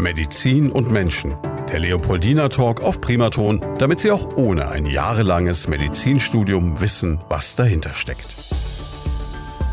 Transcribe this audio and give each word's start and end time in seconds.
Medizin 0.00 0.70
und 0.70 0.90
Menschen. 0.90 1.36
Der 1.70 1.78
Leopoldina 1.78 2.48
Talk 2.48 2.82
auf 2.82 3.00
Primaton, 3.00 3.64
damit 3.78 4.00
Sie 4.00 4.10
auch 4.10 4.36
ohne 4.36 4.70
ein 4.70 4.86
jahrelanges 4.86 5.68
Medizinstudium 5.68 6.80
wissen, 6.80 7.20
was 7.28 7.54
dahinter 7.54 7.94
steckt. 7.94 8.49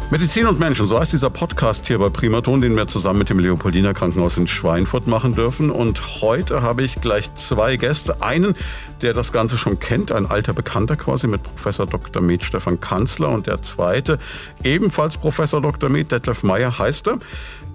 Medizin 0.09 0.47
und 0.47 0.57
Menschen, 0.57 0.85
so 0.85 0.97
heißt 0.97 1.11
dieser 1.11 1.29
Podcast 1.29 1.85
hier 1.85 1.99
bei 1.99 2.07
Primaton, 2.07 2.61
den 2.61 2.77
wir 2.77 2.87
zusammen 2.87 3.19
mit 3.19 3.29
dem 3.29 3.39
Leopoldiner 3.39 3.93
Krankenhaus 3.93 4.37
in 4.37 4.47
Schweinfurt 4.47 5.05
machen 5.05 5.35
dürfen. 5.35 5.69
Und 5.69 6.21
heute 6.21 6.61
habe 6.61 6.83
ich 6.83 7.01
gleich 7.01 7.33
zwei 7.33 7.75
Gäste. 7.75 8.21
Einen, 8.21 8.55
der 9.01 9.13
das 9.13 9.33
Ganze 9.33 9.57
schon 9.57 9.79
kennt, 9.79 10.13
ein 10.13 10.25
alter 10.25 10.53
Bekannter 10.53 10.95
quasi 10.95 11.27
mit 11.27 11.43
Professor 11.43 11.85
Dr. 11.85 12.21
Med 12.21 12.41
Stefan 12.41 12.79
Kanzler. 12.79 13.27
Und 13.27 13.47
der 13.47 13.61
zweite, 13.61 14.17
ebenfalls 14.63 15.17
Professor 15.17 15.61
Dr. 15.61 15.89
Med 15.89 16.09
Detlef 16.09 16.41
Meyer 16.41 16.79
heißt 16.79 17.09
er. 17.09 17.19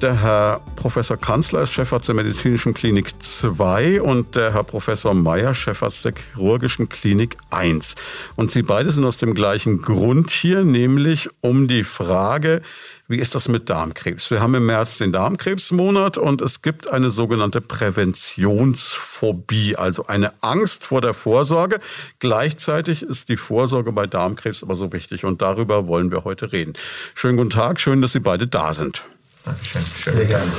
Der 0.00 0.20
Herr 0.20 0.60
Professor 0.74 1.16
Kanzler 1.16 1.62
ist 1.62 1.70
Chefarzt 1.70 2.08
der 2.08 2.16
Medizinischen 2.16 2.74
Klinik 2.74 3.22
2 3.22 4.02
und 4.02 4.34
der 4.34 4.52
Herr 4.52 4.64
Professor 4.64 5.14
Meyer 5.14 5.54
Chefarzt 5.54 6.06
der 6.06 6.14
Chirurgischen 6.34 6.88
Klinik 6.88 7.36
1. 7.50 7.94
Und 8.34 8.50
Sie 8.50 8.62
beide 8.62 8.90
sind 8.90 9.04
aus 9.04 9.18
dem 9.18 9.32
gleichen 9.34 9.80
Grund 9.80 10.30
hier, 10.32 10.64
nämlich 10.64 11.28
um 11.40 11.68
die 11.68 11.84
Frage, 11.84 12.21
wie 13.08 13.18
ist 13.18 13.34
das 13.34 13.48
mit 13.48 13.68
Darmkrebs? 13.68 14.30
Wir 14.30 14.40
haben 14.40 14.54
im 14.54 14.66
März 14.66 14.98
den 14.98 15.12
Darmkrebsmonat 15.12 16.18
und 16.18 16.40
es 16.40 16.62
gibt 16.62 16.88
eine 16.88 17.10
sogenannte 17.10 17.60
Präventionsphobie, 17.60 19.76
also 19.76 20.06
eine 20.06 20.32
Angst 20.40 20.86
vor 20.86 21.00
der 21.00 21.14
Vorsorge. 21.14 21.80
Gleichzeitig 22.20 23.02
ist 23.02 23.28
die 23.28 23.36
Vorsorge 23.36 23.92
bei 23.92 24.06
Darmkrebs 24.06 24.62
aber 24.62 24.74
so 24.74 24.92
wichtig 24.92 25.24
und 25.24 25.42
darüber 25.42 25.88
wollen 25.88 26.10
wir 26.10 26.24
heute 26.24 26.52
reden. 26.52 26.74
Schönen 27.14 27.36
guten 27.36 27.50
Tag, 27.50 27.80
schön, 27.80 28.00
dass 28.00 28.12
Sie 28.12 28.20
beide 28.20 28.46
da 28.46 28.72
sind. 28.72 29.04
Dankeschön. 29.44 29.82
Schön. 30.02 30.16
Sehr 30.16 30.26
gerne. 30.26 30.52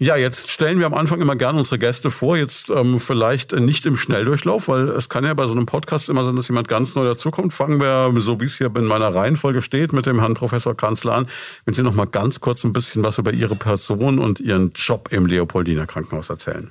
Ja, 0.00 0.16
jetzt 0.16 0.48
stellen 0.50 0.78
wir 0.78 0.86
am 0.86 0.94
Anfang 0.94 1.20
immer 1.20 1.34
gerne 1.34 1.58
unsere 1.58 1.78
Gäste 1.78 2.12
vor. 2.12 2.36
Jetzt 2.36 2.70
ähm, 2.70 3.00
vielleicht 3.00 3.52
nicht 3.52 3.84
im 3.84 3.96
Schnelldurchlauf, 3.96 4.68
weil 4.68 4.90
es 4.90 5.08
kann 5.08 5.24
ja 5.24 5.34
bei 5.34 5.46
so 5.46 5.52
einem 5.52 5.66
Podcast 5.66 6.08
immer 6.08 6.22
sein, 6.22 6.36
dass 6.36 6.46
jemand 6.46 6.68
ganz 6.68 6.94
neu 6.94 7.04
dazukommt. 7.04 7.52
Fangen 7.52 7.80
wir, 7.80 8.12
so 8.20 8.40
wie 8.40 8.44
es 8.44 8.58
hier 8.58 8.70
in 8.76 8.84
meiner 8.84 9.12
Reihenfolge 9.12 9.60
steht, 9.60 9.92
mit 9.92 10.06
dem 10.06 10.20
Herrn 10.20 10.34
Professor 10.34 10.76
Kanzler 10.76 11.14
an. 11.14 11.26
Wenn 11.64 11.74
Sie 11.74 11.82
noch 11.82 11.94
mal 11.94 12.06
ganz 12.06 12.38
kurz 12.38 12.62
ein 12.62 12.72
bisschen 12.72 13.02
was 13.02 13.18
über 13.18 13.32
Ihre 13.32 13.56
Person 13.56 14.20
und 14.20 14.38
Ihren 14.38 14.70
Job 14.72 15.08
im 15.10 15.26
Leopoldiner 15.26 15.86
Krankenhaus 15.86 16.30
erzählen. 16.30 16.70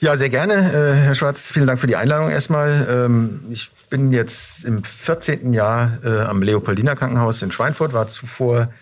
Ja, 0.00 0.16
sehr 0.16 0.28
gerne, 0.28 0.54
äh, 0.54 0.94
Herr 0.94 1.14
Schwarz. 1.14 1.52
Vielen 1.52 1.68
Dank 1.68 1.78
für 1.78 1.86
die 1.86 1.96
Einladung 1.96 2.30
erstmal. 2.30 2.86
Ähm, 2.90 3.40
ich 3.50 3.70
bin 3.90 4.12
jetzt 4.12 4.64
im 4.64 4.82
14. 4.82 5.52
Jahr 5.52 5.98
äh, 6.04 6.20
am 6.22 6.42
Leopoldiner 6.42 6.96
Krankenhaus 6.96 7.42
in 7.42 7.52
Schweinfurt, 7.52 7.92
war 7.92 8.08
zuvor 8.08 8.72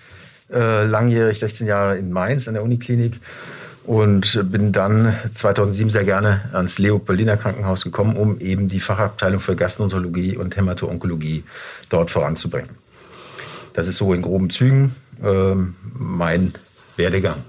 äh, 0.53 0.85
langjährig 0.85 1.39
16 1.39 1.67
Jahre 1.67 1.99
in 1.99 2.13
Mainz 2.13 2.49
an 2.49 2.55
der 2.55 2.63
Uniklinik 2.63 3.21
und 3.85 4.51
bin 4.51 4.73
dann 4.73 5.15
2007 5.35 5.91
sehr 5.91 6.05
gerne 6.05 6.43
ans 6.53 6.79
Leopoldiner 6.79 7.37
Krankenhaus 7.37 7.85
gekommen, 7.85 8.17
um 8.17 8.41
eben 8.41 8.69
die 8.69 8.81
Fachabteilung 8.81 9.41
für 9.41 9.57
Gastroenterologie 9.57 10.37
und 10.37 10.57
Hämato-Onkologie 10.57 11.45
dort 11.89 12.11
voranzubringen. 12.11 12.71
Das 13.75 13.87
ist 13.87 13.99
so 13.99 14.13
in 14.13 14.23
groben 14.23 14.51
Zügen 14.51 14.95
äh, 15.23 15.55
mein 15.95 16.53
Werdegang. 16.97 17.45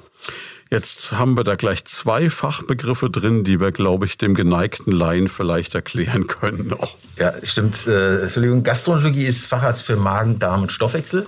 Jetzt 0.69 1.17
haben 1.17 1.37
wir 1.37 1.45
da 1.45 1.55
gleich 1.55 1.85
zwei 1.85 2.29
Fachbegriffe 2.29 3.09
drin, 3.09 3.45
die 3.45 3.61
wir, 3.61 3.71
glaube 3.71 4.05
ich, 4.05 4.17
dem 4.17 4.35
geneigten 4.35 4.91
Laien 4.91 5.29
vielleicht 5.29 5.75
erklären 5.75 6.27
können 6.27 6.67
noch. 6.67 6.97
Ja, 7.17 7.33
stimmt. 7.41 7.87
Äh, 7.87 8.23
Entschuldigung, 8.23 8.63
Gastroenterologie 8.63 9.23
ist 9.23 9.45
Facharzt 9.45 9.83
für 9.83 9.95
Magen, 9.95 10.39
Darm 10.39 10.63
und 10.63 10.71
Stoffwechsel. 10.73 11.25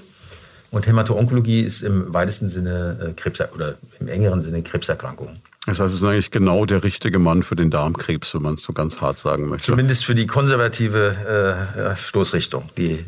Und 0.72 0.88
Hämato-Onkologie 0.88 1.62
ist 1.62 1.82
im 1.82 2.14
weitesten 2.14 2.50
Sinne 2.50 2.98
äh, 3.10 3.14
Krebs 3.14 3.40
oder 3.54 3.76
im 4.00 4.08
engeren 4.08 4.42
Sinne 4.42 4.62
Krebserkrankungen. 4.62 5.40
Das 5.66 5.80
heißt, 5.80 5.94
es 5.94 6.02
ist 6.02 6.08
eigentlich 6.08 6.32
genau 6.32 6.66
der 6.66 6.84
richtige 6.84 7.20
Mann 7.20 7.44
für 7.44 7.56
den 7.56 7.70
Darmkrebs, 7.70 8.34
wenn 8.34 8.42
man 8.42 8.54
es 8.56 8.64
so 8.64 8.74
ganz 8.74 9.02
hart 9.02 9.20
sagen 9.20 9.50
möchte. 9.50 9.68
Zumindest 9.68 10.06
für 10.06 10.16
die 10.16 10.26
konservative 10.26 11.66
äh, 11.76 11.96
Stoßrichtung. 11.96 12.70
Die 12.78 12.94
äh, 12.94 13.06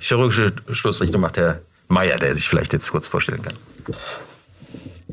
chirurgische 0.00 0.52
Stoßrichtung 0.70 1.20
macht 1.20 1.36
Herr 1.36 1.60
Meier, 1.88 2.18
der 2.18 2.34
sich 2.34 2.48
vielleicht 2.48 2.72
jetzt 2.72 2.90
kurz 2.90 3.08
vorstellen 3.08 3.42
kann. 3.42 3.54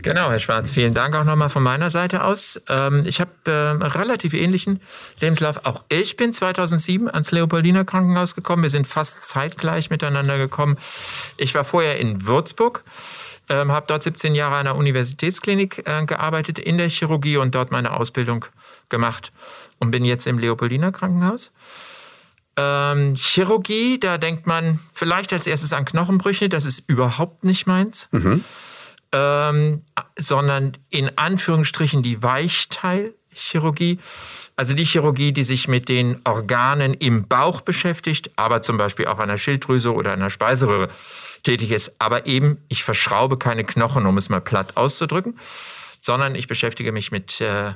Genau, 0.08 0.32
Herr 0.32 0.40
Schwarz, 0.40 0.72
vielen 0.72 0.94
Dank 0.94 1.14
auch 1.18 1.26
nochmal 1.26 1.50
von 1.50 1.62
meiner 1.62 1.90
Seite 1.90 2.24
aus. 2.24 2.62
Ähm, 2.70 3.04
ich 3.06 3.20
habe 3.20 3.32
äh, 3.46 3.52
einen 3.52 3.82
relativ 3.82 4.34
ähnlichen 4.34 4.80
Lebenslauf. 5.20 5.66
Auch 5.66 5.84
ich 5.90 6.16
bin 6.16 6.34
2007 6.34 7.10
ans 7.10 7.34
Leopoldiner 7.34 7.84
Krankenhaus 7.84 8.34
gekommen. 8.34 8.64
Wir 8.64 8.70
sind 8.70 8.88
fast 8.88 9.26
zeitgleich 9.28 9.90
miteinander 9.90 10.38
gekommen. 10.38 10.78
Ich 11.36 11.54
war 11.56 11.66
vorher 11.66 12.00
in 12.00 12.26
Würzburg, 12.26 12.86
ähm, 13.50 13.74
habe 13.74 13.88
dort 13.90 14.02
17 14.02 14.34
Jahre 14.34 14.56
an 14.56 14.64
der 14.64 14.78
Universitätsklinik 14.78 15.84
äh, 15.86 16.06
gearbeitet 16.06 16.58
in 16.58 16.78
der 16.78 16.88
Chirurgie 16.88 17.36
und 17.36 17.54
dort 17.54 17.74
meine 17.74 17.92
Ausbildung 17.92 18.46
gemacht 18.88 19.34
und 19.80 19.92
bin 19.92 20.06
jetzt 20.06 20.26
im 20.26 20.40
Leopoldiner 20.40 20.94
Krankenhaus. 20.94 21.52
Ähm, 22.56 23.16
Chirurgie, 23.16 24.00
da 24.00 24.18
denkt 24.18 24.48
man 24.48 24.80
vielleicht 24.94 25.34
als 25.34 25.48
erstes 25.48 25.74
an 25.74 25.84
Knochenbrüche. 25.84 26.48
Das 26.48 26.64
ist 26.64 26.90
überhaupt 26.90 27.44
nicht 27.44 27.68
meins. 27.68 28.08
Mhm 28.12 28.46
ähm, 29.12 29.84
sondern 30.18 30.78
in 30.90 31.18
Anführungsstrichen 31.18 32.04
die 32.04 32.22
Weichteilchirurgie. 32.24 34.00
Also 34.56 34.74
die 34.74 34.86
Chirurgie, 34.86 35.32
die 35.32 35.44
sich 35.44 35.68
mit 35.68 35.90
den 35.90 36.20
Organen 36.24 36.94
im 36.94 37.28
Bauch 37.28 37.62
beschäftigt, 37.62 38.32
aber 38.36 38.62
zum 38.62 38.78
Beispiel 38.78 39.08
auch 39.08 39.20
an 39.20 39.30
der 39.30 39.38
Schilddrüse 39.38 39.94
oder 39.94 40.14
an 40.14 40.20
der 40.20 40.30
Speiseröhre 40.30 40.90
tätig 41.44 41.72
ist. 41.72 41.96
Aber 42.00 42.26
eben, 42.26 42.58
ich 42.68 42.84
verschraube 42.84 43.38
keine 43.38 43.64
Knochen, 43.64 44.06
um 44.06 44.18
es 44.18 44.30
mal 44.30 44.42
platt 44.42 44.76
auszudrücken, 44.76 45.38
sondern 46.02 46.36
ich 46.36 46.48
beschäftige 46.48 46.92
mich 46.92 47.12
mit 47.12 47.40
äh, 47.42 47.74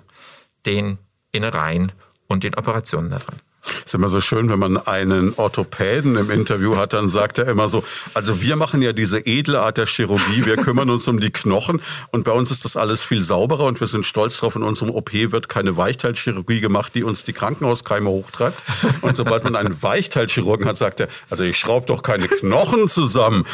den 0.66 0.98
Innereien 1.32 1.92
und 2.28 2.44
den 2.44 2.56
Operationen 2.56 3.10
daran. 3.10 3.40
Ist 3.86 3.94
immer 3.94 4.10
so 4.10 4.22
schön, 4.22 4.50
wenn 4.50 4.60
man 4.60 4.78
einen 4.78 5.34
Orthopäden 5.36 6.16
im 6.16 6.32
Interview 6.32 6.78
hat, 6.78 6.94
dann 6.94 7.10
sagt 7.10 7.40
er 7.40 7.48
immer 7.48 7.68
so, 7.68 7.84
also 8.14 8.42
wir 8.42 8.56
machen 8.56 8.82
ja 8.82 8.94
diese 8.94 9.26
edle 9.26 9.60
Art 9.62 9.78
der 9.78 9.86
Chirurgie, 9.86 10.46
wir 10.46 10.58
kümmern 10.58 10.90
uns 10.90 11.08
um 11.08 11.20
die 11.20 11.30
Knochen 11.30 11.82
und 12.12 12.24
bei 12.24 12.32
uns 12.32 12.52
ist 12.52 12.66
das 12.66 12.76
alles 12.76 13.04
viel 13.04 13.24
sauberer 13.24 13.66
und 13.66 13.80
wir 13.80 13.88
sind 13.88 14.06
stolz 14.06 14.40
drauf, 14.40 14.56
in 14.56 14.64
unserem 14.64 14.92
OP 14.92 15.14
wird 15.14 15.50
keine 15.50 15.78
Weichteilchirurgie 15.78 16.60
gemacht, 16.60 16.96
die 16.96 17.04
uns 17.04 17.24
die 17.24 17.34
Krankenhauskeime 17.34 18.10
hochtreibt. 18.10 18.62
Und 19.02 19.16
sobald 19.16 19.44
man 19.44 19.56
einen 19.56 19.82
Weichteilchirurgen 19.82 20.66
hat, 20.68 20.78
sagt 20.78 21.00
er, 21.00 21.08
also 21.30 21.44
ich 21.44 21.58
schraube 21.58 21.86
doch 21.86 22.04
keine 22.04 22.28
Knochen 22.28 22.88
zusammen. 22.88 23.46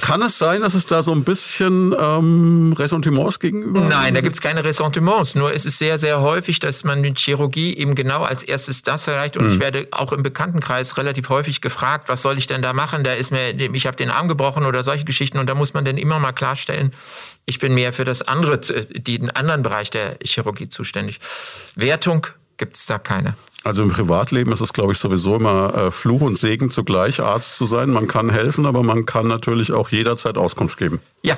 Kann 0.00 0.22
es 0.22 0.38
sein, 0.38 0.62
dass 0.62 0.74
es 0.74 0.86
da 0.86 1.02
so 1.02 1.12
ein 1.12 1.24
bisschen 1.24 1.94
ähm, 1.98 2.74
Ressentiments 2.78 3.40
gegenüber? 3.40 3.80
Nein, 3.80 4.14
da 4.14 4.20
gibt 4.20 4.34
es 4.34 4.40
keine 4.40 4.64
Ressentiments. 4.64 5.34
Nur 5.34 5.52
es 5.52 5.66
ist 5.66 5.78
sehr, 5.78 5.98
sehr 5.98 6.20
häufig, 6.20 6.60
dass 6.60 6.84
man 6.84 7.00
mit 7.00 7.18
Chirurgie 7.18 7.76
eben 7.76 7.94
genau 7.94 8.22
als 8.22 8.42
erstes 8.42 8.82
das 8.82 9.06
erreicht. 9.06 9.36
Und 9.36 9.46
mhm. 9.46 9.52
ich 9.52 9.60
werde 9.60 9.88
auch 9.90 10.12
im 10.12 10.22
Bekanntenkreis 10.22 10.96
relativ 10.96 11.28
häufig 11.28 11.60
gefragt, 11.60 12.08
was 12.08 12.22
soll 12.22 12.38
ich 12.38 12.46
denn 12.46 12.62
da 12.62 12.72
machen? 12.72 13.04
Da 13.04 13.12
ist 13.12 13.32
mir, 13.32 13.54
ich 13.58 13.86
habe 13.86 13.96
den 13.96 14.10
Arm 14.10 14.28
gebrochen 14.28 14.64
oder 14.64 14.82
solche 14.82 15.04
Geschichten. 15.04 15.38
Und 15.38 15.48
da 15.48 15.54
muss 15.54 15.74
man 15.74 15.84
dann 15.84 15.98
immer 15.98 16.18
mal 16.18 16.32
klarstellen, 16.32 16.92
ich 17.44 17.58
bin 17.58 17.74
mehr 17.74 17.92
für 17.92 18.04
das 18.04 18.22
andere, 18.22 18.58
den 18.60 19.30
anderen 19.30 19.62
Bereich 19.62 19.90
der 19.90 20.18
Chirurgie 20.22 20.68
zuständig. 20.68 21.20
Wertung 21.74 22.26
gibt 22.56 22.76
es 22.76 22.86
da 22.86 22.98
keine. 22.98 23.34
Also 23.66 23.82
im 23.82 23.90
Privatleben 23.90 24.52
ist 24.52 24.60
es, 24.60 24.72
glaube 24.72 24.92
ich, 24.92 24.98
sowieso 24.98 25.34
immer 25.34 25.74
äh, 25.74 25.90
Fluch 25.90 26.20
und 26.20 26.38
Segen 26.38 26.70
zugleich, 26.70 27.20
Arzt 27.20 27.56
zu 27.56 27.64
sein. 27.64 27.90
Man 27.90 28.06
kann 28.06 28.30
helfen, 28.30 28.64
aber 28.64 28.84
man 28.84 29.06
kann 29.06 29.26
natürlich 29.26 29.72
auch 29.72 29.88
jederzeit 29.88 30.38
Auskunft 30.38 30.78
geben. 30.78 31.00
Ja, 31.22 31.36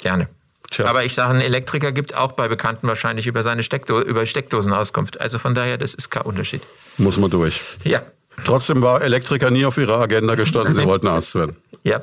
gerne. 0.00 0.30
Tja. 0.70 0.86
Aber 0.86 1.04
ich 1.04 1.12
sage, 1.12 1.34
ein 1.34 1.42
Elektriker 1.42 1.92
gibt 1.92 2.14
auch 2.14 2.32
bei 2.32 2.48
Bekannten 2.48 2.88
wahrscheinlich 2.88 3.26
über 3.26 3.42
seine 3.42 3.62
Steckdo 3.62 4.00
über 4.00 4.24
Steckdosen 4.24 4.72
Auskunft. 4.72 5.20
Also 5.20 5.38
von 5.38 5.54
daher, 5.54 5.76
das 5.76 5.92
ist 5.92 6.08
kein 6.08 6.22
Unterschied. 6.22 6.62
Muss 6.96 7.18
man 7.18 7.30
durch. 7.30 7.60
Ja. 7.84 8.00
Trotzdem 8.46 8.80
war 8.80 9.02
Elektriker 9.02 9.50
nie 9.50 9.66
auf 9.66 9.76
Ihrer 9.76 10.00
Agenda 10.00 10.34
gestanden, 10.34 10.72
Sie 10.72 10.84
wollten 10.86 11.08
Arzt 11.08 11.34
werden. 11.34 11.58
Ja. 11.84 12.00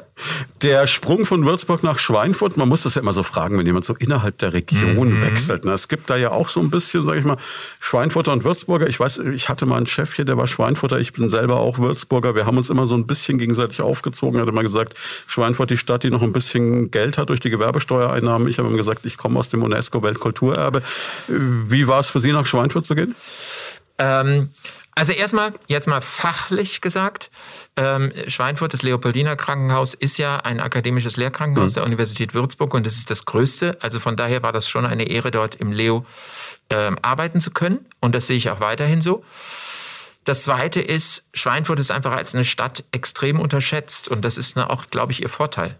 Der 0.62 0.88
Sprung 0.88 1.26
von 1.26 1.46
Würzburg 1.46 1.84
nach 1.84 2.00
Schweinfurt, 2.00 2.58
man 2.58 2.68
muss 2.68 2.84
das 2.84 2.96
ja 2.96 3.02
immer 3.02 3.14
so 3.14 3.24
fragen, 3.24 3.58
wenn 3.58 3.66
jemand 3.66 3.86
so 3.86 3.96
innerhalb 3.96 4.38
der 4.40 4.52
Region 4.52 5.16
mhm. 5.16 5.22
wechselt. 5.22 5.64
Ne? 5.64 5.72
Es 5.72 5.88
gibt 5.88 6.10
da 6.10 6.18
ja 6.18 6.32
auch 6.32 6.50
so 6.50 6.60
ein 6.60 6.70
bisschen, 6.70 7.06
sage 7.06 7.20
ich 7.20 7.26
mal, 7.26 7.38
Schweinfurter 7.80 8.34
und 8.34 8.44
Würzburger. 8.44 8.88
Ich 8.90 9.00
weiß, 9.00 9.20
ich 9.20 9.48
hatte 9.48 9.66
mal 9.66 9.78
einen 9.78 9.86
Chef 9.86 10.14
hier, 10.14 10.26
der 10.26 10.36
war 10.36 10.48
Schweinfurter. 10.48 11.00
Ich 11.00 11.14
bin 11.14 11.30
selber 11.30 11.62
auch 11.62 11.80
Würzburger. 11.80 12.36
Wir 12.36 12.46
haben 12.46 12.58
uns 12.58 12.70
immer 12.70 12.86
so 12.86 12.96
ein 12.96 13.08
bisschen 13.08 13.38
gegenseitig 13.38 13.82
aufgezogen. 13.82 14.38
Er 14.38 14.42
hat 14.42 14.50
immer 14.50 14.64
gesagt, 14.64 14.96
Schweinfurt 15.28 15.70
die 15.70 15.78
Stadt, 15.78 16.04
die 16.04 16.10
noch 16.10 16.24
ein 16.24 16.34
bisschen 16.34 16.92
Geld 16.92 17.18
hat 17.18 17.30
durch 17.30 17.40
die 17.40 17.50
Gewerbesteuereinnahmen. 17.50 18.50
Ich 18.50 18.60
habe 18.60 18.68
ihm 18.68 18.76
gesagt, 18.76 19.06
ich 19.06 19.18
komme 19.18 19.40
aus 19.40 19.48
dem 19.48 19.64
UNESCO-Weltkulturerbe. 19.64 20.82
Wie 21.28 21.88
war 21.88 22.02
es 22.02 22.10
für 22.10 22.20
Sie, 22.20 22.34
nach 22.34 22.46
Schweinfurt 22.46 22.86
zu 22.86 22.96
gehen? 22.96 23.16
Ähm, 23.98 24.50
also 25.00 25.14
erstmal, 25.14 25.54
jetzt 25.68 25.88
mal 25.88 26.02
fachlich 26.02 26.82
gesagt, 26.82 27.32
ähm, 27.80 28.12
Schweinfurt, 28.28 28.74
das 28.74 28.84
Leopoldiner 28.84 29.38
Krankenhaus, 29.38 29.94
ist 29.94 30.18
ja 30.18 30.36
ein 30.38 30.60
akademisches 30.60 31.16
Lehrkrankenhaus 31.16 31.72
mhm. 31.72 31.76
der 31.76 31.84
Universität 31.86 32.34
Würzburg 32.34 32.74
und 32.74 32.86
das 32.86 32.96
ist 32.96 33.10
das 33.10 33.24
größte. 33.24 33.78
Also 33.80 34.02
von 34.02 34.18
daher 34.18 34.44
war 34.44 34.52
das 34.52 34.68
schon 34.68 34.86
eine 34.86 35.04
Ehre, 35.04 35.32
dort 35.32 35.56
im 35.56 35.72
Leo 35.72 36.06
ähm, 36.70 36.98
arbeiten 37.02 37.40
zu 37.40 37.52
können 37.52 37.86
und 38.02 38.14
das 38.16 38.28
sehe 38.28 38.36
ich 38.36 38.50
auch 38.50 38.60
weiterhin 38.60 39.02
so. 39.02 39.24
Das 40.26 40.44
Zweite 40.44 40.82
ist, 40.82 41.30
Schweinfurt 41.34 41.80
ist 41.80 41.90
einfach 41.90 42.12
als 42.12 42.36
eine 42.36 42.44
Stadt 42.44 42.84
extrem 42.92 43.40
unterschätzt 43.40 44.10
und 44.10 44.26
das 44.26 44.38
ist 44.38 44.58
auch, 44.58 44.88
glaube 44.88 45.14
ich, 45.14 45.22
ihr 45.22 45.30
Vorteil. 45.30 45.80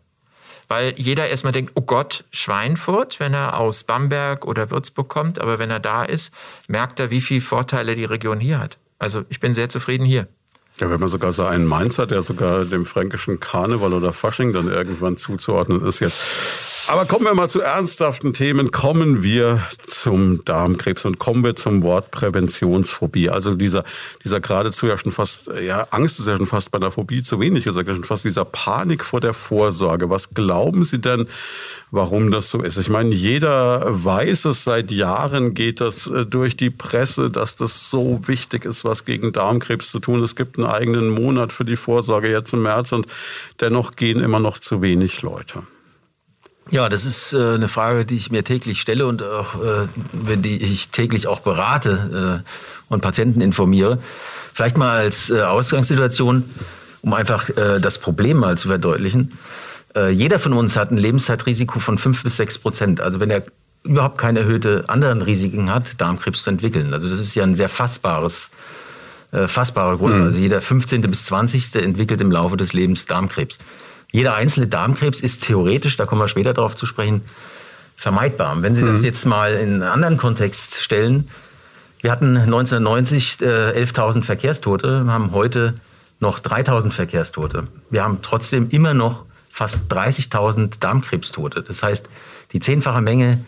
weil 0.70 0.94
jeder 0.96 1.28
erstmal 1.28 1.52
denkt, 1.52 1.74
oh 1.76 1.82
Gott, 1.82 2.24
Schweinfurt, 2.32 3.20
wenn 3.20 3.34
er 3.34 3.58
aus 3.58 3.84
Bamberg 3.84 4.46
oder 4.46 4.72
Würzburg 4.72 5.10
kommt, 5.10 5.42
aber 5.42 5.60
wenn 5.60 5.70
er 5.70 5.82
da 5.82 6.04
ist, 6.04 6.34
merkt 6.70 7.02
er, 7.02 7.10
wie 7.10 7.20
viele 7.20 7.42
Vorteile 7.42 7.96
die 7.96 8.06
Region 8.06 8.40
hier 8.40 8.60
hat. 8.60 8.78
Also 9.00 9.26
ich 9.28 9.42
bin 9.42 9.54
sehr 9.54 9.68
zufrieden 9.68 10.06
hier. 10.06 10.30
Ja, 10.80 10.90
wenn 10.90 11.00
man 11.00 11.10
sogar 11.10 11.34
so 11.34 11.44
einen 11.44 11.66
Mainzer, 11.66 12.08
der 12.08 12.22
sogar 12.22 12.64
dem 12.64 12.86
fränkischen 12.86 13.42
Karneval 13.42 13.94
oder 13.94 14.14
Fasching 14.14 14.54
dann 14.54 14.70
irgendwann 14.70 15.18
zuzuordnen 15.18 15.86
ist 15.86 16.00
jetzt. 16.00 16.22
Aber 16.90 17.06
kommen 17.06 17.26
wir 17.26 17.36
mal 17.36 17.48
zu 17.48 17.62
ernsthaften 17.62 18.34
Themen. 18.34 18.72
Kommen 18.72 19.22
wir 19.22 19.62
zum 19.86 20.44
Darmkrebs 20.44 21.06
und 21.06 21.20
kommen 21.20 21.44
wir 21.44 21.56
zum 21.56 21.84
Wort 21.84 22.10
Präventionsphobie. 22.10 23.30
Also 23.30 23.54
dieser, 23.54 23.84
dieser 24.24 24.40
geradezu 24.40 24.88
ja 24.88 24.98
schon 24.98 25.12
fast, 25.12 25.52
ja, 25.62 25.86
Angst 25.92 26.20
ist 26.20 26.28
ja 26.28 26.36
schon 26.36 26.48
fast 26.48 26.72
bei 26.72 26.80
der 26.80 26.90
Phobie 26.90 27.22
zu 27.22 27.40
wenig 27.40 27.66
gesagt, 27.66 27.88
schon 27.88 28.06
fast 28.06 28.26
dieser 28.26 28.44
Panik 28.44 29.06
vor 29.06 29.22
der 29.22 29.34
Vorsorge. 29.34 30.10
Was 30.10 30.34
glauben 30.34 30.84
Sie 30.84 31.00
denn, 31.00 31.28
warum 31.92 32.32
das 32.32 32.50
so 32.50 32.64
ist? 32.64 32.78
Ich 32.78 32.90
meine, 32.90 33.14
jeder 33.14 33.84
weiß 33.86 34.46
es, 34.46 34.64
seit 34.64 34.90
Jahren 34.90 35.54
geht 35.54 35.82
das 35.82 36.08
äh, 36.08 36.26
durch 36.26 36.58
die 36.58 36.72
Presse, 36.72 37.30
dass 37.30 37.56
das 37.56 37.92
so 37.92 38.20
wichtig 38.26 38.66
ist, 38.66 38.84
was 38.84 39.06
gegen 39.06 39.32
Darmkrebs 39.32 39.92
zu 39.92 40.00
tun. 40.00 40.24
Es 40.24 40.36
gibt 40.36 40.58
einen 40.58 40.66
eigenen 40.66 41.10
Monat 41.10 41.54
für 41.54 41.66
die 41.66 41.76
Vorsorge 41.76 42.32
jetzt 42.32 42.52
im 42.54 42.64
März 42.64 42.94
und 42.94 43.06
dennoch 43.60 43.92
gehen 43.96 44.20
immer 44.20 44.40
noch 44.40 44.58
zu 44.58 44.82
wenig 44.82 45.22
Leute. 45.22 45.62
Ja, 46.72 46.88
das 46.90 47.06
ist 47.06 47.34
äh, 47.34 47.56
eine 47.56 47.68
Frage, 47.68 48.06
die 48.06 48.16
ich 48.16 48.32
mir 48.32 48.44
täglich 48.44 48.80
stelle 48.80 49.08
und 49.08 49.24
auch, 49.24 49.56
äh, 49.56 49.88
die 50.38 50.58
ich 50.58 50.90
täglich 50.90 51.28
auch 51.28 51.40
berate 51.40 52.44
äh, 52.46 52.94
und 52.94 53.02
Patienten 53.02 53.42
informiere. 53.42 54.00
Vielleicht 54.54 54.78
mal 54.78 54.98
als 54.98 55.30
äh, 55.30 55.42
Ausgangssituation, 55.42 56.44
um 57.02 57.14
einfach 57.14 57.50
äh, 57.50 57.80
das 57.80 57.98
Problem 57.98 58.38
mal 58.38 58.58
zu 58.58 58.68
verdeutlichen. 58.68 59.38
Äh, 59.96 60.12
jeder 60.12 60.40
von 60.40 60.54
uns 60.54 60.76
hat 60.76 60.92
ein 60.92 60.98
Lebenszeitrisiko 60.98 61.80
von 61.80 61.98
fünf 61.98 62.24
bis 62.24 62.38
sechs 62.38 62.58
Prozent. 62.60 63.02
Also 63.02 63.20
wenn 63.20 63.32
er 63.32 63.44
überhaupt 63.84 64.18
keine 64.18 64.40
erhöhte 64.40 64.84
anderen 64.88 65.22
Risiken 65.22 65.74
hat, 65.74 66.00
Darmkrebs 66.02 66.44
zu 66.44 66.50
entwickeln. 66.50 66.94
Also 66.94 67.10
das 67.10 67.20
ist 67.20 67.34
ja 67.34 67.44
ein 67.44 67.56
sehr 67.56 67.70
fassbares, 67.70 68.50
fassbarer 69.32 69.98
Grund. 69.98 70.18
Mhm. 70.18 70.24
Also 70.26 70.38
jeder 70.38 70.60
15. 70.60 71.02
bis 71.04 71.26
20. 71.26 71.76
entwickelt 71.76 72.20
im 72.20 72.30
Laufe 72.30 72.58
des 72.58 72.74
Lebens 72.74 73.06
Darmkrebs. 73.06 73.58
Jeder 74.12 74.34
einzelne 74.34 74.68
Darmkrebs 74.68 75.22
ist 75.22 75.44
theoretisch, 75.44 75.98
da 75.98 76.06
kommen 76.06 76.22
wir 76.22 76.28
später 76.28 76.54
darauf 76.54 76.76
zu 76.76 76.86
sprechen, 76.86 77.22
vermeidbar. 77.96 78.56
Und 78.56 78.64
wenn 78.64 78.76
Sie 78.76 78.84
mhm. 78.84 78.90
das 78.90 79.04
jetzt 79.04 79.26
mal 79.26 79.54
in 79.54 79.74
einen 79.74 79.84
anderen 79.84 80.18
Kontext 80.18 80.82
stellen, 80.82 81.30
wir 82.02 82.12
hatten 82.12 82.38
1990 82.38 83.42
äh, 83.42 83.46
11.000 83.84 84.24
Verkehrstote, 84.24 85.06
haben 85.08 85.32
heute 85.34 85.76
noch 86.20 86.40
3.000 86.40 86.92
Verkehrstote. 86.92 87.68
Wir 87.90 88.04
haben 88.04 88.20
trotzdem 88.22 88.70
immer 88.70 88.94
noch 88.94 89.26
fast 89.50 89.92
30.000 89.92 90.80
Darmkrebstote. 90.80 91.62
Das 91.62 91.84
heißt, 91.84 92.08
die 92.54 92.60
zehnfache 92.62 93.02
Menge 93.02 93.44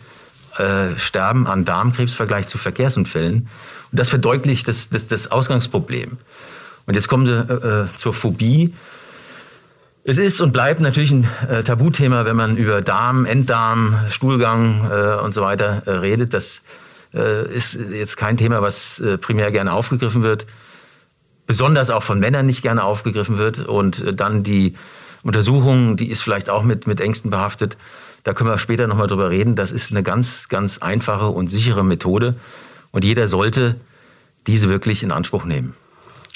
äh, 0.58 0.98
sterben 0.98 1.46
an 1.46 1.64
Darmkrebs 1.64 2.12
im 2.12 2.16
Vergleich 2.16 2.46
zu 2.46 2.58
Verkehrsunfällen. 2.58 3.48
Und 3.90 3.98
das 3.98 4.10
verdeutlicht 4.10 4.68
das, 4.68 4.90
das, 4.90 5.06
das 5.06 5.30
Ausgangsproblem. 5.30 6.18
Und 6.86 6.94
jetzt 6.94 7.08
kommen 7.08 7.26
Sie 7.26 7.32
äh, 7.32 7.84
äh 7.84 7.86
zur 7.96 8.12
Phobie. 8.12 8.74
Es 10.04 10.18
ist 10.18 10.40
und 10.40 10.52
bleibt 10.52 10.80
natürlich 10.80 11.12
ein 11.12 11.28
äh, 11.48 11.62
Tabuthema, 11.62 12.24
wenn 12.24 12.34
man 12.34 12.56
über 12.56 12.82
Darm, 12.82 13.24
Enddarm, 13.24 13.94
Stuhlgang 14.10 14.90
äh, 14.90 15.22
und 15.22 15.32
so 15.32 15.42
weiter 15.42 15.84
äh, 15.86 15.90
redet. 15.92 16.34
Das 16.34 16.62
äh, 17.14 17.46
ist 17.54 17.78
jetzt 17.92 18.16
kein 18.16 18.36
Thema, 18.36 18.62
was 18.62 18.98
äh, 18.98 19.16
primär 19.16 19.52
gerne 19.52 19.72
aufgegriffen 19.72 20.24
wird. 20.24 20.46
Besonders 21.46 21.90
auch 21.90 22.02
von 22.02 22.18
Männern 22.18 22.46
nicht 22.46 22.62
gerne 22.62 22.82
aufgegriffen 22.82 23.38
wird. 23.38 23.60
Und 23.60 24.00
äh, 24.00 24.12
dann 24.12 24.42
die 24.42 24.74
Untersuchung, 25.22 25.96
die 25.96 26.10
ist 26.10 26.22
vielleicht 26.22 26.50
auch 26.50 26.64
mit, 26.64 26.88
mit 26.88 27.00
Ängsten 27.00 27.30
behaftet. 27.30 27.76
Da 28.24 28.34
können 28.34 28.50
wir 28.50 28.58
später 28.58 28.88
nochmal 28.88 29.06
drüber 29.06 29.30
reden. 29.30 29.54
Das 29.54 29.70
ist 29.70 29.92
eine 29.92 30.02
ganz, 30.02 30.48
ganz 30.48 30.78
einfache 30.78 31.28
und 31.28 31.46
sichere 31.46 31.84
Methode. 31.84 32.34
Und 32.90 33.04
jeder 33.04 33.28
sollte 33.28 33.76
diese 34.48 34.68
wirklich 34.68 35.04
in 35.04 35.12
Anspruch 35.12 35.44
nehmen. 35.44 35.76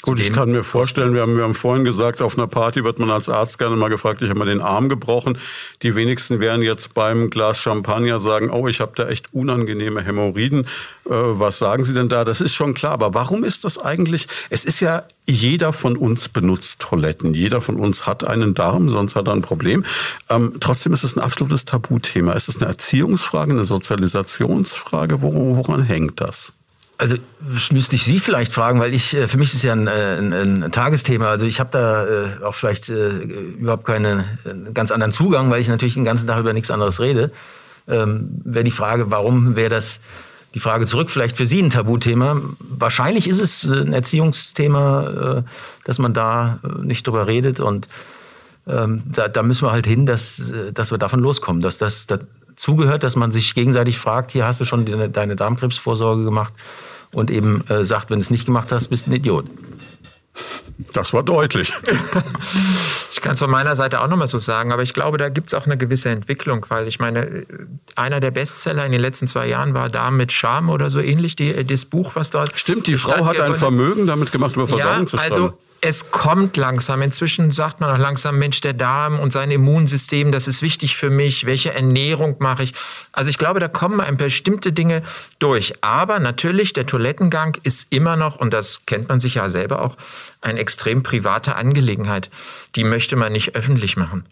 Gut, 0.03 0.19
ich 0.19 0.31
kann 0.31 0.51
mir 0.51 0.63
vorstellen, 0.63 1.15
wir 1.15 1.21
haben, 1.21 1.35
wir 1.35 1.43
haben 1.43 1.55
vorhin 1.55 1.83
gesagt, 1.83 2.21
auf 2.21 2.37
einer 2.37 2.47
Party 2.47 2.83
wird 2.83 2.99
man 2.99 3.09
als 3.09 3.29
Arzt 3.29 3.57
gerne 3.57 3.75
mal 3.75 3.89
gefragt, 3.89 4.21
ich 4.21 4.29
habe 4.29 4.37
mal 4.37 4.45
den 4.45 4.61
Arm 4.61 4.89
gebrochen. 4.89 5.39
Die 5.81 5.95
wenigsten 5.95 6.39
werden 6.39 6.61
jetzt 6.61 6.93
beim 6.93 7.31
Glas 7.31 7.59
Champagner 7.61 8.19
sagen, 8.19 8.51
oh, 8.51 8.67
ich 8.67 8.79
habe 8.79 8.91
da 8.95 9.09
echt 9.09 9.33
unangenehme 9.33 10.03
Hämorrhoiden. 10.03 10.65
Äh, 11.05 11.09
was 11.09 11.57
sagen 11.57 11.83
Sie 11.83 11.95
denn 11.95 12.09
da? 12.09 12.25
Das 12.25 12.41
ist 12.41 12.53
schon 12.53 12.75
klar. 12.75 12.91
Aber 12.91 13.15
warum 13.15 13.43
ist 13.43 13.65
das 13.65 13.79
eigentlich? 13.79 14.27
Es 14.51 14.65
ist 14.65 14.81
ja 14.81 15.03
jeder 15.25 15.73
von 15.73 15.97
uns 15.97 16.29
benutzt 16.29 16.79
Toiletten. 16.79 17.33
Jeder 17.33 17.59
von 17.59 17.75
uns 17.75 18.05
hat 18.05 18.23
einen 18.23 18.53
Darm, 18.53 18.89
sonst 18.89 19.15
hat 19.15 19.27
er 19.27 19.33
ein 19.33 19.41
Problem. 19.41 19.83
Ähm, 20.29 20.53
trotzdem 20.59 20.93
ist 20.93 21.03
es 21.03 21.17
ein 21.17 21.23
absolutes 21.23 21.65
Tabuthema. 21.65 22.33
Ist 22.33 22.49
es 22.49 22.57
eine 22.57 22.67
Erziehungsfrage, 22.67 23.51
eine 23.51 23.65
Sozialisationsfrage? 23.65 25.21
Woran 25.23 25.81
hängt 25.81 26.21
das? 26.21 26.53
Also 26.99 27.15
das 27.53 27.71
müsste 27.71 27.95
ich 27.95 28.03
Sie 28.03 28.19
vielleicht 28.19 28.51
fragen, 28.53 28.79
weil 28.79 28.93
ich 28.93 29.15
äh, 29.15 29.27
für 29.27 29.37
mich 29.37 29.49
ist 29.49 29.55
es 29.55 29.63
ja 29.63 29.73
ein, 29.73 29.87
äh, 29.87 30.17
ein, 30.17 30.63
ein 30.63 30.71
Tagesthema. 30.71 31.29
Also 31.29 31.45
ich 31.45 31.59
habe 31.59 31.69
da 31.71 32.05
äh, 32.05 32.43
auch 32.43 32.55
vielleicht 32.55 32.89
überhaupt 32.89 33.85
keinen 33.85 34.25
ganz 34.73 34.91
anderen 34.91 35.11
Zugang, 35.11 35.51
weil 35.51 35.61
ich 35.61 35.67
natürlich 35.67 35.93
den 35.93 36.05
ganzen 36.05 36.27
Tag 36.27 36.39
über 36.39 36.53
nichts 36.53 36.71
anderes 36.71 36.99
rede. 36.99 37.31
Ähm, 37.87 38.41
wäre 38.43 38.63
die 38.63 38.71
Frage, 38.71 39.11
warum 39.11 39.55
wäre 39.55 39.69
das 39.69 40.01
die 40.53 40.59
Frage 40.59 40.85
zurück, 40.87 41.11
vielleicht 41.11 41.37
für 41.37 41.45
Sie 41.45 41.61
ein 41.61 41.69
Tabuthema. 41.69 42.41
Wahrscheinlich 42.59 43.27
ist 43.27 43.41
es 43.41 43.65
ein 43.65 43.93
Erziehungsthema, 43.93 45.43
dass 45.83 45.99
man 45.99 46.13
da 46.13 46.59
nicht 46.81 47.05
drüber 47.05 47.27
redet 47.27 47.59
und 47.59 47.87
ähm, 48.65 49.03
da, 49.05 49.27
da, 49.27 49.43
müssen 49.43 49.67
wir 49.67 49.71
halt 49.71 49.85
hin, 49.85 50.05
dass, 50.05 50.51
dass 50.73 50.89
wir 50.89 50.97
davon 50.97 51.19
loskommen, 51.19 51.61
dass 51.61 51.77
das 51.77 52.07
dazugehört, 52.57 53.03
dass 53.03 53.15
man 53.15 53.31
sich 53.31 53.53
gegenseitig 53.53 53.99
fragt, 53.99 54.31
hier 54.31 54.45
hast 54.45 54.59
du 54.59 54.65
schon 54.65 54.85
deine, 54.85 55.09
deine 55.09 55.35
Darmkrebsvorsorge 55.35 56.23
gemacht 56.23 56.53
und 57.13 57.29
eben 57.29 57.63
äh, 57.69 57.85
sagt, 57.85 58.09
wenn 58.09 58.17
du 58.17 58.23
es 58.23 58.31
nicht 58.31 58.45
gemacht 58.45 58.71
hast, 58.71 58.89
bist 58.89 59.05
du 59.05 59.11
ein 59.11 59.15
Idiot. 59.15 59.45
Das 60.93 61.13
war 61.13 61.23
deutlich. 61.23 61.71
ich 63.17 63.21
kann 63.23 63.33
es 63.33 63.39
von 63.39 63.49
meiner 63.49 63.75
Seite 63.75 64.01
auch 64.01 64.07
nochmal 64.07 64.27
so 64.27 64.37
sagen, 64.37 64.71
aber 64.71 64.83
ich 64.83 64.93
glaube, 64.93 65.17
da 65.17 65.29
gibt 65.29 65.47
es 65.47 65.55
auch 65.55 65.65
eine 65.65 65.75
gewisse 65.75 66.09
Entwicklung, 66.09 66.67
weil 66.69 66.87
ich 66.87 66.99
meine, 66.99 67.47
einer 67.95 68.19
der 68.19 68.29
Bestseller 68.29 68.85
in 68.85 68.91
den 68.91 69.01
letzten 69.01 69.27
zwei 69.27 69.47
Jahren 69.47 69.73
war 69.73 69.89
da 69.89 70.11
mit 70.11 70.31
Charme 70.31 70.69
oder 70.69 70.91
so 70.91 70.99
ähnlich, 70.99 71.35
die, 71.35 71.65
das 71.65 71.85
Buch, 71.85 72.11
was 72.13 72.29
dort. 72.29 72.55
Stimmt, 72.55 72.85
die 72.85 72.95
Frau 72.95 73.25
hat 73.25 73.39
ein 73.39 73.55
Vermögen 73.55 74.05
damit 74.05 74.31
gemacht, 74.31 74.55
über 74.55 74.67
Verdauung 74.67 74.99
ja, 74.99 75.05
zu 75.07 75.17
schreiben. 75.17 75.33
Also 75.33 75.57
es 75.81 76.11
kommt 76.11 76.57
langsam. 76.57 77.01
Inzwischen 77.01 77.51
sagt 77.51 77.81
man 77.81 77.91
auch 77.91 77.99
langsam, 77.99 78.39
Mensch, 78.39 78.61
der 78.61 78.73
Darm 78.73 79.19
und 79.19 79.31
sein 79.31 79.51
Immunsystem, 79.51 80.31
das 80.31 80.47
ist 80.47 80.61
wichtig 80.61 80.97
für 80.97 81.09
mich. 81.09 81.45
Welche 81.45 81.73
Ernährung 81.73 82.35
mache 82.39 82.63
ich? 82.63 82.73
Also 83.11 83.29
ich 83.29 83.37
glaube, 83.37 83.59
da 83.59 83.67
kommen 83.67 84.01
ein 84.01 84.17
paar 84.17 84.27
bestimmte 84.27 84.73
Dinge 84.73 85.03
durch. 85.39 85.75
Aber 85.81 86.19
natürlich, 86.19 86.73
der 86.73 86.87
Toilettengang 86.87 87.57
ist 87.63 87.91
immer 87.91 88.15
noch, 88.15 88.37
und 88.37 88.53
das 88.53 88.85
kennt 88.85 89.07
man 89.09 89.19
sich 89.19 89.35
ja 89.35 89.49
selber 89.49 89.83
auch, 89.83 89.97
eine 90.41 90.59
extrem 90.59 91.03
private 91.03 91.55
Angelegenheit. 91.55 92.29
Die 92.75 92.83
möchte 92.83 93.06
man 93.15 93.31
nicht 93.31 93.55
öffentlich 93.55 93.97
machen. 93.97 94.25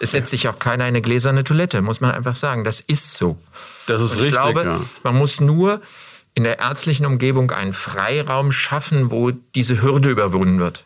Es 0.00 0.10
setzt 0.10 0.30
sich 0.30 0.48
auch 0.48 0.58
keiner 0.58 0.84
in 0.84 0.88
eine 0.88 1.02
gläserne 1.02 1.44
Toilette, 1.44 1.80
muss 1.80 2.00
man 2.00 2.10
einfach 2.10 2.34
sagen. 2.34 2.64
Das 2.64 2.80
ist 2.80 3.14
so. 3.14 3.38
Das 3.86 4.00
ist 4.00 4.16
richtig. 4.16 4.32
Ich 4.32 4.32
glaube, 4.34 4.64
ja. 4.64 4.80
man 5.02 5.16
muss 5.16 5.40
nur 5.40 5.80
in 6.34 6.44
der 6.44 6.58
ärztlichen 6.58 7.06
Umgebung 7.06 7.52
einen 7.52 7.74
Freiraum 7.74 8.50
schaffen, 8.50 9.10
wo 9.10 9.30
diese 9.30 9.80
Hürde 9.82 10.10
überwunden 10.10 10.58
wird. 10.58 10.84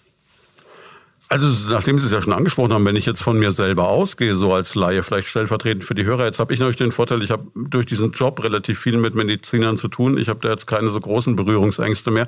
Also 1.30 1.48
nachdem 1.74 1.98
Sie 1.98 2.06
es 2.06 2.12
ja 2.12 2.22
schon 2.22 2.32
angesprochen 2.32 2.72
haben, 2.72 2.86
wenn 2.86 2.96
ich 2.96 3.04
jetzt 3.04 3.22
von 3.22 3.38
mir 3.38 3.50
selber 3.50 3.88
ausgehe, 3.88 4.34
so 4.34 4.52
als 4.54 4.74
Laie, 4.74 5.02
vielleicht 5.02 5.28
stellvertretend 5.28 5.84
für 5.84 5.94
die 5.94 6.04
Hörer, 6.04 6.24
jetzt 6.24 6.38
habe 6.38 6.54
ich 6.54 6.60
natürlich 6.60 6.78
den 6.78 6.90
Vorteil, 6.90 7.22
ich 7.22 7.30
habe 7.30 7.44
durch 7.54 7.84
diesen 7.84 8.12
Job 8.12 8.42
relativ 8.42 8.78
viel 8.78 8.96
mit 8.96 9.14
Medizinern 9.14 9.76
zu 9.76 9.88
tun. 9.88 10.16
Ich 10.16 10.30
habe 10.30 10.40
da 10.40 10.48
jetzt 10.48 10.66
keine 10.66 10.88
so 10.88 10.98
großen 10.98 11.36
Berührungsängste 11.36 12.10
mehr. 12.10 12.26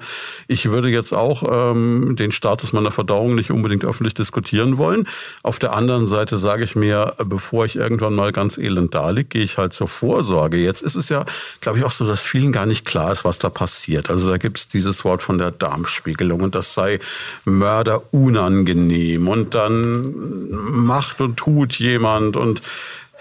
Ich 0.48 0.70
würde 0.70 0.88
jetzt 0.88 1.14
auch 1.14 1.72
ähm, 1.72 2.14
den 2.16 2.30
Status 2.30 2.74
meiner 2.74 2.90
Verdauung 2.90 3.34
nicht 3.34 3.50
unbedingt 3.50 3.86
öffentlich 3.86 4.12
diskutieren 4.12 4.76
wollen. 4.76 5.08
Auf 5.42 5.58
der 5.58 5.72
anderen 5.72 6.06
Seite 6.06 6.36
sage 6.36 6.64
ich 6.64 6.76
mir, 6.76 7.14
bevor 7.24 7.64
ich 7.64 7.76
irgendwann 7.76 8.14
mal 8.14 8.32
ganz 8.32 8.58
elend 8.58 8.94
da 8.94 9.10
liege, 9.10 9.30
gehe 9.30 9.42
ich 9.42 9.56
halt 9.56 9.72
zur 9.72 9.88
Vorsorge. 9.88 10.58
Jetzt 10.58 10.82
ist 10.82 10.96
es 10.96 11.08
ja, 11.08 11.24
glaube 11.62 11.78
ich, 11.78 11.84
auch 11.84 11.90
so, 11.90 12.06
dass 12.06 12.22
vielen 12.22 12.52
gar 12.52 12.66
nicht 12.66 12.84
klar 12.84 13.12
ist, 13.12 13.24
was 13.24 13.38
da 13.38 13.48
passiert. 13.48 14.10
Also 14.10 14.28
da 14.28 14.36
gibt 14.36 14.58
es 14.58 14.68
dieses 14.68 15.06
Wort 15.06 15.22
von 15.22 15.38
der 15.38 15.52
Darmspiegelung 15.52 16.42
und 16.42 16.54
das 16.54 16.74
sei 16.74 16.98
mörderunangenehm 17.46 18.89
unangenehm 18.89 18.89
und 19.28 19.54
dann 19.54 20.50
macht 20.50 21.20
und 21.20 21.36
tut 21.36 21.74
jemand 21.78 22.36
und 22.36 22.62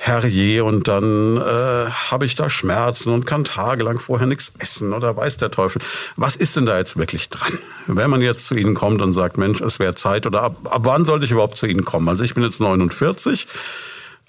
herrje 0.02 0.64
und 0.64 0.88
dann 0.88 1.38
äh, 1.38 1.90
habe 1.90 2.26
ich 2.26 2.36
da 2.36 2.50
Schmerzen 2.50 3.12
und 3.12 3.26
kann 3.26 3.44
tagelang 3.44 4.00
vorher 4.00 4.28
nichts 4.28 4.54
essen 4.58 4.94
oder 4.94 5.16
weiß 5.16 5.38
der 5.38 5.52
Teufel. 5.52 5.82
Was 6.16 6.38
ist 6.38 6.56
denn 6.56 6.66
da 6.66 6.78
jetzt 6.78 6.96
wirklich 6.98 7.30
dran? 7.30 7.60
Wenn 7.86 8.10
man 8.10 8.22
jetzt 8.22 8.48
zu 8.48 8.56
Ihnen 8.56 8.76
kommt 8.76 9.02
und 9.02 9.12
sagt, 9.12 9.38
Mensch, 9.38 9.60
es 9.60 9.78
wäre 9.78 9.96
Zeit 9.96 10.26
oder 10.26 10.42
ab, 10.42 10.56
ab 10.64 10.82
wann 10.86 11.04
sollte 11.04 11.26
ich 11.26 11.32
überhaupt 11.32 11.58
zu 11.58 11.66
Ihnen 11.66 11.84
kommen? 11.84 12.08
Also 12.08 12.24
ich 12.24 12.34
bin 12.34 12.44
jetzt 12.44 12.62
49. 12.62 13.48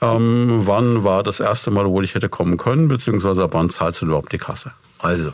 Ähm, 0.03 0.63
wann 0.65 1.05
war 1.05 1.23
das 1.23 1.39
erste 1.39 1.71
Mal, 1.71 1.87
wo 1.87 2.03
ich 2.03 2.15
hätte 2.15 2.29
kommen 2.29 2.57
können, 2.57 2.89
beziehungsweise 2.89 3.45
ab 3.45 3.51
wann 3.53 3.71
zahlt 3.71 4.01
du 4.01 4.07
überhaupt 4.07 4.33
die 4.33 4.39
Kasse? 4.39 4.73
Also, 4.99 5.33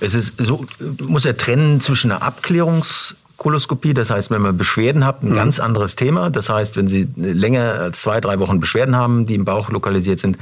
es 0.00 0.14
ist 0.14 0.34
so, 0.38 0.64
muss 1.02 1.26
er 1.26 1.36
trennen 1.36 1.80
zwischen 1.80 2.10
einer 2.10 2.22
Abklärungs- 2.22 3.14
Koloskopie. 3.40 3.94
Das 3.94 4.10
heißt, 4.10 4.30
wenn 4.30 4.42
man 4.42 4.58
Beschwerden 4.58 5.06
hat, 5.06 5.22
ein 5.22 5.30
mhm. 5.30 5.34
ganz 5.34 5.60
anderes 5.60 5.96
Thema. 5.96 6.28
Das 6.28 6.50
heißt, 6.50 6.76
wenn 6.76 6.88
Sie 6.88 7.08
länger 7.16 7.80
als 7.80 8.02
zwei, 8.02 8.20
drei 8.20 8.38
Wochen 8.38 8.60
Beschwerden 8.60 8.94
haben, 8.94 9.24
die 9.24 9.34
im 9.34 9.46
Bauch 9.46 9.70
lokalisiert 9.70 10.20
sind, 10.20 10.36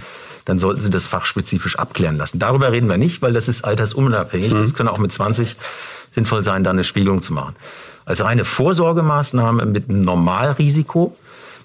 dann 0.45 0.59
sollten 0.59 0.81
Sie 0.81 0.90
das 0.90 1.07
fachspezifisch 1.07 1.78
abklären 1.78 2.17
lassen. 2.17 2.40
Darüber 2.40 2.73
reden 2.73 2.88
wir 2.88 2.99
nicht, 2.99 3.23
weil 3.23 3.33
das 3.33 3.49
ist 3.49 3.64
altersunabhängig. 3.64 4.50
Es 4.50 4.73
mhm. 4.73 4.76
kann 4.76 4.88
auch 4.88 4.99
mit 4.99 5.12
20 5.12 5.55
sinnvoll 6.11 6.43
sein, 6.43 6.64
da 6.64 6.71
eine 6.71 6.83
Spiegelung 6.83 7.23
zu 7.23 7.33
machen. 7.33 7.55
Als 8.05 8.25
reine 8.25 8.45
Vorsorgemaßnahme 8.45 9.64
mit 9.64 9.88
einem 9.88 10.00
Normalrisiko. 10.02 11.17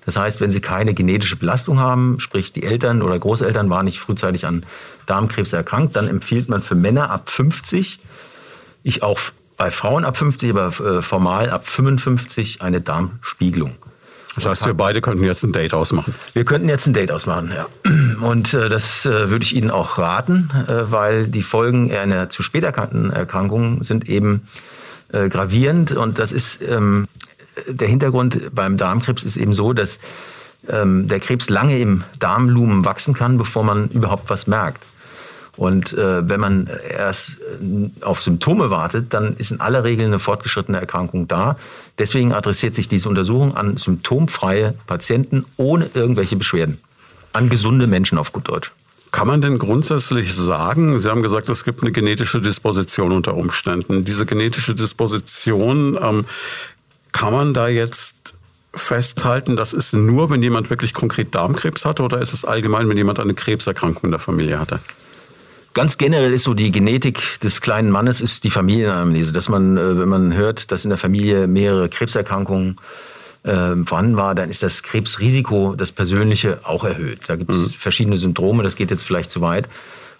Das 0.06 0.18
heißt, 0.18 0.40
wenn 0.40 0.52
Sie 0.52 0.62
keine 0.62 0.94
genetische 0.94 1.38
Belastung 1.38 1.80
haben, 1.80 2.20
sprich 2.20 2.54
die 2.54 2.62
Eltern 2.62 3.02
oder 3.02 3.18
Großeltern 3.18 3.72
waren 3.72 3.86
nicht 3.86 4.00
frühzeitig 4.00 4.46
an 4.46 4.68
Darmkrebs 5.08 5.52
erkrankt, 5.52 5.96
dann 5.96 6.08
empfiehlt 6.08 6.48
man 6.48 6.62
für 6.62 6.76
Männer 6.76 7.10
ab 7.10 7.32
50, 7.32 8.00
ich 8.84 9.02
auch 9.02 9.20
bei 9.64 9.72
Frauen 9.72 10.04
ab 10.04 10.18
50, 10.18 10.50
aber 10.50 10.68
äh, 10.68 11.02
formal 11.02 11.50
ab 11.50 11.66
55 11.66 12.62
eine 12.62 12.82
Darmspiegelung. 12.82 13.78
Das 14.36 14.46
heißt, 14.46 14.66
wir 14.66 14.74
beide 14.74 15.00
könnten 15.00 15.24
jetzt 15.24 15.44
ein 15.44 15.54
Date 15.54 15.74
ausmachen. 15.74 16.14
Wir 16.34 16.44
könnten 16.44 16.68
jetzt 16.68 16.86
ein 16.86 16.94
Date 16.94 17.14
ausmachen, 17.14 17.54
ja. 17.56 17.66
Und 18.20 18.54
äh, 18.54 18.68
das 18.68 19.06
äh, 19.06 19.30
würde 19.30 19.46
ich 19.46 19.56
Ihnen 19.56 19.72
auch 19.72 19.98
raten, 19.98 20.50
äh, 20.68 20.92
weil 20.92 21.28
die 21.28 21.44
Folgen 21.44 21.96
einer 21.96 22.30
zu 22.30 22.44
spät 22.44 22.66
erkannten 22.66 23.10
Erkrankung 23.10 23.86
sind 23.86 24.10
eben 24.10 24.50
äh, 25.14 25.30
gravierend. 25.30 25.94
Und 25.94 26.20
das 26.20 26.34
ist 26.34 26.62
ähm, 26.62 27.08
der 27.66 27.88
Hintergrund 27.88 28.54
beim 28.54 28.76
Darmkrebs 28.78 29.24
ist 29.24 29.38
eben 29.38 29.54
so, 29.54 29.72
dass 29.72 30.00
ähm, 30.68 31.08
der 31.08 31.22
Krebs 31.22 31.50
lange 31.50 31.80
im 31.80 32.04
Darmlumen 32.20 32.84
wachsen 32.84 33.14
kann, 33.14 33.38
bevor 33.38 33.64
man 33.64 33.88
überhaupt 33.92 34.30
was 34.30 34.46
merkt. 34.46 34.86
Und 35.56 35.94
äh, 35.94 36.28
wenn 36.28 36.40
man 36.40 36.70
erst 36.90 37.38
äh, 37.40 37.90
auf 38.04 38.22
Symptome 38.22 38.70
wartet, 38.70 39.14
dann 39.14 39.36
ist 39.38 39.52
in 39.52 39.60
aller 39.60 39.84
Regel 39.84 40.06
eine 40.06 40.20
fortgeschrittene 40.20 40.80
Erkrankung 40.80 41.28
da. 41.28 41.56
Deswegen 42.00 42.34
adressiert 42.34 42.76
sich 42.76 42.88
diese 42.88 43.08
Untersuchung 43.08 43.56
an 43.56 43.78
symptomfreie 43.78 44.74
Patienten 44.88 45.46
ohne 45.58 45.90
irgendwelche 45.94 46.36
Beschwerden. 46.36 46.80
An 47.34 47.50
gesunde 47.50 47.88
Menschen 47.88 48.18
auf 48.18 48.34
gut 48.34 48.48
Deutsch. 48.50 48.72
Kann 49.12 49.28
man 49.28 49.42
denn 49.42 49.60
grundsätzlich 49.60 50.34
sagen, 50.34 50.98
Sie 50.98 51.08
haben 51.08 51.22
gesagt, 51.22 51.48
es 51.50 51.64
gibt 51.64 51.84
eine 51.84 51.92
genetische 51.92 52.42
Disposition 52.42 53.12
unter 53.12 53.36
Umständen. 53.36 54.04
Diese 54.04 54.26
genetische 54.26 54.74
Disposition, 54.74 56.00
ähm, 56.02 56.26
kann 57.12 57.32
man 57.32 57.54
da 57.54 57.68
jetzt 57.68 58.34
festhalten, 58.74 59.56
das 59.56 59.74
ist 59.74 59.94
nur, 59.94 60.32
wenn 60.32 60.42
jemand 60.42 60.72
wirklich 60.72 60.96
konkret 60.96 61.36
Darmkrebs 61.36 61.86
hatte 61.86 62.02
oder 62.02 62.20
ist 62.20 62.34
es 62.34 62.44
allgemein, 62.44 62.90
wenn 62.90 62.98
jemand 62.98 63.20
eine 63.20 63.36
Krebserkrankung 63.36 64.06
in 64.06 64.12
der 64.12 64.20
Familie 64.20 64.60
hatte? 64.60 64.80
Ganz 65.74 65.98
generell 65.98 66.32
ist 66.34 66.44
so 66.44 66.54
die 66.54 66.72
Genetik 66.72 67.40
des 67.42 67.60
kleinen 67.60 67.90
Mannes 67.90 68.22
ist 68.22 68.44
die 68.44 68.52
Familienanamnese, 68.52 69.34
dass 69.34 69.50
man, 69.50 69.78
äh, 69.78 70.00
wenn 70.00 70.10
man 70.10 70.34
hört, 70.34 70.72
dass 70.72 70.86
in 70.86 70.90
der 70.90 71.00
Familie 71.00 71.48
mehrere 71.48 71.90
Krebserkrankungen 71.90 72.78
äh, 73.44 73.76
vorhanden 73.86 74.16
war, 74.16 74.36
dann 74.36 74.50
ist 74.50 74.62
das 74.62 74.84
Krebsrisiko, 74.84 75.76
das 75.76 75.92
persönliche, 75.92 76.60
auch 76.64 76.84
erhöht. 76.84 77.22
Da 77.28 77.36
gibt 77.36 77.52
es 77.52 77.58
mhm. 77.58 77.70
verschiedene 77.72 78.18
Syndrome, 78.18 78.62
das 78.62 78.76
geht 78.76 78.92
jetzt 78.92 79.04
vielleicht 79.04 79.32
zu 79.32 79.42
weit. 79.42 79.68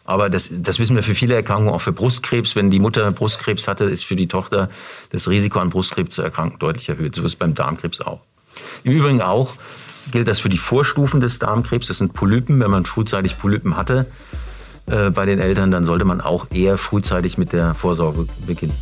Aber 0.06 0.30
das, 0.30 0.50
das 0.52 0.80
wissen 0.80 0.96
wir 0.96 1.04
für 1.04 1.16
viele 1.16 1.36
Erkrankungen, 1.36 1.74
auch 1.74 1.82
für 1.82 1.94
Brustkrebs. 1.94 2.56
Wenn 2.56 2.72
die 2.72 2.80
Mutter 2.80 3.10
Brustkrebs 3.12 3.68
hatte, 3.68 3.86
ist 3.86 4.04
für 4.04 4.16
die 4.16 4.28
Tochter 4.28 4.70
das 5.12 5.30
Risiko 5.30 5.60
an 5.60 5.70
Brustkrebs 5.70 6.16
zu 6.16 6.22
erkranken 6.22 6.60
deutlich 6.60 6.90
erhöht. 6.90 7.16
So 7.16 7.22
ist 7.22 7.34
es 7.34 7.36
beim 7.38 7.54
Darmkrebs 7.54 8.02
auch. 8.02 8.22
Im 8.84 8.92
Übrigen 8.92 9.22
auch 9.22 9.52
gilt 10.12 10.28
das 10.28 10.42
für 10.42 10.50
die 10.50 10.58
Vorstufen 10.58 11.22
des 11.22 11.40
Darmkrebs. 11.40 11.88
Das 11.88 12.00
sind 12.00 12.14
Polypen. 12.14 12.60
Wenn 12.60 12.72
man 12.72 12.86
frühzeitig 12.86 13.40
Polypen 13.40 13.78
hatte, 13.78 14.08
äh, 14.88 15.10
bei 15.10 15.26
den 15.26 15.40
Eltern, 15.40 15.72
dann 15.72 15.86
sollte 15.86 16.06
man 16.06 16.22
auch 16.22 16.48
eher 16.54 16.78
frühzeitig 16.78 17.38
mit 17.38 17.54
der 17.54 17.74
Vorsorge 17.74 18.26
beginnen. 18.46 18.74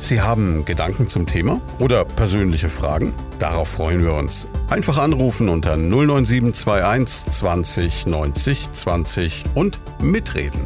Sie 0.00 0.20
haben 0.20 0.64
Gedanken 0.64 1.08
zum 1.08 1.26
Thema 1.26 1.60
oder 1.80 2.04
persönliche 2.04 2.68
Fragen? 2.68 3.12
Darauf 3.38 3.68
freuen 3.68 4.02
wir 4.02 4.14
uns. 4.14 4.46
Einfach 4.70 4.98
anrufen 4.98 5.48
unter 5.48 5.76
09721 5.76 7.32
20 7.32 8.06
90 8.06 8.70
20 8.70 9.44
und 9.54 9.80
mitreden. 10.00 10.64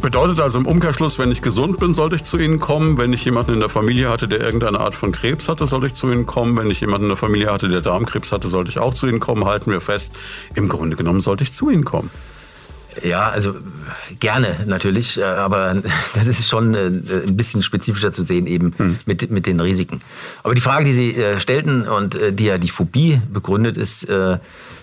Bedeutet 0.00 0.40
also 0.40 0.58
im 0.58 0.66
Umkehrschluss, 0.66 1.18
wenn 1.18 1.30
ich 1.30 1.42
gesund 1.42 1.78
bin, 1.78 1.92
sollte 1.92 2.16
ich 2.16 2.24
zu 2.24 2.38
Ihnen 2.38 2.58
kommen. 2.58 2.96
Wenn 2.96 3.12
ich 3.12 3.24
jemanden 3.24 3.54
in 3.54 3.60
der 3.60 3.68
Familie 3.68 4.08
hatte, 4.08 4.28
der 4.28 4.40
irgendeine 4.40 4.80
Art 4.80 4.94
von 4.94 5.12
Krebs 5.12 5.48
hatte, 5.48 5.66
sollte 5.66 5.86
ich 5.88 5.94
zu 5.94 6.10
Ihnen 6.10 6.26
kommen. 6.26 6.56
Wenn 6.56 6.70
ich 6.70 6.80
jemanden 6.80 7.04
in 7.04 7.10
der 7.10 7.16
Familie 7.16 7.52
hatte, 7.52 7.68
der 7.68 7.80
Darmkrebs 7.80 8.32
hatte, 8.32 8.48
sollte 8.48 8.70
ich 8.70 8.78
auch 8.78 8.94
zu 8.94 9.06
Ihnen 9.06 9.20
kommen. 9.20 9.44
Halten 9.44 9.70
wir 9.70 9.80
fest, 9.80 10.14
im 10.54 10.68
Grunde 10.68 10.96
genommen 10.96 11.20
sollte 11.20 11.44
ich 11.44 11.52
zu 11.52 11.70
Ihnen 11.70 11.84
kommen. 11.84 12.10
Ja, 13.02 13.30
also 13.30 13.54
gerne 14.18 14.56
natürlich, 14.66 15.18
äh, 15.18 15.22
aber 15.22 15.76
das 16.14 16.26
ist 16.26 16.48
schon 16.48 16.74
äh, 16.74 16.86
ein 16.86 17.36
bisschen 17.36 17.62
spezifischer 17.62 18.12
zu 18.12 18.22
sehen 18.22 18.46
eben 18.46 18.74
hm. 18.76 18.98
mit, 19.06 19.30
mit 19.30 19.46
den 19.46 19.60
Risiken. 19.60 20.00
Aber 20.42 20.54
die 20.54 20.60
Frage, 20.60 20.84
die 20.84 20.92
Sie 20.92 21.14
äh, 21.14 21.40
stellten 21.40 21.86
und 21.86 22.18
die 22.32 22.44
ja 22.44 22.58
die 22.58 22.68
Phobie 22.68 23.20
begründet, 23.32 23.76
ist, 23.76 24.06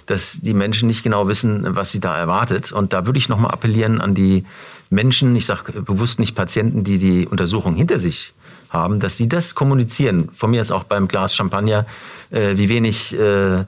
dass 0.06 0.40
die 0.42 0.54
Menschen 0.54 0.88
nicht 0.88 1.04
genau 1.04 1.28
wissen, 1.28 1.66
was 1.76 1.92
sie 1.92 2.00
da 2.00 2.18
erwartet. 2.18 2.72
Und 2.72 2.94
da 2.94 3.06
würde 3.06 3.20
ich 3.20 3.30
nochmal 3.30 3.52
appellieren 3.52 4.00
an 4.00 4.16
die 4.16 4.46
Menschen, 4.90 5.36
ich 5.36 5.46
sage 5.46 5.82
bewusst 5.82 6.20
nicht 6.20 6.36
Patienten, 6.36 6.84
die 6.84 6.98
die 6.98 7.28
Untersuchung 7.28 7.76
hinter 7.76 8.00
sich 8.00 8.34
haben, 8.70 9.00
dass 9.00 9.18
sie 9.18 9.30
das 9.30 9.56
kommunizieren. 9.56 10.30
Von 10.36 10.52
mir 10.52 10.62
ist 10.62 10.72
auch 10.72 10.84
beim 10.84 11.08
Glas 11.08 11.36
Champagner, 11.36 11.86
äh, 12.32 12.58
wie 12.58 12.70
wenig 12.70 13.18
äh, 13.18 13.64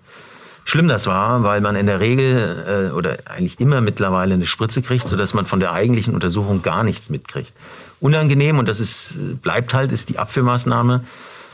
schlimm 0.65 0.87
das 0.87 1.07
war, 1.07 1.43
weil 1.43 1.61
man 1.61 1.75
in 1.75 1.87
der 1.87 1.99
Regel 1.99 2.89
äh, 2.91 2.93
oder 2.93 3.17
eigentlich 3.25 3.59
immer 3.59 3.81
mittlerweile 3.81 4.33
eine 4.33 4.47
Spritze 4.47 4.81
kriegt, 4.81 5.07
sodass 5.07 5.33
man 5.33 5.45
von 5.45 5.59
der 5.59 5.71
eigentlichen 5.73 6.13
Untersuchung 6.13 6.61
gar 6.61 6.83
nichts 6.83 7.09
mitkriegt. 7.09 7.53
Unangenehm, 7.99 8.59
und 8.59 8.69
das 8.69 8.79
ist, 8.79 9.41
bleibt 9.41 9.73
halt, 9.73 9.91
ist 9.91 10.09
die 10.09 10.19
Abführmaßnahme. 10.19 11.03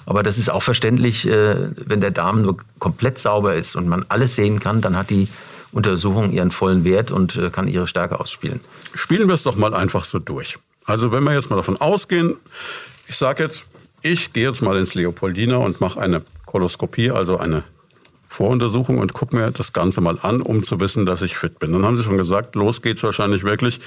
Aber 0.06 0.22
das 0.22 0.38
ist 0.38 0.50
auch 0.50 0.62
verständlich, 0.62 1.28
äh, 1.28 1.56
wenn 1.86 2.02
der 2.02 2.12
Darm 2.12 2.44
nur 2.44 2.58
komplett 2.78 3.18
sauber 3.18 3.56
ist 3.56 3.76
und 3.76 3.88
man 3.88 4.06
alles 4.10 4.36
sehen 4.36 4.60
kann, 4.60 4.82
dann 4.82 4.96
hat 4.96 5.10
die 5.10 5.28
Untersuchung 5.76 6.32
ihren 6.32 6.52
vollen 6.52 6.86
Wert 6.86 7.12
und 7.12 7.36
äh, 7.36 7.50
kann 7.50 7.68
ihre 7.68 7.86
Stärke 7.86 8.22
ausspielen. 8.22 8.62
Spielen 8.94 9.28
wir 9.28 9.34
es 9.34 9.44
doch 9.44 9.58
mal 9.58 9.74
einfach 9.74 10.06
so 10.06 10.20
durch. 10.20 10.58
Also 10.86 11.12
wenn 11.12 11.24
wir 11.26 11.34
jetzt 11.34 11.50
mal 11.50 11.58
davon 11.58 11.76
ausgehen, 11.76 12.38
ich 13.08 13.18
sage 13.18 13.44
jetzt, 13.44 13.68
ich 14.02 14.32
gehe 14.32 14.48
jetzt 14.48 14.62
mal 14.62 14.78
ins 14.78 14.94
Leopoldina 14.94 15.58
und 15.58 15.82
mache 15.82 16.00
eine 16.00 16.22
Koloskopie, 16.46 17.12
also 17.12 17.38
eine 17.38 17.66
Voruntersuchung 18.30 19.00
und 19.00 19.14
gucke 19.14 19.36
mir 19.36 19.52
das 19.52 19.74
Ganze 19.74 20.00
mal 20.00 20.18
an, 20.22 20.42
um 20.42 20.64
zu 20.64 20.80
wissen, 20.80 21.06
dass 21.06 21.22
ich 21.22 21.36
fit 21.36 21.60
bin. 21.60 21.74
Dann 21.74 21.84
haben 21.84 21.98
Sie 21.98 22.04
schon 22.04 22.18
gesagt, 22.18 22.56
los 22.56 22.82
geht's 22.82 23.04
wahrscheinlich 23.04 23.44
wirklich 23.44 23.82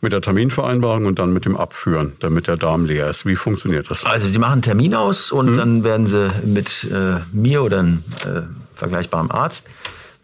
mit 0.00 0.14
der 0.14 0.22
Terminvereinbarung 0.22 1.04
und 1.04 1.18
dann 1.18 1.32
mit 1.34 1.44
dem 1.44 1.58
Abführen, 1.58 2.14
damit 2.20 2.46
der 2.46 2.56
Darm 2.56 2.86
leer 2.86 3.08
ist. 3.10 3.26
Wie 3.26 3.36
funktioniert 3.36 3.90
das? 3.90 4.06
Also 4.06 4.26
Sie 4.26 4.38
machen 4.38 4.52
einen 4.54 4.62
Termin 4.62 4.94
aus 4.94 5.30
und 5.30 5.48
hm. 5.48 5.56
dann 5.58 5.84
werden 5.84 6.06
Sie 6.06 6.30
mit 6.46 6.84
äh, 6.84 7.16
mir 7.32 7.62
oder 7.62 7.80
einem 7.80 8.04
äh, 8.24 8.42
vergleichbaren 8.74 9.30
Arzt 9.30 9.66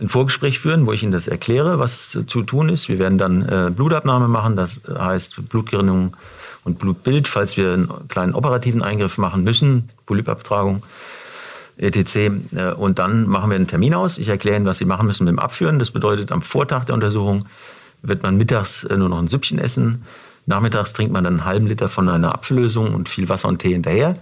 ein 0.00 0.09
Vorgespräch 0.09 0.59
führen, 0.59 0.87
wo 0.87 0.92
ich 0.92 1.02
Ihnen 1.02 1.12
das 1.12 1.28
erkläre, 1.28 1.78
was 1.78 2.19
zu 2.26 2.42
tun 2.42 2.69
ist. 2.69 2.88
Wir 2.88 2.99
werden 2.99 3.19
dann 3.19 3.42
äh, 3.42 3.71
Blutabnahme 3.71 4.28
machen, 4.28 4.57
das 4.57 4.80
heißt 4.88 5.49
Blutgerinnung 5.49 6.16
und 6.64 6.78
Blutbild, 6.78 7.28
falls 7.28 7.57
wir 7.57 7.73
einen 7.75 8.09
kleinen 8.09 8.35
operativen 8.35 8.83
Eingriff 8.83 9.19
machen 9.19 9.45
müssen, 9.45 9.88
Polypabtragung, 10.07 10.83
etc. 11.76 12.16
Äh, 12.16 12.30
und 12.76 12.99
dann 12.99 13.26
machen 13.28 13.50
wir 13.50 13.57
einen 13.57 13.66
Termin 13.66 13.95
aus. 13.95 14.19
Ich 14.19 14.28
erkläre 14.28 14.57
Ihnen, 14.57 14.66
was 14.66 14.78
Sie 14.78 14.87
machen 14.87 15.07
müssen 15.07 15.25
mit 15.25 15.33
dem 15.33 15.38
Abführen. 15.38 15.78
Das 15.78 15.90
bedeutet, 15.90 16.33
am 16.33 16.42
Vortag 16.42 16.85
der 16.85 16.95
Untersuchung 16.95 17.47
wird 18.02 18.23
man 18.23 18.37
mittags 18.37 18.85
äh, 18.85 18.97
nur 18.97 19.11
noch 19.11 19.19
ein 19.19 19.28
Süppchen 19.28 19.59
essen. 19.59 20.04
Nachmittags 20.47 20.95
trinkt 20.95 21.12
man 21.12 21.25
dann 21.25 21.35
einen 21.35 21.45
halben 21.45 21.66
Liter 21.66 21.88
von 21.88 22.09
einer 22.09 22.35
Apfellösung 22.35 22.95
und 22.95 23.09
viel 23.09 23.28
Wasser 23.28 23.49
und 23.49 23.59
Tee 23.59 23.73
hinterher. 23.73 24.14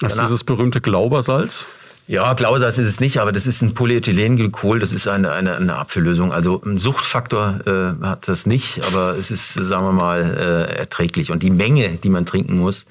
Das 0.00 0.14
ist 0.14 0.20
dieses 0.20 0.44
berühmte 0.44 0.82
Glaubersalz? 0.82 1.66
Ja, 2.08 2.34
Glausalz 2.34 2.78
ist 2.78 2.86
es 2.86 3.00
nicht, 3.00 3.18
aber 3.18 3.32
das 3.32 3.48
ist 3.48 3.62
ein 3.62 3.74
Polyethylenglykol, 3.74 4.78
das 4.78 4.92
ist 4.92 5.08
eine, 5.08 5.32
eine, 5.32 5.56
eine 5.56 5.76
Apfellösung. 5.76 6.32
Also 6.32 6.62
ein 6.64 6.78
Suchtfaktor 6.78 7.60
äh, 7.66 8.04
hat 8.04 8.28
das 8.28 8.46
nicht, 8.46 8.80
aber 8.86 9.16
es 9.18 9.32
ist, 9.32 9.54
sagen 9.54 9.84
wir 9.84 9.92
mal, 9.92 10.20
äh, 10.22 10.78
erträglich. 10.78 11.32
Und 11.32 11.42
die 11.42 11.50
Menge, 11.50 11.88
die 11.96 12.08
man 12.08 12.24
trinken 12.24 12.58
muss, 12.58 12.84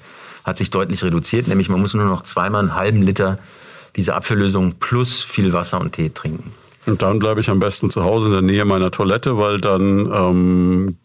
hat 0.44 0.58
sich 0.58 0.70
deutlich 0.70 1.02
reduziert. 1.02 1.48
Nämlich 1.48 1.70
man 1.70 1.80
muss 1.80 1.94
nur 1.94 2.04
noch 2.04 2.22
zweimal 2.24 2.60
einen 2.60 2.74
halben 2.74 3.02
Liter 3.02 3.36
diese 3.96 4.14
Apfellösung 4.14 4.74
plus 4.74 5.22
viel 5.22 5.54
Wasser 5.54 5.80
und 5.80 5.92
Tee 5.92 6.10
trinken. 6.10 6.52
Und 6.84 7.00
dann 7.00 7.18
bleibe 7.18 7.40
ich 7.40 7.48
am 7.48 7.58
besten 7.58 7.90
zu 7.90 8.04
Hause 8.04 8.26
in 8.26 8.32
der 8.32 8.42
Nähe 8.42 8.64
meiner 8.66 8.90
Toilette, 8.90 9.38
weil 9.38 9.60
dann 9.60 10.12
ähm, 10.12 10.96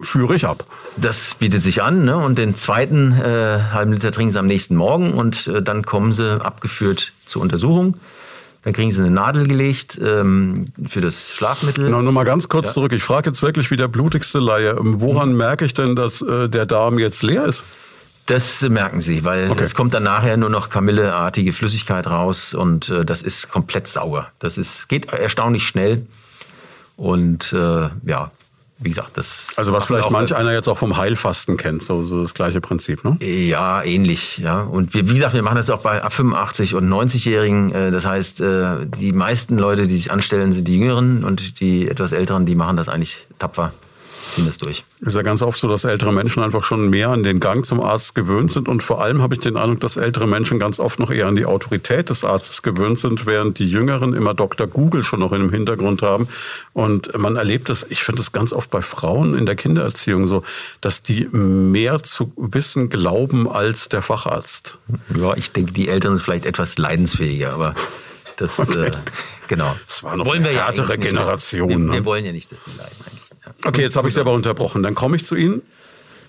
führe 0.00 0.34
ich 0.34 0.46
ab. 0.46 0.64
Das 0.96 1.34
bietet 1.34 1.62
sich 1.62 1.82
an. 1.82 2.04
Ne? 2.04 2.16
Und 2.16 2.38
den 2.38 2.56
zweiten 2.56 3.12
äh, 3.12 3.58
halben 3.72 3.92
Liter 3.92 4.12
trinken 4.12 4.32
sie 4.32 4.38
am 4.38 4.46
nächsten 4.46 4.76
Morgen 4.76 5.12
und 5.12 5.46
äh, 5.46 5.62
dann 5.62 5.84
kommen 5.84 6.12
sie 6.12 6.44
abgeführt 6.44 7.12
zur 7.26 7.42
Untersuchung. 7.42 7.96
Dann 8.62 8.72
kriegen 8.72 8.90
sie 8.90 9.02
eine 9.02 9.10
Nadel 9.10 9.46
gelegt 9.46 10.00
ähm, 10.02 10.66
für 10.86 11.02
das 11.02 11.32
Schlafmittel. 11.32 11.84
Genau, 11.84 12.00
nur 12.00 12.12
mal 12.12 12.24
ganz 12.24 12.48
kurz 12.48 12.68
ja. 12.68 12.74
zurück. 12.74 12.92
Ich 12.92 13.02
frage 13.02 13.28
jetzt 13.28 13.42
wirklich 13.42 13.70
wie 13.70 13.76
der 13.76 13.88
blutigste 13.88 14.38
Laie. 14.38 14.76
Woran 14.78 15.32
mhm. 15.32 15.36
merke 15.36 15.66
ich 15.66 15.74
denn, 15.74 15.94
dass 15.94 16.22
äh, 16.22 16.48
der 16.48 16.64
Darm 16.64 16.98
jetzt 16.98 17.22
leer 17.22 17.44
ist? 17.44 17.64
Das 18.26 18.62
merken 18.62 19.02
Sie, 19.02 19.22
weil 19.22 19.50
okay. 19.50 19.64
es 19.64 19.74
kommt 19.74 19.92
dann 19.92 20.04
nachher 20.04 20.38
nur 20.38 20.48
noch 20.48 20.70
Kamilleartige 20.70 21.52
Flüssigkeit 21.52 22.06
raus 22.08 22.54
und 22.54 22.88
äh, 22.88 23.04
das 23.04 23.20
ist 23.20 23.50
komplett 23.50 23.86
sauer. 23.86 24.28
Das 24.38 24.56
ist, 24.56 24.88
geht 24.88 25.12
erstaunlich 25.12 25.66
schnell 25.66 26.06
und 26.96 27.52
äh, 27.52 27.90
ja, 28.04 28.30
wie 28.78 28.88
gesagt, 28.88 29.16
das. 29.16 29.48
Also 29.56 29.72
was 29.72 29.86
vielleicht 29.86 30.10
manch 30.10 30.34
einer 30.34 30.52
jetzt 30.52 30.68
auch 30.68 30.78
vom 30.78 30.96
Heilfasten 30.96 31.56
kennt, 31.56 31.82
so, 31.82 32.04
so 32.04 32.20
das 32.20 32.34
gleiche 32.34 32.60
Prinzip, 32.60 33.04
ne? 33.04 33.16
Ja, 33.22 33.82
ähnlich, 33.82 34.38
ja. 34.38 34.62
Und 34.62 34.94
wir, 34.94 35.08
wie 35.08 35.14
gesagt, 35.14 35.34
wir 35.34 35.42
machen 35.42 35.56
das 35.56 35.70
auch 35.70 35.80
bei 35.80 36.00
85 36.00 36.74
und 36.74 36.88
90-Jährigen. 36.88 37.72
Äh, 37.72 37.90
das 37.90 38.04
heißt, 38.04 38.40
äh, 38.40 38.86
die 38.98 39.12
meisten 39.12 39.58
Leute, 39.58 39.86
die 39.86 39.96
sich 39.96 40.10
anstellen, 40.10 40.52
sind 40.52 40.66
die 40.66 40.78
Jüngeren 40.78 41.24
und 41.24 41.60
die 41.60 41.88
etwas 41.88 42.12
Älteren, 42.12 42.46
die 42.46 42.54
machen 42.56 42.76
das 42.76 42.88
eigentlich 42.88 43.26
tapfer 43.38 43.72
ziehen 44.34 44.46
das 44.46 44.58
durch. 44.58 44.84
Ist 45.00 45.16
ja 45.16 45.22
ganz 45.22 45.42
oft 45.42 45.58
so, 45.58 45.68
dass 45.68 45.84
ältere 45.84 46.12
Menschen 46.12 46.42
einfach 46.42 46.64
schon 46.64 46.90
mehr 46.90 47.10
an 47.10 47.22
den 47.22 47.40
Gang 47.40 47.64
zum 47.64 47.80
Arzt 47.80 48.14
gewöhnt 48.14 48.50
sind. 48.50 48.68
Und 48.68 48.82
vor 48.82 49.02
allem 49.02 49.22
habe 49.22 49.34
ich 49.34 49.40
den 49.40 49.56
Eindruck, 49.56 49.80
dass 49.80 49.96
ältere 49.96 50.26
Menschen 50.26 50.58
ganz 50.58 50.80
oft 50.80 50.98
noch 50.98 51.10
eher 51.10 51.26
an 51.26 51.36
die 51.36 51.46
Autorität 51.46 52.10
des 52.10 52.24
Arztes 52.24 52.62
gewöhnt 52.62 52.98
sind, 52.98 53.26
während 53.26 53.58
die 53.58 53.68
Jüngeren 53.68 54.12
immer 54.12 54.34
Dr. 54.34 54.66
Google 54.66 55.02
schon 55.02 55.20
noch 55.20 55.32
in 55.32 55.40
dem 55.40 55.50
Hintergrund 55.50 56.02
haben. 56.02 56.28
Und 56.72 57.16
man 57.16 57.36
erlebt 57.36 57.68
das, 57.68 57.86
ich 57.88 58.02
finde 58.02 58.20
das 58.20 58.32
ganz 58.32 58.52
oft 58.52 58.70
bei 58.70 58.82
Frauen 58.82 59.36
in 59.36 59.46
der 59.46 59.56
Kindererziehung 59.56 60.26
so, 60.26 60.42
dass 60.80 61.02
die 61.02 61.28
mehr 61.30 62.02
zu 62.02 62.32
wissen 62.36 62.88
glauben 62.88 63.50
als 63.50 63.88
der 63.88 64.02
Facharzt. 64.02 64.78
Ja, 65.16 65.36
ich 65.36 65.52
denke, 65.52 65.72
die 65.72 65.88
Älteren 65.88 66.16
sind 66.16 66.24
vielleicht 66.24 66.46
etwas 66.46 66.78
leidensfähiger, 66.78 67.52
aber 67.52 67.74
das, 68.36 68.58
okay. 68.58 68.86
äh, 68.86 68.90
genau. 69.48 69.76
Das 69.86 70.02
war 70.02 70.16
noch 70.16 70.26
wollen 70.26 70.44
wir 70.44 70.50
härtere 70.50 70.90
ja 70.90 70.96
Generation. 70.96 71.86
wir, 71.86 71.92
wir, 71.92 72.04
wollen 72.04 72.24
ja 72.24 72.32
nicht, 72.32 72.50
dass 72.50 72.58
die 72.64 72.76
leiden 72.76 72.96
eigentlich. 73.06 73.23
Okay, 73.64 73.82
jetzt 73.82 73.96
habe 73.96 74.08
ich 74.08 74.14
es 74.14 74.18
aber 74.18 74.32
unterbrochen. 74.32 74.82
Dann 74.82 74.94
komme 74.94 75.16
ich 75.16 75.24
zu 75.24 75.36
Ihnen. 75.36 75.62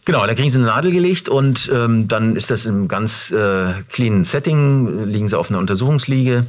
Genau, 0.05 0.25
da 0.27 0.35
kriegen 0.35 0.51
sie 0.51 0.59
eine 0.59 0.67
Nadel 0.67 0.91
gelegt 0.91 1.29
und 1.29 1.71
ähm, 1.73 2.07
dann 2.07 2.35
ist 2.35 2.51
das 2.51 2.67
im 2.67 2.87
ganz 2.87 3.31
äh, 3.31 3.73
cleanen 3.91 4.23
Setting, 4.23 5.05
liegen 5.05 5.27
sie 5.27 5.35
auf 5.35 5.49
einer 5.49 5.57
Untersuchungsliege. 5.57 6.41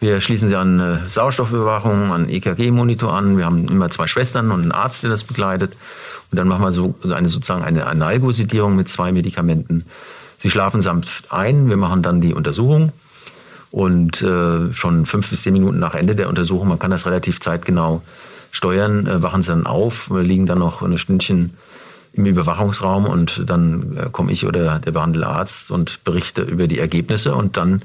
Wir 0.00 0.20
schließen 0.20 0.50
sie 0.50 0.56
an 0.56 0.78
äh, 0.78 1.08
Sauerstoffüberwachung, 1.08 2.12
an 2.12 2.28
EKG-Monitor 2.28 3.10
an. 3.10 3.38
Wir 3.38 3.46
haben 3.46 3.68
immer 3.68 3.90
zwei 3.90 4.06
Schwestern 4.06 4.50
und 4.50 4.60
einen 4.60 4.72
Arzt, 4.72 5.02
der 5.02 5.08
das 5.08 5.24
begleitet. 5.24 5.78
Und 6.30 6.38
dann 6.38 6.46
machen 6.46 6.62
wir 6.62 6.72
so 6.72 6.94
eine, 7.10 7.28
sozusagen 7.28 7.64
eine 7.64 7.86
Analgosedierung 7.86 8.76
mit 8.76 8.90
zwei 8.90 9.12
Medikamenten. 9.12 9.84
Sie 10.38 10.50
schlafen 10.50 10.82
sanft 10.82 11.32
ein, 11.32 11.70
wir 11.70 11.78
machen 11.78 12.02
dann 12.02 12.20
die 12.20 12.34
Untersuchung. 12.34 12.92
Und 13.70 14.20
äh, 14.20 14.74
schon 14.74 15.06
fünf 15.06 15.30
bis 15.30 15.42
zehn 15.42 15.54
Minuten 15.54 15.78
nach 15.78 15.94
Ende 15.94 16.14
der 16.14 16.28
Untersuchung, 16.28 16.68
man 16.68 16.78
kann 16.78 16.90
das 16.90 17.06
relativ 17.06 17.40
zeitgenau 17.40 18.02
steuern, 18.50 19.06
äh, 19.06 19.22
wachen 19.22 19.42
sie 19.42 19.48
dann 19.48 19.66
auf, 19.66 20.10
liegen 20.10 20.46
dann 20.46 20.58
noch 20.58 20.82
ein 20.82 20.98
Stündchen 20.98 21.56
im 22.12 22.26
Überwachungsraum 22.26 23.06
und 23.06 23.42
dann 23.46 23.96
äh, 23.96 24.08
komme 24.10 24.32
ich 24.32 24.46
oder 24.46 24.78
der 24.78 24.90
behandelnde 24.90 25.28
Arzt 25.28 25.70
und 25.70 26.02
berichte 26.04 26.42
über 26.42 26.66
die 26.66 26.78
Ergebnisse 26.78 27.34
und 27.34 27.56
dann 27.56 27.82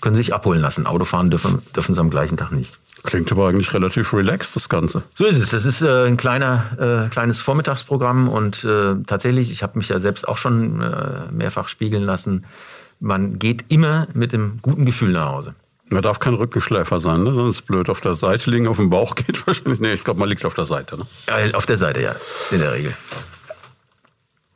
können 0.00 0.16
sie 0.16 0.22
sich 0.22 0.34
abholen 0.34 0.60
lassen. 0.60 0.86
Autofahren 0.86 1.30
dürfen, 1.30 1.60
dürfen 1.74 1.94
sie 1.94 2.00
am 2.00 2.10
gleichen 2.10 2.36
Tag 2.36 2.52
nicht. 2.52 2.78
Klingt 3.02 3.30
aber 3.32 3.48
eigentlich 3.48 3.72
relativ 3.72 4.12
relaxed, 4.12 4.56
das 4.56 4.68
Ganze. 4.68 5.02
So 5.14 5.24
ist 5.24 5.36
es. 5.36 5.50
Das 5.50 5.64
ist 5.64 5.80
äh, 5.82 6.06
ein 6.06 6.16
kleiner, 6.16 7.06
äh, 7.06 7.08
kleines 7.08 7.40
Vormittagsprogramm 7.40 8.28
und 8.28 8.64
äh, 8.64 8.96
tatsächlich, 9.06 9.50
ich 9.50 9.62
habe 9.62 9.78
mich 9.78 9.88
ja 9.88 10.00
selbst 10.00 10.28
auch 10.28 10.36
schon 10.36 10.82
äh, 10.82 11.30
mehrfach 11.30 11.68
spiegeln 11.68 12.02
lassen, 12.02 12.44
man 12.98 13.38
geht 13.38 13.64
immer 13.68 14.06
mit 14.12 14.34
einem 14.34 14.58
guten 14.60 14.84
Gefühl 14.84 15.12
nach 15.12 15.32
Hause. 15.32 15.54
Man 15.90 16.02
darf 16.02 16.20
kein 16.20 16.34
Rückenschläfer 16.34 17.00
sein, 17.00 17.24
ne? 17.24 17.34
Sonst 17.34 17.56
ist 17.56 17.66
blöd. 17.66 17.90
Auf 17.90 18.00
der 18.00 18.14
Seite 18.14 18.50
liegen, 18.50 18.68
auf 18.68 18.76
dem 18.76 18.90
Bauch 18.90 19.14
geht 19.16 19.46
wahrscheinlich. 19.46 19.80
Nee, 19.80 19.92
ich 19.92 20.04
glaube, 20.04 20.20
man 20.20 20.28
liegt 20.28 20.44
auf 20.46 20.54
der 20.54 20.64
Seite. 20.64 20.96
Ne? 20.96 21.06
Ja, 21.26 21.54
auf 21.56 21.66
der 21.66 21.76
Seite, 21.76 22.00
ja, 22.00 22.14
in 22.50 22.60
der 22.60 22.72
Regel. 22.72 22.94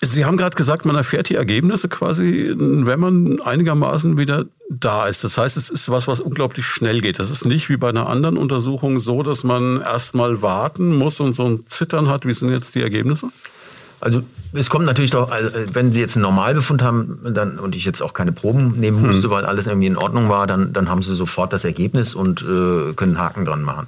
Sie 0.00 0.24
haben 0.24 0.36
gerade 0.36 0.54
gesagt, 0.54 0.84
man 0.84 0.96
erfährt 0.96 1.30
die 1.30 1.34
Ergebnisse 1.34 1.88
quasi, 1.88 2.54
wenn 2.56 3.00
man 3.00 3.40
einigermaßen 3.40 4.18
wieder 4.18 4.44
da 4.68 5.06
ist. 5.06 5.24
Das 5.24 5.38
heißt, 5.38 5.56
es 5.56 5.70
ist 5.70 5.90
was, 5.90 6.06
was 6.06 6.20
unglaublich 6.20 6.66
schnell 6.66 7.00
geht. 7.00 7.18
Das 7.18 7.30
ist 7.30 7.46
nicht 7.46 7.68
wie 7.70 7.76
bei 7.78 7.88
einer 7.88 8.08
anderen 8.08 8.36
Untersuchung 8.36 8.98
so, 8.98 9.22
dass 9.22 9.44
man 9.44 9.80
erstmal 9.80 10.42
warten 10.42 10.96
muss 10.96 11.20
und 11.20 11.34
so 11.34 11.46
ein 11.46 11.64
Zittern 11.66 12.08
hat. 12.08 12.26
Wie 12.26 12.34
sind 12.34 12.50
jetzt 12.50 12.74
die 12.74 12.82
Ergebnisse? 12.82 13.30
Also 14.04 14.22
es 14.52 14.68
kommt 14.68 14.84
natürlich 14.84 15.12
doch, 15.12 15.30
also, 15.30 15.48
wenn 15.72 15.90
Sie 15.90 15.98
jetzt 15.98 16.14
einen 16.16 16.24
Normalbefund 16.24 16.82
haben 16.82 17.20
dann, 17.34 17.58
und 17.58 17.74
ich 17.74 17.86
jetzt 17.86 18.02
auch 18.02 18.12
keine 18.12 18.32
Proben 18.32 18.78
nehmen 18.78 18.98
hm. 18.98 19.06
musste, 19.06 19.24
hm. 19.24 19.30
weil 19.30 19.46
alles 19.46 19.66
irgendwie 19.66 19.86
in 19.86 19.96
Ordnung 19.96 20.28
war, 20.28 20.46
dann, 20.46 20.74
dann 20.74 20.90
haben 20.90 21.02
Sie 21.02 21.14
sofort 21.14 21.54
das 21.54 21.64
Ergebnis 21.64 22.14
und 22.14 22.42
äh, 22.42 22.92
können 22.92 23.16
einen 23.16 23.18
Haken 23.18 23.46
dran 23.46 23.62
machen. 23.62 23.86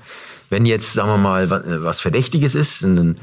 Wenn 0.49 0.65
jetzt, 0.65 0.95
sagen 0.95 1.11
wir 1.11 1.19
mal, 1.19 1.51
was 1.83 2.01
Verdächtiges 2.01 2.55
ist, 2.55 2.83
ein, 2.83 3.19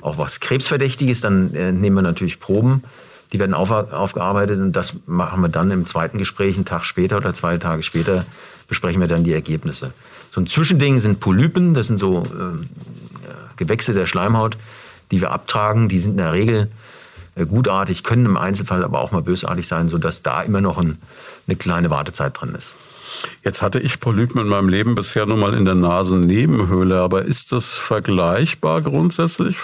auch 0.00 0.18
was 0.18 0.38
Krebsverdächtiges, 0.38 1.20
dann 1.20 1.52
äh, 1.54 1.72
nehmen 1.72 1.96
wir 1.96 2.02
natürlich 2.02 2.38
Proben. 2.38 2.84
Die 3.32 3.40
werden 3.40 3.54
auf, 3.54 3.70
aufgearbeitet 3.70 4.60
und 4.60 4.72
das 4.72 4.94
machen 5.06 5.40
wir 5.40 5.48
dann 5.48 5.72
im 5.72 5.86
zweiten 5.86 6.18
Gespräch, 6.18 6.54
einen 6.54 6.64
Tag 6.64 6.84
später 6.84 7.16
oder 7.16 7.34
zwei 7.34 7.56
Tage 7.58 7.82
später, 7.82 8.24
besprechen 8.68 9.00
wir 9.00 9.08
dann 9.08 9.24
die 9.24 9.32
Ergebnisse. 9.32 9.92
So 10.30 10.40
ein 10.40 10.46
Zwischending 10.46 11.00
sind 11.00 11.18
Polypen, 11.18 11.74
das 11.74 11.88
sind 11.88 11.98
so 11.98 12.22
äh, 12.22 13.56
Gewächse 13.56 13.94
der 13.94 14.06
Schleimhaut 14.06 14.56
die 15.10 15.20
wir 15.20 15.32
abtragen, 15.32 15.88
die 15.88 15.98
sind 15.98 16.12
in 16.12 16.16
der 16.18 16.32
Regel 16.32 16.68
äh, 17.34 17.46
gutartig, 17.46 18.04
können 18.04 18.26
im 18.26 18.36
Einzelfall 18.36 18.84
aber 18.84 19.00
auch 19.00 19.12
mal 19.12 19.22
bösartig 19.22 19.66
sein, 19.66 19.88
sodass 19.88 20.22
da 20.22 20.42
immer 20.42 20.60
noch 20.60 20.78
ein, 20.78 20.98
eine 21.46 21.56
kleine 21.56 21.90
Wartezeit 21.90 22.40
drin 22.40 22.54
ist. 22.56 22.74
Jetzt 23.44 23.62
hatte 23.62 23.80
ich 23.80 24.00
Polypen 24.00 24.40
in 24.40 24.48
meinem 24.48 24.68
Leben 24.68 24.94
bisher 24.94 25.26
nur 25.26 25.36
mal 25.36 25.54
in 25.54 25.64
der 25.64 25.74
Nasennebenhöhle, 25.74 26.98
aber 26.98 27.22
ist 27.22 27.52
das 27.52 27.74
vergleichbar 27.74 28.82
grundsätzlich? 28.82 29.56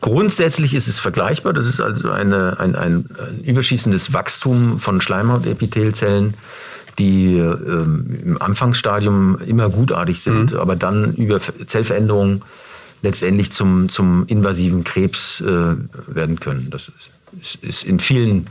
Grundsätzlich 0.00 0.74
ist 0.74 0.88
es 0.88 0.98
vergleichbar. 0.98 1.52
Das 1.52 1.66
ist 1.66 1.80
also 1.80 2.10
eine, 2.10 2.58
ein, 2.58 2.74
ein, 2.74 3.06
ein 3.18 3.40
überschießendes 3.44 4.14
Wachstum 4.14 4.78
von 4.78 5.00
Schleimhautepithelzellen, 5.00 6.34
die 6.98 7.36
ähm, 7.36 8.18
im 8.24 8.42
Anfangsstadium 8.42 9.38
immer 9.46 9.68
gutartig 9.68 10.22
sind, 10.22 10.52
mhm. 10.52 10.58
aber 10.58 10.76
dann 10.76 11.14
über 11.14 11.40
Zellveränderungen 11.66 12.42
letztendlich 13.02 13.52
zum, 13.52 13.88
zum 13.88 14.26
invasiven 14.26 14.84
Krebs 14.84 15.40
äh, 15.40 15.44
werden 16.06 16.40
können. 16.40 16.68
Das 16.70 16.90
ist, 17.42 17.58
ist, 17.62 17.84
in 17.84 18.00
vielen 18.00 18.46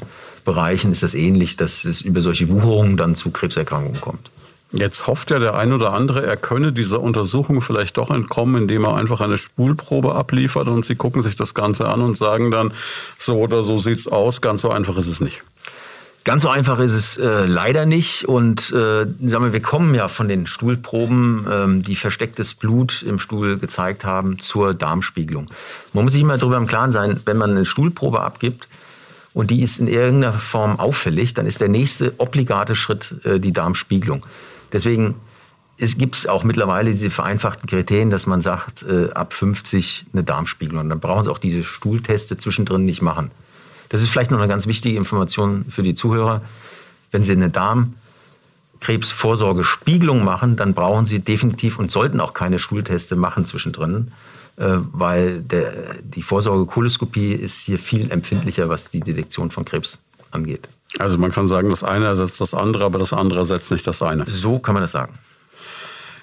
Bereichen 0.46 0.92
ist 0.92 1.04
das 1.04 1.16
ähnlich, 1.16 1.58
dass 1.58 1.86
es 1.86 2.02
über 2.02 2.22
solche 2.22 2.50
Wucherungen 2.50 2.98
dann 2.98 3.16
zu 3.16 3.32
Krebserkrankungen 3.32 4.02
kommt. 4.02 4.30
Jetzt 4.72 5.08
hofft 5.08 5.32
ja 5.32 5.40
der 5.40 5.56
ein 5.56 5.74
oder 5.74 5.94
andere, 5.94 6.24
er 6.24 6.38
könne 6.38 6.72
dieser 6.72 7.02
Untersuchung 7.02 7.60
vielleicht 7.60 7.98
doch 7.98 8.12
entkommen, 8.12 8.64
indem 8.64 8.86
er 8.86 8.96
einfach 8.96 9.20
eine 9.20 9.40
Spulprobe 9.40 10.14
abliefert 10.14 10.68
und 10.68 10.86
sie 10.86 10.96
gucken 10.96 11.24
sich 11.24 11.36
das 11.36 11.56
Ganze 11.56 11.88
an 11.88 12.02
und 12.02 12.16
sagen 12.16 12.52
dann, 12.52 12.72
so 13.18 13.38
oder 13.38 13.64
so 13.64 13.80
sieht's 13.80 14.08
aus. 14.08 14.42
Ganz 14.42 14.62
so 14.62 14.70
einfach 14.70 14.96
ist 14.98 15.08
es 15.08 15.22
nicht. 15.22 15.42
Ganz 16.26 16.44
so 16.44 16.50
einfach 16.50 16.80
ist 16.80 16.94
es 16.94 17.18
äh, 17.18 17.46
leider 17.46 17.86
nicht. 17.86 18.26
Und 18.26 18.72
äh, 18.72 19.08
wir, 19.20 19.62
kommen 19.62 19.96
ja 19.96 20.08
von 20.08 20.28
den 20.28 20.48
Stuhlproben, 20.48 21.48
ähm, 21.50 21.84
die 21.84 21.96
verstecktes 21.96 22.54
Blut 22.54 23.04
im 23.04 23.20
Stuhl 23.20 23.58
gezeigt 23.58 24.04
haben, 24.04 24.40
zur 24.40 24.74
Darmspiegelung. 24.74 25.50
Man 25.94 26.04
muss 26.04 26.14
sich 26.14 26.22
immer 26.22 26.38
darüber 26.38 26.58
im 26.58 26.68
Klaren 26.68 26.92
sein, 26.92 27.20
wenn 27.26 27.38
man 27.38 27.52
eine 27.52 27.66
Stuhlprobe 27.66 28.20
abgibt 28.20 28.68
und 29.34 29.52
die 29.52 29.62
ist 29.62 29.80
in 29.80 29.88
irgendeiner 29.88 30.34
Form 30.34 30.80
auffällig, 30.80 31.34
dann 31.34 31.46
ist 31.46 31.62
der 31.62 31.70
nächste 31.70 32.14
obligate 32.18 32.76
Schritt 32.76 33.16
äh, 33.24 33.40
die 33.40 33.54
Darmspiegelung. 33.54 34.26
Deswegen 34.74 35.16
gibt 35.78 36.16
es 36.18 36.28
auch 36.28 36.44
mittlerweile 36.44 36.92
diese 36.92 37.10
vereinfachten 37.10 37.70
Kriterien, 37.70 38.10
dass 38.10 38.28
man 38.28 38.42
sagt, 38.42 38.84
äh, 38.84 39.12
ab 39.12 39.34
50 39.34 40.08
eine 40.12 40.24
Darmspiegelung. 40.24 40.90
Dann 40.90 41.00
brauchen 41.00 41.24
Sie 41.24 41.32
auch 41.32 41.38
diese 41.38 41.64
Stuhlteste 41.64 42.38
zwischendrin 42.38 42.86
nicht 42.86 43.02
machen. 43.02 43.32
Das 43.90 44.02
ist 44.02 44.10
vielleicht 44.10 44.32
noch 44.32 44.40
eine 44.40 44.48
ganz 44.48 44.66
wichtige 44.68 44.98
Information 44.98 45.66
für 45.70 45.84
die 45.84 45.96
Zuhörer. 45.96 46.42
Wenn 47.12 47.24
Sie 47.24 47.32
eine 47.32 47.50
Darmkrebsvorsorgespiegelung 47.50 50.24
machen, 50.24 50.56
dann 50.56 50.76
brauchen 50.76 51.06
Sie 51.06 51.20
definitiv 51.20 51.78
und 51.80 51.92
sollten 51.92 52.22
auch 52.22 52.34
keine 52.34 52.60
Schulteste 52.60 53.16
machen 53.16 53.46
zwischendrin, 53.46 54.12
äh, 54.58 54.78
weil 54.92 55.42
der, 55.42 55.96
die 56.04 56.22
Vorsorgekoloskopie 56.22 57.34
ist 57.34 57.62
hier 57.62 57.80
viel 57.80 58.12
empfindlicher, 58.12 58.70
was 58.70 58.92
die 58.92 59.00
Detektion 59.00 59.50
von 59.52 59.66
Krebs 59.66 59.98
angeht. 60.32 60.70
Also 60.98 61.18
man 61.18 61.32
kann 61.32 61.48
sagen, 61.48 61.70
das 61.70 61.84
eine 61.84 62.06
ersetzt 62.06 62.42
das 62.42 62.54
andere, 62.54 62.86
aber 62.86 63.00
das 63.00 63.14
andere 63.14 63.40
ersetzt 63.40 63.72
nicht 63.72 63.88
das 63.88 64.02
eine. 64.02 64.26
So 64.28 64.60
kann 64.60 64.74
man 64.74 64.84
das 64.84 64.92
sagen. 64.92 65.14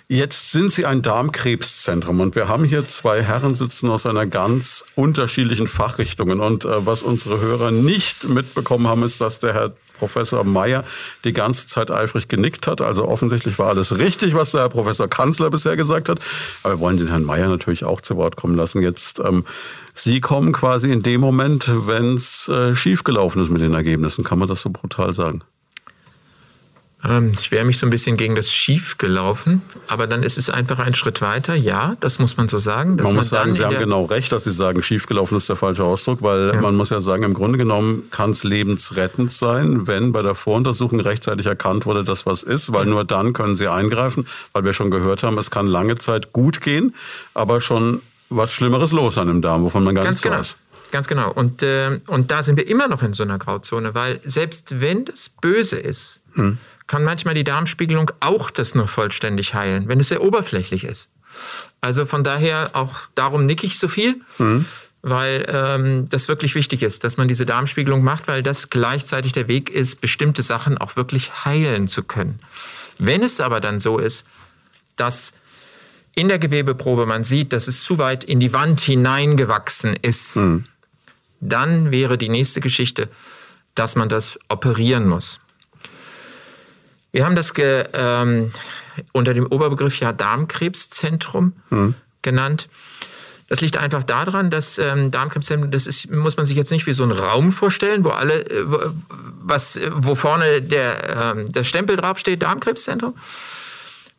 Jetzt 0.09 0.53
sind 0.53 0.71
Sie 0.71 0.87
ein 0.87 1.03
Darmkrebszentrum 1.03 2.21
und 2.21 2.37
wir 2.37 2.47
haben 2.47 2.63
hier 2.63 2.87
zwei 2.87 3.23
Herren 3.23 3.57
sitzen 3.57 3.91
aus 3.91 4.07
einer 4.07 4.25
ganz 4.25 4.85
unterschiedlichen 4.95 5.67
Fachrichtungen. 5.67 6.39
Und 6.39 6.65
äh, 6.65 6.87
was 6.87 7.03
unsere 7.03 7.41
Hörer 7.41 7.73
nicht 7.73 8.23
mitbekommen 8.29 8.87
haben, 8.87 9.03
ist, 9.03 9.21
dass 9.21 9.41
der 9.41 9.53
Herr 9.53 9.73
Professor 9.99 10.45
Meyer 10.45 10.85
die 11.25 11.33
ganze 11.33 11.67
Zeit 11.67 11.91
eifrig 11.91 12.29
genickt 12.29 12.69
hat. 12.69 12.83
Also 12.83 13.09
offensichtlich 13.09 13.59
war 13.59 13.67
alles 13.67 13.99
richtig, 13.99 14.35
was 14.35 14.53
der 14.53 14.61
Herr 14.61 14.69
Professor 14.69 15.09
Kanzler 15.09 15.51
bisher 15.51 15.77
gesagt 15.77 16.09
hat. 16.09 16.21
Aber 16.63 16.75
wir 16.75 16.81
wollen 16.81 16.99
den 16.99 17.09
Herrn 17.09 17.25
Meyer 17.25 17.49
natürlich 17.49 17.83
auch 17.83 18.01
zu 18.01 18.17
Wort 18.17 18.37
kommen 18.37 18.55
lassen. 18.55 18.83
Jetzt, 18.83 19.19
ähm, 19.19 19.45
Sie 19.93 20.21
kommen 20.21 20.53
quasi 20.53 20.93
in 20.93 21.03
dem 21.03 21.21
Moment, 21.21 21.69
wenn 21.89 22.15
es 22.15 22.49
äh, 22.49 22.77
schiefgelaufen 22.77 23.43
ist 23.43 23.51
mit 23.51 23.61
den 23.61 23.75
Ergebnissen. 23.75 24.23
Kann 24.23 24.39
man 24.39 24.47
das 24.47 24.61
so 24.61 24.71
brutal 24.71 25.13
sagen? 25.13 25.43
Ähm, 27.09 27.33
ich 27.33 27.51
wehre 27.51 27.65
mich 27.65 27.79
so 27.79 27.87
ein 27.87 27.91
bisschen 27.91 28.17
gegen 28.17 28.35
das 28.35 28.51
Schief 28.51 28.99
gelaufen, 28.99 29.63
aber 29.87 30.07
dann 30.07 30.23
ist 30.23 30.39
es 30.39 30.51
einfach 30.51 30.79
ein 30.79 30.95
Schritt 30.95 31.21
weiter. 31.21 31.55
Ja, 31.55 31.97
das 32.01 32.19
muss 32.19 32.37
man 32.37 32.49
so 32.49 32.59
sagen. 32.59 32.97
Man 32.97 33.15
muss 33.15 33.29
sagen, 33.29 33.53
Sie 33.53 33.65
haben 33.65 33.79
genau 33.79 34.05
recht, 34.05 34.33
dass 34.33 34.45
Sie 34.45 34.53
sagen, 34.53 34.83
schief 34.83 35.07
gelaufen 35.07 35.37
ist 35.37 35.49
der 35.49 35.57
falsche 35.57 35.85
Ausdruck, 35.85 36.23
weil 36.23 36.53
ja. 36.55 36.61
man 36.61 36.75
muss 36.75 36.91
ja 36.91 37.01
sagen, 37.01 37.23
im 37.23 37.35
Grunde 37.35 37.59
genommen 37.59 38.05
kann 38.11 38.31
es 38.31 38.45
lebensrettend 38.45 39.31
sein, 39.31 39.87
wenn 39.87 40.13
bei 40.13 40.23
der 40.23 40.35
Voruntersuchung 40.35 41.01
rechtzeitig 41.01 41.47
erkannt 41.47 41.87
wurde, 41.87 42.05
dass 42.05 42.27
was 42.27 42.43
ist, 42.43 42.73
weil 42.73 42.87
nur 42.87 43.05
dann 43.05 43.33
können 43.33 43.55
Sie 43.55 43.69
eingreifen, 43.69 44.27
weil 44.53 44.65
wir 44.65 44.73
schon 44.73 44.91
gehört 44.91 45.23
haben, 45.23 45.39
es 45.39 45.51
kann 45.51 45.67
lange 45.67 45.97
Zeit 45.99 46.33
gut 46.33 46.61
gehen, 46.61 46.95
aber 47.35 47.61
schon 47.61 48.03
was 48.29 48.53
Schlimmeres 48.53 48.93
los 48.93 49.19
an 49.19 49.29
dem 49.29 49.43
Darm, 49.43 49.63
wovon 49.63 49.85
man 49.85 49.95
gar 49.95 50.05
Ganz 50.05 50.17
nichts 50.17 50.23
genau. 50.23 50.39
weiß. 50.39 50.57
Ganz 50.93 51.09
genau. 51.09 51.33
Und, 51.33 51.63
äh, 51.63 52.01
und 52.07 52.31
da 52.31 52.43
sind 52.43 52.57
wir 52.57 52.67
immer 52.67 52.89
noch 52.89 53.03
in 53.03 53.13
so 53.13 53.23
einer 53.23 53.39
Grauzone, 53.39 53.95
weil 53.95 54.21
selbst 54.25 54.81
wenn 54.81 55.05
das 55.05 55.29
böse 55.29 55.77
ist, 55.77 56.21
Hm. 56.37 56.59
Kann 56.87 57.05
manchmal 57.05 57.35
die 57.35 57.45
Darmspiegelung 57.45 58.11
auch 58.21 58.51
das 58.51 58.75
nur 58.75 58.89
vollständig 58.89 59.55
heilen, 59.55 59.89
wenn 59.89 60.01
es 60.01 60.09
sehr 60.09 60.23
oberflächlich 60.23 60.85
ist. 60.85 61.11
Also 61.81 62.07
von 62.07 62.25
daher 62.25 62.71
auch 62.75 62.95
darum 63.15 63.47
nicke 63.47 63.67
ich 63.67 63.79
so 63.79 63.89
viel, 63.89 64.21
Hm. 64.39 64.65
weil 65.03 65.45
ähm, 65.49 66.09
das 66.09 66.29
wirklich 66.29 66.55
wichtig 66.55 66.83
ist, 66.83 67.05
dass 67.05 67.17
man 67.17 67.29
diese 67.29 67.45
Darmspiegelung 67.47 68.03
macht, 68.03 68.29
weil 68.29 68.43
das 68.43 68.71
gleichzeitig 68.71 69.33
der 69.33 69.49
Weg 69.49 69.71
ist, 69.71 70.01
bestimmte 70.01 70.43
Sachen 70.43 70.79
auch 70.79 70.97
wirklich 70.97 71.45
heilen 71.45 71.89
zu 71.89 72.03
können. 72.05 72.41
Wenn 72.99 73.23
es 73.23 73.41
aber 73.41 73.61
dann 73.61 73.81
so 73.81 73.99
ist, 73.99 74.27
dass 74.97 75.33
in 76.15 76.29
der 76.29 76.39
Gewebeprobe 76.39 77.05
man 77.05 77.25
sieht, 77.25 77.53
dass 77.53 77.69
es 77.69 77.85
zu 77.85 77.99
weit 77.99 78.25
in 78.25 78.41
die 78.41 78.55
Wand 78.55 78.81
hineingewachsen 78.81 79.97
ist, 80.01 80.39
dann 81.41 81.91
wäre 81.91 82.17
die 82.17 82.31
nächste 82.31 82.63
Geschichte, 82.63 83.11
dass 83.75 83.97
man 83.97 84.09
das 84.09 84.39
operieren 84.49 85.07
muss. 85.07 85.41
Wir 87.17 87.25
haben 87.25 87.35
das 87.35 87.55
ge, 87.55 87.87
ähm, 87.95 88.53
unter 89.13 89.33
dem 89.33 89.47
Oberbegriff 89.47 89.99
ja 90.01 90.13
Darmkrebszentrum 90.13 91.55
genannt. 92.21 92.69
Das 93.49 93.63
liegt 93.63 93.79
einfach 93.79 94.03
daran, 94.03 94.51
dass 94.51 94.77
ähm, 94.77 95.11
Darmkrebszentrum, 95.11 95.71
das 95.71 95.87
ist, 95.87 96.11
muss 96.11 96.37
man 96.37 96.45
sich 96.45 96.57
jetzt 96.57 96.71
nicht 96.71 96.87
wie 96.87 96.93
so 96.93 97.05
ein 97.05 97.13
Raum 97.13 97.53
vorstellen, 97.53 98.05
wo 98.05 98.11
alle, 98.11 98.45
äh, 98.51 98.71
wo- 98.71 98.91
was, 99.41 99.81
wo 99.95 100.15
vorne 100.15 100.61
der, 100.61 101.33
ähm, 101.39 101.51
der 101.51 101.65
Stempel 101.65 101.97
draufsteht, 101.97 102.43
Darmkrebszentrum, 102.43 103.15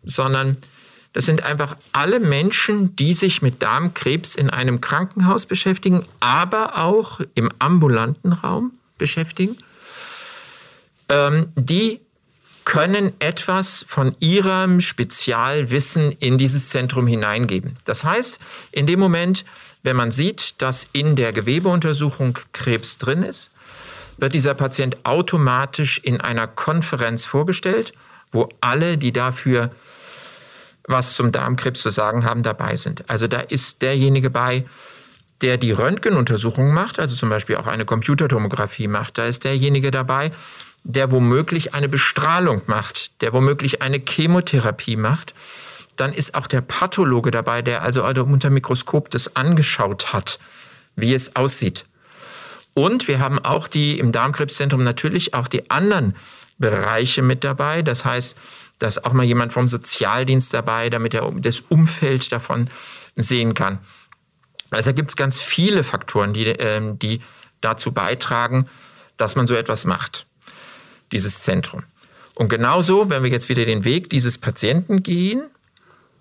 sondern 0.04 0.58
das 1.14 1.26
sind 1.26 1.44
einfach 1.44 1.76
alle 1.92 2.20
Menschen, 2.20 2.96
die 2.96 3.14
sich 3.14 3.44
mit 3.44 3.62
Darmkrebs 3.62 4.34
in 4.34 4.50
einem 4.50 4.82
Krankenhaus 4.82 5.46
beschäftigen, 5.46 6.04
aber 6.20 6.80
auch 6.80 7.22
im 7.36 7.52
ambulanten 7.60 8.34
Raum 8.34 8.72
beschäftigen. 8.98 9.56
Ähm, 11.10 11.50
die 11.56 12.00
können 12.68 13.14
etwas 13.20 13.86
von 13.88 14.14
ihrem 14.20 14.82
Spezialwissen 14.82 16.12
in 16.12 16.38
dieses 16.38 16.68
Zentrum 16.68 17.08
hineingeben. 17.08 17.78
Das 17.86 18.04
heißt, 18.04 18.40
in 18.74 18.86
dem 18.88 19.00
Moment, 19.00 19.46
wenn 19.84 19.96
man 19.96 20.12
sieht, 20.12 20.62
dass 20.62 20.86
in 20.92 21.16
der 21.16 21.32
Gewebeuntersuchung 21.32 22.38
Krebs 22.52 22.98
drin 22.98 23.24
ist, 23.24 23.52
wird 24.18 24.34
dieser 24.34 24.54
Patient 24.54 24.98
automatisch 25.06 26.00
in 26.00 26.20
einer 26.20 26.46
Konferenz 26.46 27.24
vorgestellt, 27.24 27.94
wo 28.32 28.50
alle, 28.60 28.98
die 28.98 29.14
dafür 29.14 29.72
was 30.90 31.16
zum 31.16 31.32
Darmkrebs 31.32 31.82
zu 31.82 31.90
sagen 31.90 32.26
haben, 32.26 32.44
dabei 32.44 32.76
sind. 32.76 33.10
Also 33.10 33.28
da 33.28 33.40
ist 33.40 33.82
derjenige 33.82 34.30
bei, 34.30 34.66
der 35.40 35.58
die 35.58 35.72
Röntgenuntersuchung 35.72 36.74
macht, 36.74 37.00
also 37.00 37.16
zum 37.16 37.30
Beispiel 37.30 37.56
auch 37.56 37.68
eine 37.68 37.86
Computertomographie 37.86 38.90
macht. 38.90 39.18
Da 39.18 39.26
ist 39.26 39.46
derjenige 39.46 39.90
dabei, 39.90 40.34
der 40.84 41.12
womöglich 41.12 41.74
eine 41.74 41.90
Bestrahlung 41.90 42.62
macht, 42.68 43.22
der 43.22 43.34
womöglich 43.34 43.82
eine 43.82 44.00
Chemotherapie 44.00 44.96
macht. 44.96 45.34
Dann 45.96 46.14
ist 46.14 46.36
auch 46.36 46.48
der 46.48 46.62
Pathologe 46.62 47.32
dabei, 47.32 47.62
der 47.62 47.82
also 47.82 48.06
unter 48.06 48.50
Mikroskop 48.50 49.10
das 49.10 49.36
angeschaut 49.36 50.14
hat, 50.14 50.40
wie 50.96 51.14
es 51.14 51.36
aussieht. 51.36 51.86
Und 52.74 53.08
wir 53.08 53.20
haben 53.20 53.40
auch 53.40 53.68
die 53.68 53.98
im 53.98 54.12
Darmkrebszentrum 54.12 54.84
natürlich 54.84 55.34
auch 55.34 55.48
die 55.48 55.72
anderen 55.72 56.16
Bereiche 56.60 57.24
mit 57.24 57.44
dabei. 57.44 57.82
Das 57.82 58.06
heißt, 58.06 58.38
da 58.80 58.88
ist 58.88 59.04
auch 59.04 59.14
mal 59.14 59.24
jemand 59.24 59.54
vom 59.54 59.68
Sozialdienst 59.68 60.54
dabei, 60.54 60.90
damit 60.90 61.16
er 61.16 61.32
das 61.38 61.62
Umfeld 61.62 62.32
davon 62.32 62.70
sehen 63.16 63.56
kann. 63.56 63.80
Also 64.70 64.90
da 64.90 64.92
gibt 64.94 65.10
es 65.10 65.16
ganz 65.16 65.42
viele 65.42 65.84
Faktoren, 65.84 66.34
die, 66.34 66.46
ähm, 66.46 67.00
die 67.00 67.22
dazu 67.62 67.92
beitragen, 67.92 68.68
dass 69.18 69.36
man 69.36 69.48
so 69.48 69.56
etwas 69.56 69.86
macht, 69.86 70.28
dieses 71.12 71.42
Zentrum. 71.42 71.84
Und 72.36 72.50
genauso, 72.50 73.10
wenn 73.10 73.24
wir 73.24 73.32
jetzt 73.32 73.50
wieder 73.50 73.66
den 73.66 73.84
Weg 73.84 74.10
dieses 74.10 74.38
Patienten 74.38 75.02
gehen, 75.02 75.50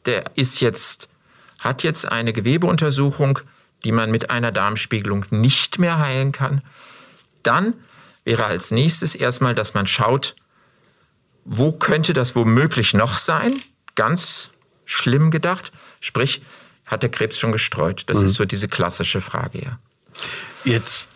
der 0.07 0.25
ist 0.35 0.61
jetzt, 0.61 1.09
hat 1.59 1.83
jetzt 1.83 2.11
eine 2.11 2.33
Gewebeuntersuchung, 2.33 3.41
die 3.85 3.93
man 3.93 4.11
mit 4.11 4.31
einer 4.31 4.53
Darmspiegelung 4.53 5.27
nicht 5.31 5.79
mehr 5.79 5.99
heilen 5.99 6.33
kann, 6.33 6.63
dann 7.43 7.75
wäre 8.25 8.47
als 8.47 8.71
nächstes 8.71 9.15
erstmal, 9.15 9.55
dass 9.55 9.75
man 9.75 9.87
schaut, 9.87 10.37
wo 11.45 11.73
könnte 11.73 12.13
das 12.13 12.35
womöglich 12.35 12.95
noch 12.95 13.17
sein? 13.17 13.61
Ganz 13.95 14.51
schlimm 14.85 15.31
gedacht. 15.31 15.71
Sprich, 16.01 16.43
hat 16.87 17.03
der 17.03 17.11
Krebs 17.11 17.39
schon 17.39 17.53
gestreut? 17.53 18.05
Das 18.07 18.23
ist 18.23 18.35
so 18.35 18.45
diese 18.45 18.69
klassische 18.69 19.21
Frage, 19.21 19.63
ja. 19.63 19.79
Jetzt, 20.65 21.11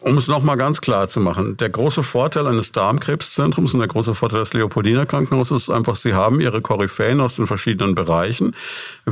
um 0.00 0.16
es 0.16 0.28
nochmal 0.28 0.56
ganz 0.56 0.80
klar 0.80 1.08
zu 1.08 1.20
machen, 1.20 1.56
der 1.58 1.68
große 1.68 2.02
Vorteil 2.02 2.46
eines 2.46 2.72
Darmkrebszentrums 2.72 3.74
und 3.74 3.80
der 3.80 3.88
große 3.88 4.14
Vorteil 4.14 4.40
des 4.40 4.54
Leopoldiner 4.54 5.06
Krankenhauses 5.06 5.64
ist 5.64 5.70
einfach, 5.70 5.96
sie 5.96 6.14
haben 6.14 6.40
ihre 6.40 6.62
Koryphäen 6.62 7.20
aus 7.20 7.36
den 7.36 7.46
verschiedenen 7.46 7.94
Bereichen. 7.94 8.56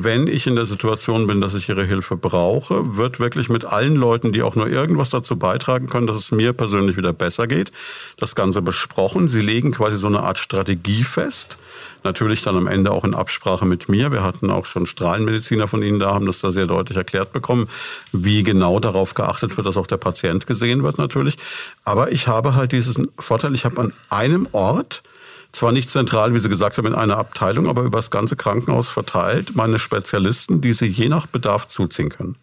Wenn 0.05 0.29
ich 0.29 0.47
in 0.47 0.55
der 0.55 0.65
Situation 0.65 1.27
bin, 1.27 1.41
dass 1.41 1.57
ich 1.57 1.69
ihre 1.69 1.85
Hilfe 1.85 2.17
brauche, 2.17 2.97
wird 2.97 3.19
wirklich 3.19 3.49
mit 3.49 3.65
allen 3.65 3.97
Leuten, 3.97 4.31
die 4.31 4.43
auch 4.43 4.55
nur 4.55 4.69
irgendwas 4.69 5.11
dazu 5.11 5.37
beitragen 5.37 5.89
können, 5.89 6.07
dass 6.07 6.15
es 6.15 6.31
mir 6.31 6.53
persönlich 6.53 6.97
wieder 6.97 7.13
besser 7.13 7.49
geht, 7.49 7.73
das 8.17 8.37
Ganze 8.37 8.63
besprochen. 8.63 9.27
Sie 9.27 9.41
legen 9.43 9.73
quasi 9.73 9.97
so 9.97 10.07
eine 10.07 10.23
Art 10.23 10.39
Strategie 10.39 11.03
fest. 11.03 11.59
Natürlich 12.05 12.43
dann 12.43 12.57
am 12.57 12.69
Ende 12.69 12.93
auch 12.93 13.03
in 13.03 13.13
Absprache 13.13 13.67
mit 13.67 13.89
mir. 13.89 14.13
Wir 14.13 14.23
hatten 14.23 14.51
auch 14.51 14.67
schon 14.67 14.87
Strahlenmediziner 14.87 15.67
von 15.67 15.83
Ihnen 15.83 15.99
da, 15.99 16.15
haben 16.15 16.27
das 16.27 16.41
da 16.41 16.53
sehr 16.53 16.69
deutlich 16.69 16.97
erklärt 16.97 17.33
bekommen, 17.33 17.69
wie 18.13 18.45
genau 18.45 18.79
darauf 18.79 19.15
geachtet 19.15 19.57
wird, 19.57 19.67
dass 19.67 19.77
auch 19.77 19.89
der 19.89 19.97
Patient 19.97 20.47
gesehen 20.47 20.85
wird 20.85 20.99
natürlich. 20.99 21.39
Aber 21.83 22.13
ich 22.13 22.29
habe 22.29 22.55
halt 22.55 22.71
diesen 22.71 23.09
Vorteil, 23.19 23.53
ich 23.53 23.65
habe 23.65 23.81
an 23.81 23.93
einem 24.11 24.47
Ort, 24.53 25.03
zwar 25.53 25.73
nicht 25.73 25.91
zentral, 25.91 26.35
wie 26.35 26.39
Sie 26.39 26.49
gesagt 26.49 26.79
haben, 26.79 26.87
in 26.87 26.95
einer 26.95 27.17
Abteilung, 27.17 27.69
aber 27.69 27.83
über 27.83 27.99
das 27.99 28.11
ganze 28.11 28.37
Krankenhaus 28.37 28.91
verteilt, 28.91 29.57
meine 29.57 29.79
Spezialisten, 29.79 30.61
die 30.61 30.73
Sie 30.73 30.87
je 30.87 31.09
nach 31.09 31.27
Bedarf 31.27 31.67
zuziehen 31.67 32.11
können. 32.11 32.37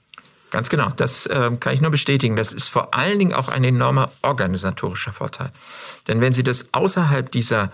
Ganz 0.52 0.70
genau, 0.70 0.90
das 0.96 1.26
äh, 1.26 1.52
kann 1.60 1.74
ich 1.74 1.82
nur 1.82 1.92
bestätigen. 1.92 2.36
Das 2.36 2.54
ist 2.54 2.70
vor 2.70 2.94
allen 2.94 3.20
Dingen 3.20 3.34
auch 3.34 3.50
ein 3.50 3.64
enormer 3.64 4.12
organisatorischer 4.22 5.12
Vorteil. 5.12 5.52
Denn 6.08 6.22
wenn 6.22 6.34
Sie 6.34 6.44
das 6.44 6.74
außerhalb 6.74 7.32
dieser, 7.32 7.72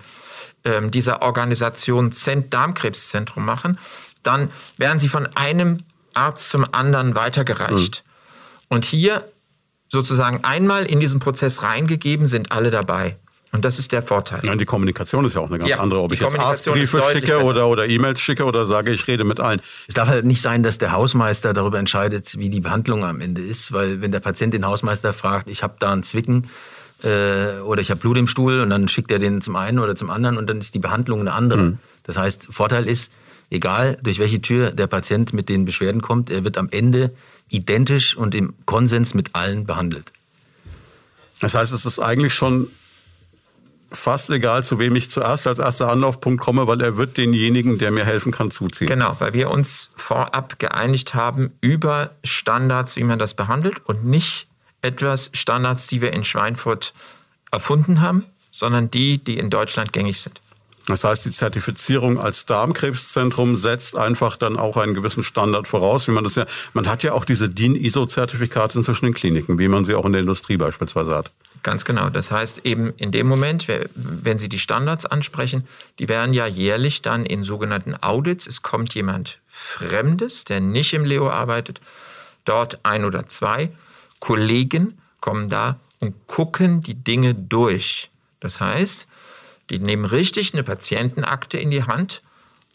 ähm, 0.63 0.89
dieser 0.89 1.21
Organisation 1.21 2.11
Zent 2.11 2.53
Darmkrebszentrum 2.53 3.45
machen, 3.45 3.77
dann 4.23 4.51
werden 4.77 4.99
Sie 4.99 5.09
von 5.09 5.27
einem 5.35 5.83
Arzt 6.13 6.49
zum 6.49 6.65
anderen 6.73 7.15
weitergereicht. 7.15 8.03
Und 8.67 8.85
hier 8.85 9.29
sozusagen 9.89 10.43
einmal 10.43 10.85
in 10.85 10.99
diesen 10.99 11.19
Prozess 11.19 11.63
reingegeben, 11.63 12.25
sind 12.25 12.51
alle 12.51 12.71
dabei. 12.71 13.17
Und 13.53 13.65
das 13.65 13.79
ist 13.79 13.91
der 13.91 14.01
Vorteil. 14.01 14.39
Ja, 14.43 14.55
die 14.55 14.65
Kommunikation 14.65 15.25
ist 15.25 15.35
ja 15.35 15.41
auch 15.41 15.49
eine 15.49 15.59
ganz 15.59 15.69
Ja, 15.69 15.79
andere. 15.79 16.01
Ob 16.01 16.13
ich 16.13 16.21
jetzt 16.21 16.39
Arztbriefe 16.39 17.03
schicke 17.11 17.43
oder, 17.43 17.67
oder 17.67 17.87
E-Mails 17.87 18.21
schicke 18.21 18.45
oder 18.45 18.65
sage, 18.65 18.91
ich 18.91 19.05
rede 19.07 19.25
mit 19.25 19.41
allen. 19.41 19.61
Es 19.87 19.93
darf 19.93 20.07
halt 20.07 20.25
nicht 20.25 20.41
sein, 20.41 20.63
dass 20.63 20.77
der 20.77 20.93
Hausmeister 20.93 21.53
darüber 21.53 21.77
entscheidet, 21.77 22.39
wie 22.39 22.49
die 22.49 22.61
Behandlung 22.61 23.03
am 23.03 23.19
Ende 23.19 23.41
ist, 23.41 23.73
weil 23.73 23.99
wenn 23.99 24.13
der 24.13 24.21
Patient 24.21 24.53
den 24.53 24.65
Hausmeister 24.65 25.11
fragt, 25.11 25.49
ich 25.49 25.63
habe 25.63 25.75
da 25.79 25.91
einen 25.91 26.03
Zwicken 26.03 26.49
äh, 27.03 27.59
oder 27.65 27.81
ich 27.81 27.91
habe 27.91 27.99
Blut 27.99 28.17
im 28.17 28.27
Stuhl 28.27 28.61
und 28.61 28.69
dann 28.69 28.87
schickt 28.87 29.11
er 29.11 29.19
den 29.19 29.41
zum 29.41 29.57
einen 29.57 29.79
oder 29.79 29.97
zum 29.97 30.09
anderen 30.09 30.37
und 30.37 30.49
dann 30.49 30.59
ist 30.59 30.73
die 30.73 30.79
Behandlung 30.79 31.19
eine 31.19 31.33
andere. 31.33 31.77
Das 32.03 32.17
heißt, 32.17 32.47
Vorteil 32.51 32.87
ist, 32.87 33.11
egal 33.49 33.97
durch 34.01 34.19
welche 34.19 34.41
Tür 34.41 34.71
der 34.71 34.87
Patient 34.87 35.33
mit 35.33 35.49
den 35.49 35.65
Beschwerden 35.65 36.01
kommt, 36.01 36.29
er 36.29 36.45
wird 36.45 36.57
am 36.57 36.69
Ende 36.71 37.11
identisch 37.49 38.15
und 38.15 38.33
im 38.33 38.53
Konsens 38.65 39.13
mit 39.13 39.35
allen 39.35 39.65
behandelt. 39.65 40.13
Das 41.41 41.55
heißt, 41.55 41.73
es 41.73 41.85
ist 41.85 41.99
eigentlich 41.99 42.33
schon 42.33 42.69
fast 43.91 44.29
egal, 44.29 44.63
zu 44.63 44.79
wem 44.79 44.95
ich 44.95 45.09
zuerst 45.09 45.47
als 45.47 45.59
erster 45.59 45.89
Anlaufpunkt 45.89 46.41
komme, 46.41 46.67
weil 46.67 46.81
er 46.81 46.97
wird 46.97 47.17
denjenigen, 47.17 47.77
der 47.77 47.91
mir 47.91 48.05
helfen 48.05 48.31
kann, 48.31 48.51
zuziehen. 48.51 48.87
Genau, 48.87 49.15
weil 49.19 49.33
wir 49.33 49.49
uns 49.49 49.89
vorab 49.95 50.59
geeinigt 50.59 51.13
haben 51.13 51.51
über 51.61 52.11
Standards, 52.23 52.95
wie 52.95 53.03
man 53.03 53.19
das 53.19 53.33
behandelt 53.33 53.85
und 53.85 54.05
nicht 54.05 54.47
etwas 54.81 55.29
Standards, 55.33 55.87
die 55.87 56.01
wir 56.01 56.13
in 56.13 56.23
Schweinfurt 56.23 56.93
erfunden 57.51 58.01
haben, 58.01 58.25
sondern 58.51 58.89
die, 58.89 59.17
die 59.17 59.37
in 59.37 59.49
Deutschland 59.49 59.93
gängig 59.93 60.21
sind. 60.21 60.39
Das 60.87 61.03
heißt, 61.03 61.25
die 61.25 61.31
Zertifizierung 61.31 62.19
als 62.19 62.45
Darmkrebszentrum 62.47 63.55
setzt 63.55 63.95
einfach 63.95 64.35
dann 64.35 64.57
auch 64.57 64.77
einen 64.77 64.95
gewissen 64.95 65.23
Standard 65.23 65.67
voraus, 65.67 66.07
wie 66.07 66.11
man 66.11 66.23
das 66.23 66.35
ja, 66.35 66.45
man 66.73 66.87
hat 66.87 67.03
ja 67.03 67.13
auch 67.13 67.23
diese 67.23 67.49
DIN-ISO-Zertifikate 67.49 68.79
inzwischen 68.79 69.05
in 69.05 69.13
Kliniken, 69.13 69.59
wie 69.59 69.67
man 69.67 69.85
sie 69.85 69.93
auch 69.93 70.05
in 70.05 70.11
der 70.11 70.21
Industrie 70.21 70.57
beispielsweise 70.57 71.15
hat. 71.15 71.31
Ganz 71.63 71.85
genau. 71.85 72.09
Das 72.09 72.31
heißt 72.31 72.65
eben 72.65 72.93
in 72.97 73.11
dem 73.11 73.27
Moment, 73.27 73.67
wenn 73.93 74.39
Sie 74.39 74.49
die 74.49 74.59
Standards 74.59 75.05
ansprechen, 75.05 75.67
die 75.99 76.09
werden 76.09 76.33
ja 76.33 76.47
jährlich 76.47 77.01
dann 77.01 77.25
in 77.25 77.43
sogenannten 77.43 77.95
Audits. 78.01 78.47
Es 78.47 78.63
kommt 78.63 78.95
jemand 78.95 79.39
Fremdes, 79.47 80.45
der 80.45 80.59
nicht 80.59 80.93
im 80.93 81.05
Leo 81.05 81.29
arbeitet, 81.29 81.81
dort 82.45 82.83
ein 82.83 83.05
oder 83.05 83.27
zwei 83.27 83.71
Kollegen 84.19 84.99
kommen 85.19 85.49
da 85.49 85.79
und 85.99 86.27
gucken 86.27 86.81
die 86.81 86.95
Dinge 86.95 87.35
durch. 87.35 88.09
Das 88.39 88.59
heißt, 88.59 89.07
die 89.69 89.79
nehmen 89.79 90.05
richtig 90.05 90.53
eine 90.53 90.63
Patientenakte 90.63 91.57
in 91.57 91.69
die 91.69 91.83
Hand 91.83 92.21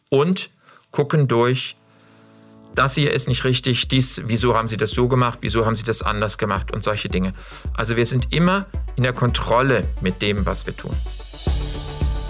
und 0.09 0.51
gucken 0.93 1.29
durch, 1.29 1.77
das 2.79 2.95
hier 2.95 3.13
ist 3.13 3.29
nicht 3.29 3.45
richtig, 3.45 3.89
dies, 3.89 4.23
wieso 4.27 4.55
haben 4.55 4.69
Sie 4.69 4.77
das 4.77 4.91
so 4.91 5.09
gemacht, 5.09 5.39
wieso 5.41 5.67
haben 5.67 5.75
Sie 5.75 5.85
das 5.85 6.03
anders 6.03 6.39
gemacht 6.39 6.73
und 6.73 6.85
solche 6.85 7.09
Dinge. 7.09 7.33
Also 7.75 7.97
wir 7.97 8.07
sind 8.07 8.33
immer 8.33 8.67
in 8.97 9.03
der 9.03 9.13
Kontrolle 9.13 9.85
mit 10.01 10.23
dem, 10.23 10.47
was 10.47 10.67
wir 10.67 10.77
tun. 10.77 10.95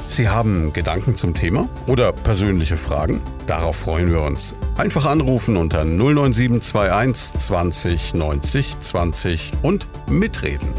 Sie 0.08 0.28
haben 0.28 0.72
Gedanken 0.72 1.16
zum 1.16 1.34
Thema 1.34 1.68
oder 1.86 2.12
persönliche 2.12 2.76
Fragen? 2.76 3.20
Darauf 3.46 3.76
freuen 3.76 4.10
wir 4.10 4.22
uns. 4.22 4.54
Einfach 4.76 5.04
anrufen 5.04 5.56
unter 5.56 5.84
09721 5.84 7.40
20 7.40 8.14
90 8.14 8.78
20 8.78 9.52
und 9.62 9.88
mitreden. 10.08 10.72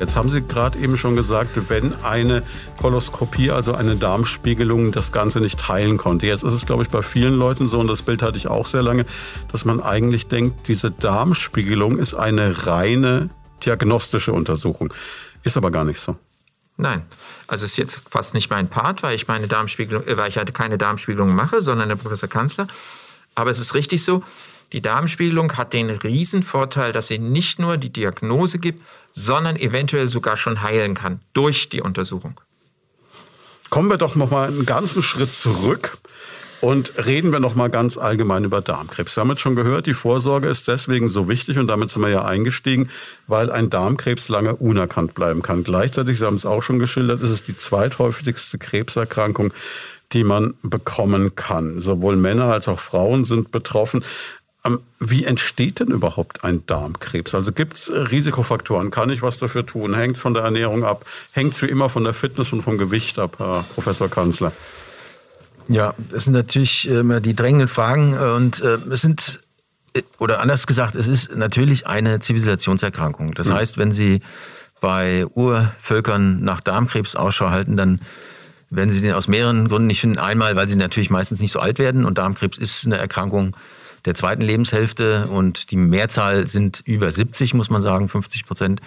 Jetzt 0.00 0.16
haben 0.16 0.28
Sie 0.28 0.42
gerade 0.42 0.78
eben 0.78 0.96
schon 0.96 1.16
gesagt, 1.16 1.50
wenn 1.68 1.92
eine 2.04 2.42
Koloskopie, 2.80 3.50
also 3.50 3.74
eine 3.74 3.96
Darmspiegelung, 3.96 4.92
das 4.92 5.12
Ganze 5.12 5.40
nicht 5.40 5.68
heilen 5.68 5.98
konnte. 5.98 6.26
Jetzt 6.26 6.44
ist 6.44 6.52
es, 6.52 6.66
glaube 6.66 6.84
ich, 6.84 6.88
bei 6.88 7.02
vielen 7.02 7.34
Leuten 7.34 7.66
so, 7.66 7.80
und 7.80 7.88
das 7.88 8.02
Bild 8.02 8.22
hatte 8.22 8.38
ich 8.38 8.48
auch 8.48 8.66
sehr 8.66 8.82
lange, 8.82 9.06
dass 9.50 9.64
man 9.64 9.80
eigentlich 9.80 10.28
denkt, 10.28 10.68
diese 10.68 10.90
Darmspiegelung 10.90 11.98
ist 11.98 12.14
eine 12.14 12.66
reine 12.66 13.30
diagnostische 13.64 14.32
Untersuchung. 14.32 14.92
Ist 15.42 15.56
aber 15.56 15.70
gar 15.70 15.84
nicht 15.84 15.98
so. 15.98 16.16
Nein, 16.76 17.04
also 17.48 17.64
es 17.64 17.72
ist 17.72 17.76
jetzt 17.76 18.00
fast 18.08 18.34
nicht 18.34 18.50
mein 18.50 18.68
Part, 18.68 19.02
weil 19.02 19.16
ich 19.16 19.26
meine 19.26 19.48
Darmspiegelung, 19.48 20.06
äh, 20.06 20.16
weil 20.16 20.28
ich 20.28 20.36
halt 20.38 20.54
keine 20.54 20.78
Darmspiegelung 20.78 21.34
mache, 21.34 21.60
sondern 21.60 21.88
der 21.88 21.96
Professor 21.96 22.28
Kanzler. 22.28 22.68
Aber 23.34 23.50
es 23.50 23.58
ist 23.58 23.74
richtig 23.74 24.04
so, 24.04 24.22
die 24.72 24.80
Darmspiegelung 24.82 25.56
hat 25.56 25.72
den 25.72 25.90
Riesenvorteil, 25.90 26.92
dass 26.92 27.08
sie 27.08 27.18
nicht 27.18 27.58
nur 27.58 27.76
die 27.76 27.90
Diagnose 27.90 28.58
gibt, 28.58 28.82
sondern 29.12 29.56
eventuell 29.56 30.10
sogar 30.10 30.36
schon 30.36 30.62
heilen 30.62 30.94
kann 30.94 31.20
durch 31.32 31.68
die 31.68 31.80
Untersuchung. 31.80 32.40
Kommen 33.70 33.88
wir 33.88 33.98
doch 33.98 34.14
noch 34.14 34.30
mal 34.30 34.48
einen 34.48 34.66
ganzen 34.66 35.02
Schritt 35.02 35.34
zurück 35.34 35.98
und 36.60 36.92
reden 37.06 37.32
wir 37.32 37.40
noch 37.40 37.54
mal 37.54 37.68
ganz 37.68 37.98
allgemein 37.98 38.44
über 38.44 38.60
Darmkrebs. 38.60 39.16
Wir 39.16 39.22
haben 39.22 39.30
jetzt 39.30 39.40
schon 39.40 39.56
gehört, 39.56 39.86
die 39.86 39.94
Vorsorge 39.94 40.48
ist 40.48 40.66
deswegen 40.68 41.08
so 41.08 41.28
wichtig 41.28 41.58
und 41.58 41.66
damit 41.68 41.90
sind 41.90 42.02
wir 42.02 42.08
ja 42.08 42.24
eingestiegen, 42.24 42.90
weil 43.26 43.50
ein 43.50 43.70
Darmkrebs 43.70 44.28
lange 44.28 44.56
unerkannt 44.56 45.14
bleiben 45.14 45.42
kann. 45.42 45.64
Gleichzeitig, 45.64 46.18
Sie 46.18 46.26
haben 46.26 46.34
es 46.34 46.46
auch 46.46 46.62
schon 46.62 46.78
geschildert, 46.78 47.22
ist 47.22 47.30
es 47.30 47.42
die 47.42 47.56
zweithäufigste 47.56 48.58
Krebserkrankung, 48.58 49.52
die 50.12 50.24
man 50.24 50.54
bekommen 50.62 51.34
kann. 51.34 51.80
Sowohl 51.80 52.16
Männer 52.16 52.46
als 52.46 52.68
auch 52.68 52.80
Frauen 52.80 53.24
sind 53.24 53.52
betroffen. 53.52 54.02
Ähm, 54.64 54.80
wie 54.98 55.24
entsteht 55.24 55.80
denn 55.80 55.88
überhaupt 55.88 56.44
ein 56.44 56.64
Darmkrebs? 56.66 57.34
Also 57.34 57.52
gibt 57.52 57.76
es 57.76 57.92
Risikofaktoren? 57.92 58.90
Kann 58.90 59.10
ich 59.10 59.22
was 59.22 59.38
dafür 59.38 59.64
tun? 59.64 59.94
Hängt 59.94 60.16
es 60.16 60.22
von 60.22 60.34
der 60.34 60.42
Ernährung 60.42 60.84
ab? 60.84 61.04
Hängt 61.32 61.54
es 61.54 61.62
wie 61.62 61.66
immer 61.66 61.88
von 61.88 62.04
der 62.04 62.14
Fitness 62.14 62.52
und 62.52 62.62
vom 62.62 62.78
Gewicht 62.78 63.18
ab, 63.18 63.36
Herr 63.38 63.64
Professor 63.74 64.08
Kanzler? 64.08 64.52
Ja, 65.68 65.94
das 66.10 66.24
sind 66.24 66.32
natürlich 66.32 66.88
immer 66.88 67.20
die 67.20 67.36
drängenden 67.36 67.68
Fragen 67.68 68.18
und 68.18 68.60
äh, 68.60 68.78
es 68.90 69.02
sind, 69.02 69.40
äh, 69.92 70.02
oder 70.18 70.40
anders 70.40 70.66
gesagt, 70.66 70.96
es 70.96 71.06
ist 71.06 71.36
natürlich 71.36 71.86
eine 71.86 72.20
Zivilisationserkrankung. 72.20 73.34
Das 73.34 73.50
heißt, 73.50 73.76
wenn 73.76 73.92
Sie 73.92 74.22
bei 74.80 75.26
Urvölkern 75.26 76.42
nach 76.42 76.60
Darmkrebs 76.62 77.16
Ausschau 77.16 77.50
halten, 77.50 77.76
dann 77.76 78.00
werden 78.70 78.90
Sie 78.90 79.02
den 79.02 79.12
aus 79.12 79.28
mehreren 79.28 79.68
Gründen 79.68 79.88
nicht 79.88 80.00
finden. 80.00 80.18
Einmal, 80.18 80.56
weil 80.56 80.68
sie 80.68 80.76
natürlich 80.76 81.10
meistens 81.10 81.40
nicht 81.40 81.52
so 81.52 81.60
alt 81.60 81.78
werden 81.78 82.04
und 82.04 82.18
Darmkrebs 82.18 82.58
ist 82.58 82.86
eine 82.86 82.96
Erkrankung, 82.96 83.54
der 84.08 84.14
zweiten 84.14 84.42
Lebenshälfte 84.42 85.28
und 85.30 85.70
die 85.70 85.76
Mehrzahl 85.76 86.46
sind 86.46 86.82
über 86.84 87.12
70, 87.12 87.54
muss 87.54 87.70
man 87.70 87.82
sagen, 87.82 88.08
50 88.08 88.46
Prozent. 88.46 88.80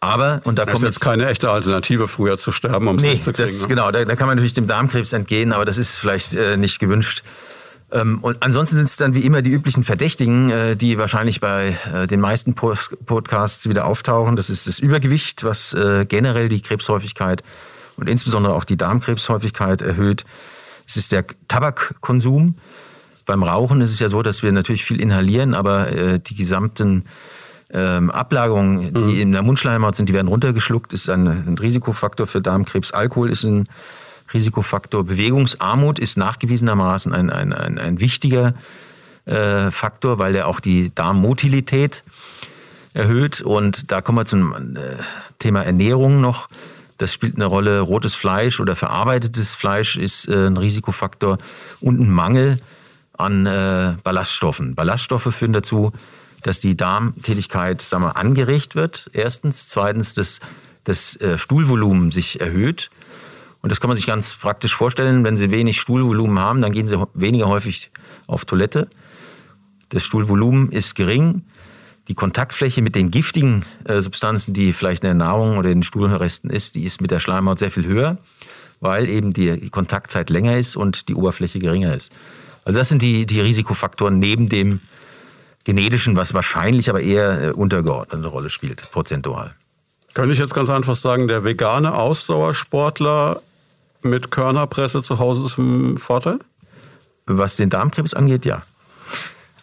Aber, 0.00 0.40
und 0.44 0.58
da 0.58 0.64
das 0.64 0.74
kommt 0.74 0.84
ist 0.84 0.94
jetzt 0.96 1.00
keine 1.00 1.28
echte 1.28 1.50
Alternative, 1.50 2.08
früher 2.08 2.36
zu 2.36 2.52
sterben, 2.52 2.86
um 2.88 2.96
nee, 2.96 3.14
es 3.14 3.22
zu 3.22 3.32
kriegen. 3.32 3.48
Das, 3.48 3.62
ne? 3.62 3.68
Genau, 3.68 3.90
da, 3.90 4.04
da, 4.04 4.16
kann 4.16 4.26
man 4.26 4.36
natürlich 4.36 4.54
dem 4.54 4.66
Darmkrebs 4.66 5.12
entgehen, 5.12 5.52
aber 5.52 5.64
das 5.64 5.78
ist 5.78 5.98
vielleicht 5.98 6.34
äh, 6.34 6.56
nicht 6.56 6.78
gewünscht. 6.78 7.22
Ähm, 7.90 8.18
und 8.20 8.42
ansonsten 8.42 8.76
sind 8.76 8.86
es 8.86 8.96
dann 8.96 9.14
wie 9.14 9.20
immer 9.20 9.42
die 9.42 9.50
üblichen 9.50 9.82
Verdächtigen, 9.82 10.50
äh, 10.50 10.76
die 10.76 10.98
wahrscheinlich 10.98 11.40
bei 11.40 11.76
äh, 11.92 12.06
den 12.06 12.20
meisten 12.20 12.54
Post 12.54 12.96
Podcasts 13.06 13.68
wieder 13.68 13.86
auftauchen. 13.86 14.36
Das 14.36 14.50
ist 14.50 14.66
das 14.66 14.78
Übergewicht, 14.78 15.42
was 15.44 15.72
äh, 15.74 16.04
generell 16.06 16.48
die 16.48 16.60
Krebshäufigkeit 16.60 17.42
und 17.96 18.08
insbesondere 18.08 18.54
auch 18.54 18.64
die 18.64 18.76
Darmkrebshäufigkeit 18.76 19.82
erhöht. 19.82 20.24
Es 20.86 20.96
ist 20.96 21.12
der 21.12 21.24
Tabakkonsum. 21.48 22.56
Beim 23.28 23.42
Rauchen 23.42 23.82
ist 23.82 23.92
es 23.92 23.98
ja 23.98 24.08
so, 24.08 24.22
dass 24.22 24.42
wir 24.42 24.50
natürlich 24.52 24.86
viel 24.86 25.02
inhalieren, 25.02 25.52
aber 25.52 25.92
äh, 25.92 26.18
die 26.18 26.34
gesamten 26.34 27.04
ähm, 27.70 28.10
Ablagerungen, 28.10 28.94
die 28.94 29.00
mhm. 29.00 29.20
in 29.20 29.32
der 29.32 29.42
Mundschleimhaut 29.42 29.96
sind, 29.96 30.08
die 30.08 30.14
werden 30.14 30.28
runtergeschluckt, 30.28 30.94
ist 30.94 31.10
ein, 31.10 31.26
ein 31.26 31.58
Risikofaktor 31.58 32.26
für 32.26 32.40
Darmkrebs. 32.40 32.92
Alkohol 32.92 33.28
ist 33.28 33.44
ein 33.44 33.68
Risikofaktor. 34.32 35.04
Bewegungsarmut 35.04 35.98
ist 35.98 36.16
nachgewiesenermaßen 36.16 37.12
ein, 37.12 37.28
ein, 37.28 37.52
ein, 37.52 37.76
ein 37.76 38.00
wichtiger 38.00 38.54
äh, 39.26 39.70
Faktor, 39.70 40.18
weil 40.18 40.34
er 40.34 40.46
auch 40.46 40.60
die 40.60 40.90
Darmmotilität 40.94 42.04
erhöht. 42.94 43.42
Und 43.42 43.92
da 43.92 44.00
kommen 44.00 44.16
wir 44.16 44.24
zum 44.24 44.54
äh, 44.74 44.80
Thema 45.38 45.62
Ernährung 45.64 46.22
noch. 46.22 46.48
Das 46.96 47.12
spielt 47.12 47.36
eine 47.36 47.44
Rolle. 47.44 47.80
Rotes 47.80 48.14
Fleisch 48.14 48.58
oder 48.58 48.74
verarbeitetes 48.74 49.54
Fleisch 49.54 49.98
ist 49.98 50.28
äh, 50.28 50.46
ein 50.46 50.56
Risikofaktor 50.56 51.36
und 51.82 52.00
ein 52.00 52.10
Mangel 52.10 52.56
an 53.18 53.46
äh, 53.46 53.96
Ballaststoffen. 54.02 54.74
Ballaststoffe 54.74 55.34
führen 55.34 55.52
dazu, 55.52 55.92
dass 56.42 56.60
die 56.60 56.76
Darmtätigkeit 56.76 57.82
sagen 57.82 58.04
wir, 58.04 58.16
angeregt 58.16 58.74
wird. 58.74 59.10
Erstens. 59.12 59.68
Zweitens, 59.68 60.14
dass 60.14 60.40
das 60.84 61.16
äh, 61.20 61.36
Stuhlvolumen 61.36 62.12
sich 62.12 62.40
erhöht. 62.40 62.90
Und 63.60 63.70
das 63.70 63.80
kann 63.80 63.88
man 63.88 63.96
sich 63.96 64.06
ganz 64.06 64.34
praktisch 64.34 64.74
vorstellen. 64.74 65.24
Wenn 65.24 65.36
Sie 65.36 65.50
wenig 65.50 65.80
Stuhlvolumen 65.80 66.38
haben, 66.38 66.60
dann 66.60 66.72
gehen 66.72 66.86
Sie 66.86 66.96
weniger 67.14 67.48
häufig 67.48 67.90
auf 68.26 68.44
Toilette. 68.44 68.88
Das 69.88 70.04
Stuhlvolumen 70.04 70.70
ist 70.70 70.94
gering. 70.94 71.42
Die 72.06 72.14
Kontaktfläche 72.14 72.80
mit 72.80 72.94
den 72.94 73.10
giftigen 73.10 73.64
äh, 73.84 74.00
Substanzen, 74.00 74.54
die 74.54 74.72
vielleicht 74.72 75.02
in 75.02 75.08
der 75.08 75.14
Nahrung 75.14 75.58
oder 75.58 75.68
in 75.68 75.78
den 75.78 75.82
Stuhlresten 75.82 76.50
ist, 76.50 76.76
die 76.76 76.84
ist 76.84 77.00
mit 77.00 77.10
der 77.10 77.20
Schleimhaut 77.20 77.58
sehr 77.58 77.70
viel 77.70 77.84
höher, 77.84 78.16
weil 78.80 79.08
eben 79.08 79.34
die 79.34 79.68
Kontaktzeit 79.70 80.30
länger 80.30 80.56
ist 80.56 80.76
und 80.76 81.08
die 81.08 81.14
Oberfläche 81.14 81.58
geringer 81.58 81.94
ist. 81.94 82.12
Also 82.64 82.78
das 82.78 82.88
sind 82.88 83.02
die, 83.02 83.26
die 83.26 83.40
Risikofaktoren 83.40 84.18
neben 84.18 84.48
dem 84.48 84.80
genetischen, 85.64 86.16
was 86.16 86.34
wahrscheinlich 86.34 86.88
aber 86.88 87.00
eher 87.00 87.42
äh, 87.42 87.50
untergeordnet 87.50 88.18
eine 88.18 88.28
Rolle 88.28 88.50
spielt, 88.50 88.90
prozentual. 88.90 89.54
Könnte 90.14 90.32
ich 90.32 90.38
jetzt 90.38 90.54
ganz 90.54 90.70
einfach 90.70 90.96
sagen, 90.96 91.28
der 91.28 91.44
vegane 91.44 91.94
Ausdauersportler 91.94 93.42
mit 94.02 94.30
Körnerpresse 94.30 95.02
zu 95.02 95.18
Hause 95.18 95.44
ist 95.44 95.58
ein 95.58 95.98
Vorteil? 95.98 96.38
Was 97.26 97.56
den 97.56 97.70
Darmkrebs 97.70 98.14
angeht, 98.14 98.44
ja. 98.46 98.62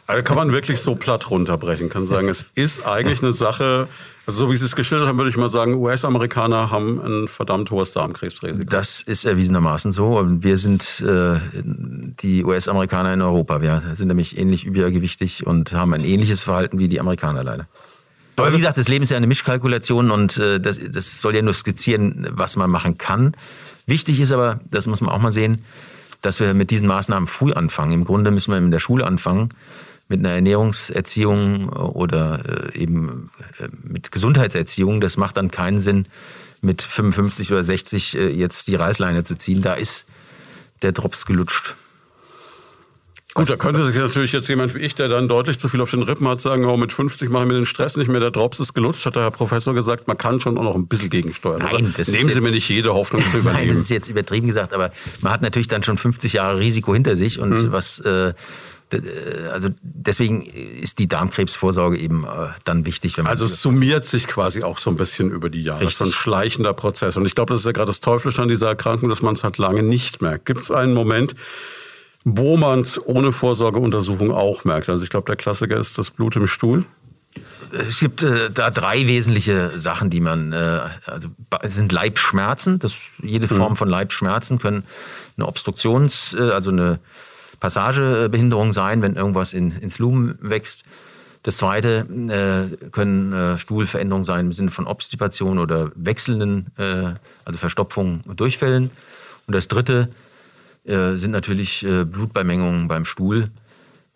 Also 0.07 0.21
kann 0.21 0.37
man 0.37 0.51
wirklich 0.51 0.79
so 0.79 0.95
platt 0.95 1.31
runterbrechen, 1.31 1.89
kann 1.89 2.05
sagen, 2.05 2.29
es 2.29 2.45
ist 2.53 2.85
eigentlich 2.85 3.23
eine 3.23 3.31
Sache, 3.31 3.87
also 4.27 4.45
so 4.45 4.51
wie 4.51 4.55
Sie 4.55 4.65
es 4.65 4.75
geschildert 4.75 5.07
haben, 5.07 5.17
würde 5.17 5.31
ich 5.31 5.37
mal 5.37 5.49
sagen, 5.49 5.75
US-Amerikaner 5.75 6.69
haben 6.69 6.99
ein 6.99 7.27
verdammt 7.27 7.71
hohes 7.71 7.91
Darmkrebsrisiko. 7.91 8.69
Das 8.69 9.01
ist 9.01 9.25
erwiesenermaßen 9.25 9.91
so. 9.91 10.23
Wir 10.25 10.57
sind 10.57 11.01
äh, 11.01 11.39
die 11.63 12.43
US-Amerikaner 12.43 13.13
in 13.13 13.21
Europa. 13.23 13.61
Wir 13.61 13.81
sind 13.95 14.07
nämlich 14.07 14.37
ähnlich 14.37 14.65
übergewichtig 14.65 15.47
und 15.47 15.73
haben 15.73 15.93
ein 15.93 16.03
ähnliches 16.03 16.43
Verhalten 16.43 16.77
wie 16.77 16.87
die 16.87 16.99
Amerikaner 16.99 17.43
leider. 17.43 17.67
Aber 18.35 18.51
wie 18.51 18.57
gesagt, 18.57 18.77
das 18.77 18.87
Leben 18.87 19.03
ist 19.03 19.09
ja 19.09 19.17
eine 19.17 19.27
Mischkalkulation 19.27 20.11
und 20.11 20.37
äh, 20.37 20.59
das, 20.59 20.79
das 20.87 21.21
soll 21.21 21.35
ja 21.35 21.41
nur 21.41 21.53
skizzieren, 21.53 22.27
was 22.31 22.57
man 22.57 22.69
machen 22.69 22.99
kann. 22.99 23.35
Wichtig 23.87 24.19
ist 24.19 24.31
aber, 24.31 24.59
das 24.69 24.85
muss 24.85 25.01
man 25.01 25.09
auch 25.09 25.19
mal 25.19 25.31
sehen, 25.31 25.63
dass 26.21 26.39
wir 26.39 26.53
mit 26.53 26.69
diesen 26.69 26.87
Maßnahmen 26.87 27.27
früh 27.27 27.53
anfangen. 27.53 27.91
Im 27.91 28.03
Grunde 28.03 28.31
müssen 28.31 28.51
wir 28.51 28.57
in 28.57 28.71
der 28.71 28.79
Schule 28.79 29.05
anfangen 29.05 29.49
mit 30.07 30.19
einer 30.19 30.31
Ernährungserziehung 30.31 31.69
oder 31.69 32.71
äh, 32.73 32.77
eben 32.77 33.31
äh, 33.59 33.67
mit 33.83 34.11
Gesundheitserziehung. 34.11 35.01
Das 35.01 35.17
macht 35.17 35.37
dann 35.37 35.51
keinen 35.51 35.79
Sinn, 35.79 36.07
mit 36.61 36.81
55 36.81 37.51
oder 37.51 37.63
60 37.63 38.17
äh, 38.17 38.29
jetzt 38.29 38.67
die 38.67 38.75
Reißleine 38.75 39.23
zu 39.23 39.35
ziehen. 39.35 39.61
Da 39.61 39.73
ist 39.73 40.05
der 40.81 40.91
Drops 40.91 41.25
gelutscht. 41.25 41.75
Gut, 43.33 43.49
da 43.49 43.57
könnte 43.57 43.85
sich 43.85 43.97
natürlich 43.97 44.31
jetzt 44.31 44.47
jemand 44.47 44.75
wie 44.75 44.79
ich, 44.79 44.95
der 44.95 45.09
dann 45.09 45.27
deutlich 45.27 45.59
zu 45.59 45.67
viel 45.67 45.81
auf 45.81 45.91
den 45.91 46.03
Rippen 46.03 46.25
hat, 46.25 46.39
sagen, 46.39 46.63
oh, 46.63 46.77
mit 46.77 46.93
50 46.93 47.29
mache 47.29 47.43
ich 47.43 47.49
mir 47.49 47.55
den 47.55 47.65
Stress 47.65 47.97
nicht 47.97 48.07
mehr, 48.07 48.21
der 48.21 48.31
Drops 48.31 48.61
ist 48.61 48.73
gelutscht, 48.73 49.05
hat 49.05 49.17
der 49.17 49.23
Herr 49.23 49.31
Professor 49.31 49.73
gesagt, 49.73 50.07
man 50.07 50.17
kann 50.17 50.39
schon 50.39 50.57
auch 50.57 50.63
noch 50.63 50.75
ein 50.75 50.87
bisschen 50.87 51.09
gegensteuern. 51.09 51.61
Nein, 51.69 51.93
das 51.97 52.07
Nehmen 52.07 52.29
Sie 52.29 52.39
mir 52.39 52.51
nicht 52.51 52.69
jede 52.69 52.93
Hoffnung 52.93 53.21
zu 53.25 53.39
übernehmen. 53.39 53.65
Nein, 53.67 53.75
das 53.75 53.83
ist 53.83 53.89
jetzt 53.89 54.07
übertrieben 54.07 54.47
gesagt, 54.47 54.73
aber 54.73 54.93
man 55.19 55.33
hat 55.33 55.41
natürlich 55.41 55.67
dann 55.67 55.83
schon 55.83 55.97
50 55.97 56.31
Jahre 56.31 56.59
Risiko 56.59 56.93
hinter 56.93 57.17
sich 57.17 57.37
und 57.39 57.57
hm. 57.57 57.71
was 57.73 57.99
äh, 57.99 58.29
äh, 58.29 58.33
also 59.51 59.69
deswegen 59.81 60.43
ist 60.43 60.99
die 60.99 61.08
Darmkrebsvorsorge 61.08 61.97
eben 61.97 62.25
äh, 62.25 62.49
dann 62.63 62.86
wichtig. 62.86 63.17
also 63.19 63.45
es 63.45 63.62
summiert 63.62 64.05
sich 64.05 64.27
quasi 64.27 64.63
auch 64.63 64.77
so 64.77 64.89
ein 64.89 64.95
bisschen 64.95 65.31
über 65.31 65.49
die 65.49 65.63
Jahre. 65.63 65.81
Richtig. 65.81 65.99
Das 65.99 66.08
ist 66.08 66.13
ein 66.13 66.17
schleichender 66.17 66.73
Prozess. 66.73 67.17
Und 67.17 67.25
ich 67.25 67.36
glaube, 67.36 67.53
das 67.53 67.62
ist 67.62 67.65
ja 67.65 67.71
gerade 67.71 67.88
das 67.88 68.01
Teuflische 68.01 68.41
an 68.41 68.47
dieser 68.47 68.67
Erkrankung, 68.67 69.10
dass 69.10 69.21
man 69.21 69.34
es 69.34 69.43
halt 69.43 69.58
lange 69.58 69.84
nicht 69.84 70.21
merkt. 70.21 70.45
Gibt 70.45 70.63
es 70.63 70.71
einen 70.71 70.93
Moment, 70.93 71.36
wo 72.23 72.58
man 72.58 72.81
es 72.81 73.03
ohne 73.03 73.31
Vorsorgeuntersuchung 73.31 74.31
auch 74.31 74.65
merkt? 74.65 74.89
Also 74.89 75.03
ich 75.03 75.10
glaube, 75.10 75.27
der 75.27 75.36
Klassiker 75.36 75.77
ist 75.77 75.97
das 75.97 76.12
Blut 76.12 76.36
im 76.36 76.47
Stuhl. 76.47 76.84
Es 77.71 77.99
gibt 77.99 78.23
äh, 78.23 78.49
da 78.51 78.71
drei 78.71 79.08
wesentliche 79.08 79.71
Sachen, 79.71 80.10
die 80.10 80.19
man, 80.19 80.53
äh, 80.53 80.81
also 81.05 81.29
sind 81.63 81.91
Leibschmerzen. 81.91 82.79
Das, 82.79 82.95
jede 83.21 83.47
Form 83.47 83.73
mhm. 83.73 83.77
von 83.77 83.89
Leibschmerzen 83.89 84.60
können 84.60 84.84
eine 85.38 85.47
Obstruktions-, 85.47 86.36
äh, 86.38 86.51
also 86.51 86.69
eine 86.69 86.99
Passagebehinderung 87.65 88.73
sein, 88.73 89.01
wenn 89.01 89.15
irgendwas 89.15 89.54
in, 89.54 89.71
ins 89.71 89.97
Lumen 89.97 90.38
wächst. 90.39 90.84
Das 91.41 91.58
zweite 91.58 92.06
äh, 92.80 92.89
können 92.91 93.34
äh, 93.34 93.58
Stuhlveränderungen 93.58 94.23
sein 94.23 94.45
im 94.45 94.54
Sinne 94.54 94.69
von 94.69 94.86
Obstipation 94.86 95.58
oder 95.58 95.91
wechselnden, 95.95 96.67
äh, 96.78 97.15
also 97.43 97.58
Verstopfungen 97.58 98.21
und 98.28 98.39
Durchfällen. 98.39 98.91
Und 99.47 99.56
das 99.56 99.67
dritte 99.67 100.10
äh, 100.84 101.15
sind 101.15 101.32
natürlich 101.32 101.84
äh, 101.84 102.04
Blutbeimengungen 102.04 102.88
beim 102.88 103.04
Stuhl 103.04 103.45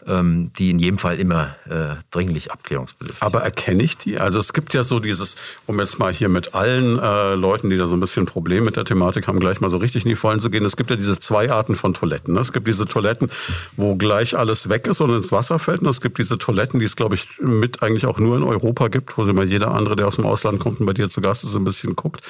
die 0.08 0.70
in 0.70 0.80
jedem 0.80 0.98
Fall 0.98 1.20
immer 1.20 1.56
äh, 1.70 1.96
dringlich 2.12 2.52
abklärungsbedürftig 2.52 3.22
Aber 3.22 3.42
erkenne 3.42 3.84
ich 3.84 3.98
die? 3.98 4.18
Also 4.18 4.40
es 4.40 4.54
gibt 4.54 4.74
ja 4.74 4.84
so 4.84 5.00
dieses, 5.00 5.36
um 5.66 5.80
jetzt 5.80 6.00
mal 6.00 6.14
hier 6.14 6.30
mit 6.30 6.56
allen 6.56 6.98
äh, 6.98 7.36
Leuten, 7.36 7.70
die 7.70 7.78
da 7.78 7.86
so 7.86 7.96
ein 7.96 8.00
bisschen 8.00 8.24
ein 8.24 8.26
Problem 8.26 8.64
mit 8.64 8.76
der 8.76 8.86
Thematik 8.86 9.28
haben, 9.28 9.40
gleich 9.40 9.62
mal 9.62 9.70
so 9.70 9.78
richtig 9.78 10.06
in 10.06 10.10
die 10.10 10.16
Vollen 10.16 10.40
zu 10.40 10.50
gehen. 10.50 10.64
Es 10.66 10.78
gibt 10.78 10.90
ja 10.90 10.96
diese 10.96 11.20
zwei 11.20 11.52
Arten 11.52 11.76
von 11.76 11.94
Toiletten. 11.94 12.34
Ne? 12.34 12.40
Es 12.40 12.54
gibt 12.54 12.68
diese 12.68 12.86
Toiletten, 12.86 13.30
wo 13.76 13.96
gleich 13.96 14.38
alles 14.38 14.70
weg 14.70 14.88
ist 14.88 15.02
und 15.02 15.14
ins 15.14 15.32
Wasser 15.32 15.60
fällt. 15.60 15.82
Und 15.82 15.88
es 15.90 16.02
gibt 16.02 16.18
diese 16.18 16.38
Toiletten, 16.38 16.80
die 16.80 16.86
es, 16.86 16.96
glaube 16.96 17.16
ich, 17.16 17.40
mit 17.42 17.84
eigentlich 17.84 18.06
auch 18.06 18.20
nur 18.20 18.38
in 18.38 18.44
Europa 18.44 18.88
gibt, 18.88 19.18
wo 19.18 19.24
mal 19.34 19.48
jeder 19.48 19.72
andere, 19.72 19.96
der 19.96 20.08
aus 20.08 20.16
dem 20.16 20.26
Ausland 20.26 20.60
kommt 20.60 20.80
und 20.80 20.86
bei 20.86 20.94
dir 20.94 21.10
zu 21.10 21.22
Gast 21.22 21.44
ist, 21.44 21.56
ein 21.56 21.64
bisschen 21.64 21.96
guckt, 21.96 22.22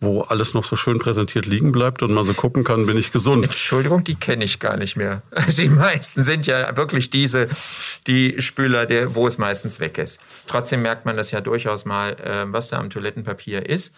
wo 0.00 0.22
alles 0.22 0.54
noch 0.54 0.64
so 0.64 0.76
schön 0.76 0.98
präsentiert 0.98 1.46
liegen 1.46 1.72
bleibt 1.72 2.02
und 2.02 2.12
man 2.12 2.24
so 2.24 2.34
gucken 2.34 2.64
kann, 2.64 2.86
bin 2.86 2.96
ich 2.96 3.12
gesund. 3.12 3.46
Entschuldigung, 3.46 4.04
die 4.04 4.14
kenne 4.14 4.44
ich 4.44 4.60
gar 4.60 4.76
nicht 4.76 4.96
mehr. 4.96 5.22
die 5.56 5.68
meisten 5.68 6.22
sind 6.22 6.46
ja 6.46 6.76
wirklich 6.76 7.10
diese, 7.14 7.48
die 8.06 8.42
Spüler, 8.42 8.84
der, 8.84 9.14
wo 9.14 9.26
es 9.26 9.38
meistens 9.38 9.80
weg 9.80 9.96
ist. 9.96 10.20
Trotzdem 10.46 10.82
merkt 10.82 11.06
man 11.06 11.16
das 11.16 11.30
ja 11.30 11.40
durchaus 11.40 11.86
mal, 11.86 12.12
äh, 12.20 12.52
was 12.52 12.68
da 12.68 12.78
am 12.78 12.90
Toilettenpapier 12.90 13.66
ist. 13.66 13.94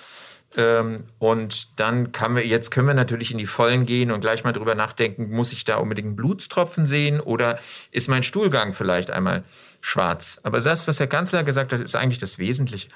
Ähm, 0.56 1.04
und 1.18 1.78
dann 1.80 2.12
kann 2.12 2.34
wir, 2.34 2.46
jetzt 2.46 2.70
können 2.70 2.86
wir 2.86 2.94
natürlich 2.94 3.30
in 3.30 3.38
die 3.38 3.46
Vollen 3.46 3.84
gehen 3.84 4.10
und 4.10 4.20
gleich 4.20 4.44
mal 4.44 4.52
drüber 4.52 4.74
nachdenken, 4.74 5.30
muss 5.30 5.52
ich 5.52 5.64
da 5.64 5.76
unbedingt 5.76 6.06
einen 6.06 6.16
Blutstropfen 6.16 6.86
sehen 6.86 7.20
oder 7.20 7.58
ist 7.90 8.08
mein 8.08 8.22
Stuhlgang 8.22 8.72
vielleicht 8.72 9.10
einmal 9.10 9.44
schwarz? 9.80 10.40
Aber 10.44 10.60
das, 10.60 10.88
was 10.88 10.98
Herr 10.98 11.08
Kanzler 11.08 11.42
gesagt 11.42 11.72
hat, 11.72 11.80
ist 11.80 11.94
eigentlich 11.94 12.20
das 12.20 12.38
Wesentliche, 12.38 12.88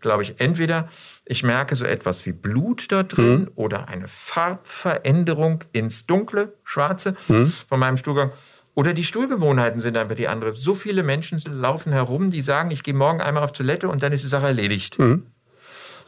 glaube 0.00 0.24
ich. 0.24 0.40
Entweder 0.40 0.88
ich 1.24 1.42
merke 1.42 1.74
so 1.74 1.86
etwas 1.86 2.26
wie 2.26 2.32
Blut 2.32 2.92
da 2.92 3.02
drin 3.02 3.40
mhm. 3.40 3.50
oder 3.54 3.88
eine 3.88 4.08
Farbveränderung 4.08 5.64
ins 5.72 6.06
Dunkle, 6.06 6.52
Schwarze 6.64 7.16
mhm. 7.28 7.52
von 7.68 7.80
meinem 7.80 7.96
Stuhlgang 7.96 8.32
oder 8.76 8.92
die 8.92 9.04
Stuhlgewohnheiten 9.04 9.80
sind 9.80 9.96
einfach 9.96 10.14
die 10.14 10.28
andere. 10.28 10.52
So 10.54 10.74
viele 10.74 11.02
Menschen 11.02 11.38
laufen 11.50 11.92
herum, 11.92 12.30
die 12.30 12.42
sagen, 12.42 12.70
ich 12.70 12.82
gehe 12.82 12.92
morgen 12.92 13.22
einmal 13.22 13.42
auf 13.42 13.52
Toilette 13.52 13.88
und 13.88 14.02
dann 14.02 14.12
ist 14.12 14.22
die 14.22 14.28
Sache 14.28 14.46
erledigt. 14.46 14.98
Mhm. 14.98 15.26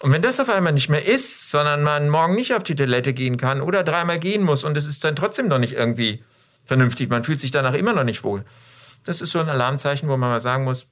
Und 0.00 0.12
wenn 0.12 0.20
das 0.20 0.38
auf 0.38 0.50
einmal 0.50 0.74
nicht 0.74 0.90
mehr 0.90 1.04
ist, 1.04 1.50
sondern 1.50 1.82
man 1.82 2.10
morgen 2.10 2.34
nicht 2.34 2.54
auf 2.54 2.62
die 2.62 2.74
Toilette 2.74 3.14
gehen 3.14 3.38
kann 3.38 3.62
oder 3.62 3.82
dreimal 3.82 4.18
gehen 4.20 4.42
muss 4.42 4.64
und 4.64 4.76
es 4.76 4.86
ist 4.86 5.02
dann 5.02 5.16
trotzdem 5.16 5.48
noch 5.48 5.58
nicht 5.58 5.72
irgendwie 5.72 6.22
vernünftig, 6.66 7.08
man 7.08 7.24
fühlt 7.24 7.40
sich 7.40 7.50
danach 7.50 7.72
immer 7.72 7.94
noch 7.94 8.04
nicht 8.04 8.22
wohl. 8.22 8.44
Das 9.02 9.22
ist 9.22 9.32
so 9.32 9.40
ein 9.40 9.48
Alarmzeichen, 9.48 10.06
wo 10.06 10.18
man 10.18 10.28
mal 10.28 10.40
sagen 10.40 10.64
muss, 10.64 10.88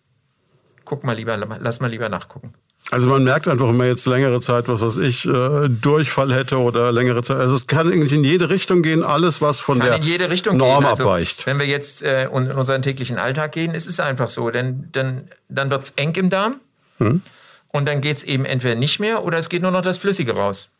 guck 0.86 1.04
mal 1.04 1.12
lieber, 1.12 1.36
lass 1.36 1.80
mal 1.80 1.90
lieber 1.90 2.08
nachgucken. 2.08 2.54
Also 2.92 3.08
man 3.08 3.24
merkt 3.24 3.48
einfach, 3.48 3.66
wenn 3.66 3.76
man 3.76 3.88
jetzt 3.88 4.06
längere 4.06 4.40
Zeit, 4.40 4.68
was 4.68 4.80
weiß 4.80 4.98
ich, 4.98 5.26
äh, 5.26 5.68
Durchfall 5.68 6.32
hätte 6.32 6.58
oder 6.58 6.92
längere 6.92 7.22
Zeit. 7.22 7.38
Also 7.38 7.54
es 7.54 7.66
kann 7.66 7.92
eigentlich 7.92 8.12
in 8.12 8.22
jede 8.22 8.48
Richtung 8.48 8.82
gehen, 8.82 9.02
alles 9.02 9.42
was 9.42 9.58
von 9.58 9.80
kann 9.80 10.00
der 10.02 10.52
Norm 10.52 10.86
also, 10.86 11.02
abweicht. 11.02 11.46
Wenn 11.46 11.58
wir 11.58 11.66
jetzt 11.66 12.04
äh, 12.04 12.26
in 12.26 12.52
unseren 12.52 12.82
täglichen 12.82 13.18
Alltag 13.18 13.52
gehen, 13.52 13.74
ist 13.74 13.88
es 13.88 13.98
einfach 13.98 14.28
so, 14.28 14.50
denn 14.50 14.88
dann, 14.92 15.28
dann 15.48 15.70
wird 15.70 15.84
es 15.84 15.90
eng 15.96 16.14
im 16.14 16.30
Darm 16.30 16.60
hm. 16.98 17.22
und 17.68 17.88
dann 17.88 18.00
geht 18.00 18.18
es 18.18 18.22
eben 18.22 18.44
entweder 18.44 18.76
nicht 18.76 19.00
mehr 19.00 19.24
oder 19.24 19.38
es 19.38 19.48
geht 19.48 19.62
nur 19.62 19.72
noch 19.72 19.82
das 19.82 19.98
Flüssige 19.98 20.36
raus. 20.36 20.70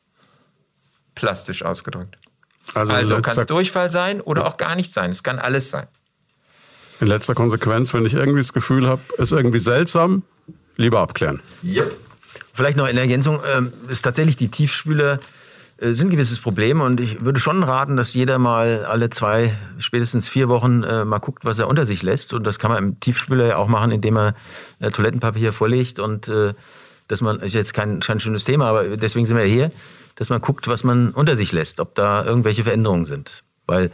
Plastisch 1.16 1.64
ausgedrückt. 1.64 2.18
Also, 2.74 2.92
also 2.92 3.20
kann 3.20 3.36
es 3.36 3.46
Durchfall 3.46 3.90
sein 3.90 4.20
oder 4.20 4.46
auch 4.46 4.58
gar 4.58 4.76
nicht 4.76 4.92
sein. 4.92 5.10
Es 5.10 5.24
kann 5.24 5.40
alles 5.40 5.70
sein. 5.70 5.86
In 7.00 7.08
letzter 7.08 7.34
Konsequenz, 7.34 7.92
wenn 7.94 8.06
ich 8.06 8.14
irgendwie 8.14 8.40
das 8.40 8.52
Gefühl 8.52 8.86
habe, 8.86 9.02
ist 9.18 9.32
irgendwie 9.32 9.58
seltsam, 9.58 10.22
lieber 10.76 11.00
abklären. 11.00 11.40
Yep. 11.64 11.94
Vielleicht 12.52 12.76
noch 12.76 12.88
in 12.88 12.96
Ergänzung, 12.96 13.40
äh, 13.40 13.92
ist 13.92 14.02
tatsächlich 14.02 14.36
die 14.36 14.48
Tiefspüler 14.48 15.20
äh, 15.78 15.92
sind 15.92 16.08
ein 16.08 16.10
gewisses 16.10 16.38
Problem 16.38 16.80
und 16.80 17.00
ich 17.00 17.24
würde 17.24 17.38
schon 17.38 17.62
raten, 17.62 17.96
dass 17.96 18.14
jeder 18.14 18.38
mal 18.38 18.84
alle 18.84 19.10
zwei, 19.10 19.56
spätestens 19.78 20.28
vier 20.28 20.48
Wochen 20.48 20.82
äh, 20.82 21.04
mal 21.04 21.18
guckt, 21.18 21.44
was 21.44 21.58
er 21.58 21.68
unter 21.68 21.84
sich 21.84 22.02
lässt. 22.02 22.32
Und 22.32 22.44
das 22.44 22.58
kann 22.58 22.70
man 22.70 22.82
im 22.82 23.00
Tiefspüler 23.00 23.46
ja 23.46 23.56
auch 23.56 23.68
machen, 23.68 23.90
indem 23.90 24.16
er 24.16 24.34
äh, 24.80 24.90
Toilettenpapier 24.90 25.52
vorlegt 25.52 25.98
und 25.98 26.28
äh, 26.28 26.54
dass 27.08 27.20
man, 27.20 27.40
ist 27.40 27.54
jetzt 27.54 27.74
kein, 27.74 28.00
kein 28.00 28.20
schönes 28.20 28.44
Thema, 28.44 28.66
aber 28.66 28.96
deswegen 28.96 29.26
sind 29.26 29.36
wir 29.36 29.44
hier, 29.44 29.70
dass 30.16 30.30
man 30.30 30.40
guckt, 30.40 30.66
was 30.66 30.82
man 30.82 31.10
unter 31.10 31.36
sich 31.36 31.52
lässt, 31.52 31.78
ob 31.78 31.94
da 31.94 32.24
irgendwelche 32.24 32.64
Veränderungen 32.64 33.04
sind. 33.04 33.44
Weil 33.66 33.90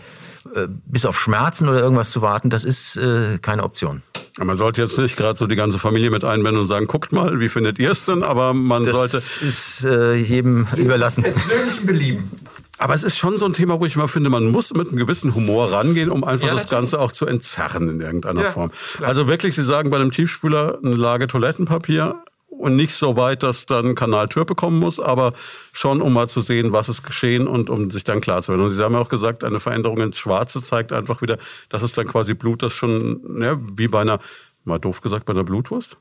bis 0.87 1.05
auf 1.05 1.19
Schmerzen 1.19 1.69
oder 1.69 1.81
irgendwas 1.81 2.11
zu 2.11 2.23
warten, 2.23 2.51
das 2.51 2.65
ist 2.65 2.97
äh, 2.97 3.39
keine 3.39 3.63
Option. 3.63 4.03
Man 4.39 4.57
sollte 4.57 4.81
jetzt 4.81 4.99
nicht 4.99 5.17
gerade 5.17 5.39
so 5.39 5.47
die 5.47 5.57
ganze 5.57 5.79
Familie 5.79 6.11
mit 6.11 6.25
einbinden 6.25 6.63
und 6.63 6.67
sagen, 6.67 6.87
guckt 6.87 7.13
mal, 7.13 7.39
wie 7.39 7.51
findet 7.51 7.79
ihr 7.79 7.91
es 7.91 8.07
denn? 8.07 8.23
Aber 8.23 8.55
man 8.55 8.85
das 8.85 8.95
sollte. 8.95 9.13
Das 9.15 9.43
ist 9.43 9.85
äh, 9.85 10.15
jedem 10.15 10.67
überlassen. 10.77 11.23
Persönlichen 11.23 11.87
Belieben. 11.87 12.31
Aber 12.79 12.95
es 12.95 13.05
ist 13.05 13.19
schon 13.19 13.37
so 13.37 13.45
ein 13.45 13.53
Thema, 13.53 13.79
wo 13.79 13.87
ich 13.87 13.95
mal 13.97 14.09
finde, 14.09 14.31
man 14.31 14.51
muss 14.51 14.75
mit 14.75 14.89
einem 14.89 14.97
gewissen 14.97 15.35
Humor 15.35 15.71
rangehen, 15.71 16.11
um 16.11 16.25
einfach 16.25 16.49
ja, 16.49 16.55
das 16.55 16.69
Ganze 16.69 16.99
auch 16.99 17.13
zu 17.13 17.27
entzerren 17.27 17.89
in 17.89 18.01
irgendeiner 18.01 18.43
ja, 18.43 18.51
Form. 18.51 18.73
Klar. 18.97 19.09
Also 19.09 19.29
wirklich, 19.29 19.55
Sie 19.55 19.63
sagen 19.63 19.91
bei 19.91 19.99
einem 19.99 20.11
Tiefspüler 20.11 20.79
eine 20.83 20.97
Lage 20.97 21.27
Toilettenpapier, 21.27 22.25
und 22.63 22.77
nicht 22.77 22.95
so 22.95 23.17
weit, 23.17 23.43
dass 23.43 23.67
dann 23.67 23.97
Kanal 23.97 24.29
Tür 24.29 24.45
bekommen 24.45 24.79
muss, 24.79 25.01
aber 25.01 25.33
schon, 25.73 26.01
um 26.01 26.13
mal 26.13 26.29
zu 26.29 26.41
sehen, 26.41 26.73
was 26.73 26.89
ist 26.89 27.03
geschehen 27.03 27.49
und 27.49 27.69
um 27.69 27.91
sich 27.91 28.05
dann 28.05 28.21
klar 28.21 28.41
zu 28.41 28.53
werden. 28.53 28.63
Und 28.63 28.71
Sie 28.71 28.83
haben 28.83 28.95
ja 28.95 29.01
auch 29.01 29.09
gesagt, 29.09 29.43
eine 29.43 29.59
Veränderung 29.59 29.99
ins 29.99 30.19
Schwarze 30.19 30.63
zeigt 30.63 30.93
einfach 30.93 31.23
wieder, 31.23 31.39
dass 31.71 31.83
es 31.83 31.93
dann 31.95 32.07
quasi 32.07 32.35
Blut, 32.35 32.63
das 32.63 32.73
schon, 32.73 33.21
ja, 33.43 33.59
wie 33.77 33.89
bei 33.89 34.03
einer, 34.03 34.21
mal 34.63 34.79
doof 34.79 35.01
gesagt, 35.01 35.27
bei 35.27 35.33
einer 35.33 35.43
Blutwurst. 35.43 35.99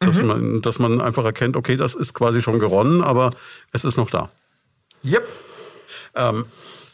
Dass, 0.00 0.20
mhm. 0.20 0.26
man, 0.26 0.62
dass 0.62 0.80
man 0.80 1.00
einfach 1.00 1.24
erkennt, 1.24 1.54
okay, 1.54 1.76
das 1.76 1.94
ist 1.94 2.14
quasi 2.14 2.42
schon 2.42 2.58
geronnen, 2.58 3.02
aber 3.02 3.30
es 3.70 3.84
ist 3.84 3.96
noch 3.96 4.10
da. 4.10 4.28
Yep. 5.04 5.24
Ähm, 6.16 6.46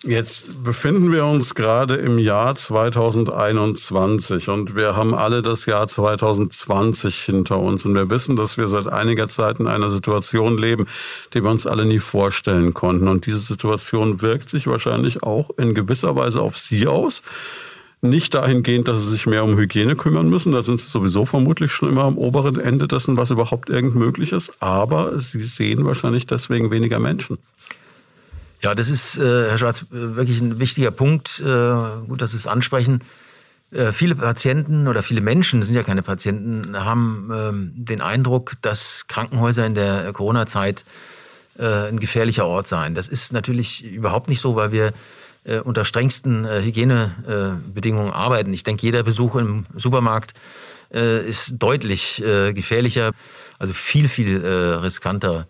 Jetzt 0.04 0.62
befinden 0.62 1.10
wir 1.12 1.26
uns 1.26 1.56
gerade 1.56 1.96
im 1.96 2.20
Jahr 2.20 2.54
2021 2.54 4.48
und 4.48 4.76
wir 4.76 4.94
haben 4.94 5.12
alle 5.12 5.42
das 5.42 5.66
Jahr 5.66 5.88
2020 5.88 7.16
hinter 7.16 7.58
uns 7.58 7.84
und 7.84 7.96
wir 7.96 8.08
wissen, 8.08 8.36
dass 8.36 8.56
wir 8.58 8.68
seit 8.68 8.86
einiger 8.86 9.28
Zeit 9.28 9.58
in 9.58 9.66
einer 9.66 9.90
Situation 9.90 10.56
leben, 10.56 10.86
die 11.34 11.42
wir 11.42 11.50
uns 11.50 11.66
alle 11.66 11.84
nie 11.84 11.98
vorstellen 11.98 12.74
konnten. 12.74 13.08
Und 13.08 13.26
diese 13.26 13.40
Situation 13.40 14.22
wirkt 14.22 14.50
sich 14.50 14.68
wahrscheinlich 14.68 15.24
auch 15.24 15.50
in 15.58 15.74
gewisser 15.74 16.14
Weise 16.14 16.42
auf 16.42 16.56
Sie 16.56 16.86
aus. 16.86 17.24
Nicht 18.00 18.34
dahingehend, 18.34 18.86
dass 18.86 19.02
sie 19.02 19.10
sich 19.10 19.26
mehr 19.26 19.42
um 19.42 19.56
Hygiene 19.58 19.96
kümmern 19.96 20.28
müssen. 20.28 20.52
Da 20.52 20.62
sind 20.62 20.80
sie 20.80 20.86
sowieso 20.86 21.24
vermutlich 21.24 21.72
schon 21.72 21.88
immer 21.88 22.04
am 22.04 22.16
oberen 22.16 22.60
Ende 22.60 22.86
dessen, 22.86 23.16
was 23.16 23.32
überhaupt 23.32 23.70
irgend 23.70 23.96
möglich 23.96 24.30
ist. 24.30 24.52
Aber 24.60 25.18
sie 25.18 25.40
sehen 25.40 25.84
wahrscheinlich 25.84 26.24
deswegen 26.24 26.70
weniger 26.70 27.00
Menschen. 27.00 27.38
Ja, 28.60 28.74
das 28.74 28.90
ist, 28.90 29.18
äh, 29.18 29.50
Herr 29.50 29.58
Schwarz, 29.58 29.86
wirklich 29.90 30.40
ein 30.40 30.58
wichtiger 30.58 30.90
Punkt. 30.90 31.40
Äh, 31.40 31.44
gut, 32.08 32.20
dass 32.20 32.32
Sie 32.32 32.36
es 32.36 32.46
ansprechen. 32.46 33.04
Äh, 33.70 33.92
viele 33.92 34.14
Patienten 34.14 34.88
oder 34.88 35.02
viele 35.02 35.20
Menschen, 35.20 35.62
sind 35.62 35.74
ja 35.74 35.82
keine 35.82 36.02
Patienten, 36.02 36.76
haben 36.76 37.30
ähm, 37.32 37.72
den 37.74 38.00
Eindruck, 38.00 38.54
dass 38.62 39.06
Krankenhäuser 39.08 39.66
in 39.66 39.74
der 39.74 40.12
Corona-Zeit 40.12 40.84
äh, 41.58 41.88
ein 41.88 42.00
gefährlicher 42.00 42.46
Ort 42.46 42.68
seien. 42.68 42.94
Das 42.94 43.08
ist 43.08 43.32
natürlich 43.32 43.84
überhaupt 43.84 44.28
nicht 44.28 44.40
so, 44.40 44.56
weil 44.56 44.72
wir 44.72 44.92
äh, 45.44 45.58
unter 45.58 45.84
strengsten 45.84 46.44
äh, 46.44 46.62
Hygienebedingungen 46.62 48.12
arbeiten. 48.12 48.54
Ich 48.54 48.64
denke, 48.64 48.86
jeder 48.86 49.02
Besuch 49.02 49.36
im 49.36 49.66
Supermarkt 49.74 50.34
ist 50.90 51.56
deutlich 51.58 52.22
gefährlicher, 52.54 53.12
also 53.58 53.74
viel, 53.74 54.08
viel 54.08 54.38
riskanter 54.38 55.46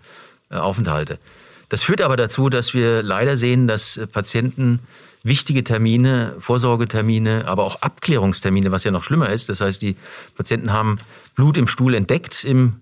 Aufenthalte. 0.50 1.20
Das 1.68 1.82
führt 1.82 2.00
aber 2.00 2.16
dazu, 2.16 2.48
dass 2.48 2.74
wir 2.74 3.02
leider 3.02 3.36
sehen, 3.36 3.68
dass 3.68 4.00
Patienten 4.12 4.80
wichtige 5.22 5.64
Termine, 5.64 6.34
Vorsorgetermine, 6.38 7.46
aber 7.46 7.64
auch 7.64 7.82
Abklärungstermine, 7.82 8.72
was 8.72 8.84
ja 8.84 8.90
noch 8.90 9.02
schlimmer 9.02 9.30
ist. 9.30 9.48
Das 9.48 9.60
heißt, 9.60 9.82
die 9.82 9.96
Patienten 10.36 10.72
haben 10.72 10.98
Blut 11.34 11.56
im 11.56 11.68
Stuhl 11.68 11.94
entdeckt 11.94 12.44
im, 12.44 12.76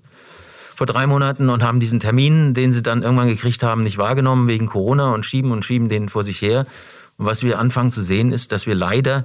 vor 0.74 0.86
drei 0.86 1.06
Monaten 1.06 1.48
und 1.48 1.62
haben 1.62 1.80
diesen 1.80 2.00
Termin, 2.00 2.54
den 2.54 2.72
sie 2.72 2.82
dann 2.82 3.02
irgendwann 3.02 3.28
gekriegt 3.28 3.62
haben, 3.62 3.82
nicht 3.82 3.98
wahrgenommen 3.98 4.48
wegen 4.48 4.66
Corona 4.66 5.12
und 5.12 5.24
schieben 5.24 5.50
und 5.50 5.64
schieben 5.64 5.88
den 5.88 6.08
vor 6.08 6.24
sich 6.24 6.40
her. 6.42 6.66
Und 7.16 7.26
was 7.26 7.42
wir 7.42 7.58
anfangen 7.58 7.92
zu 7.92 8.02
sehen, 8.02 8.32
ist, 8.32 8.52
dass 8.52 8.66
wir 8.66 8.74
leider 8.74 9.24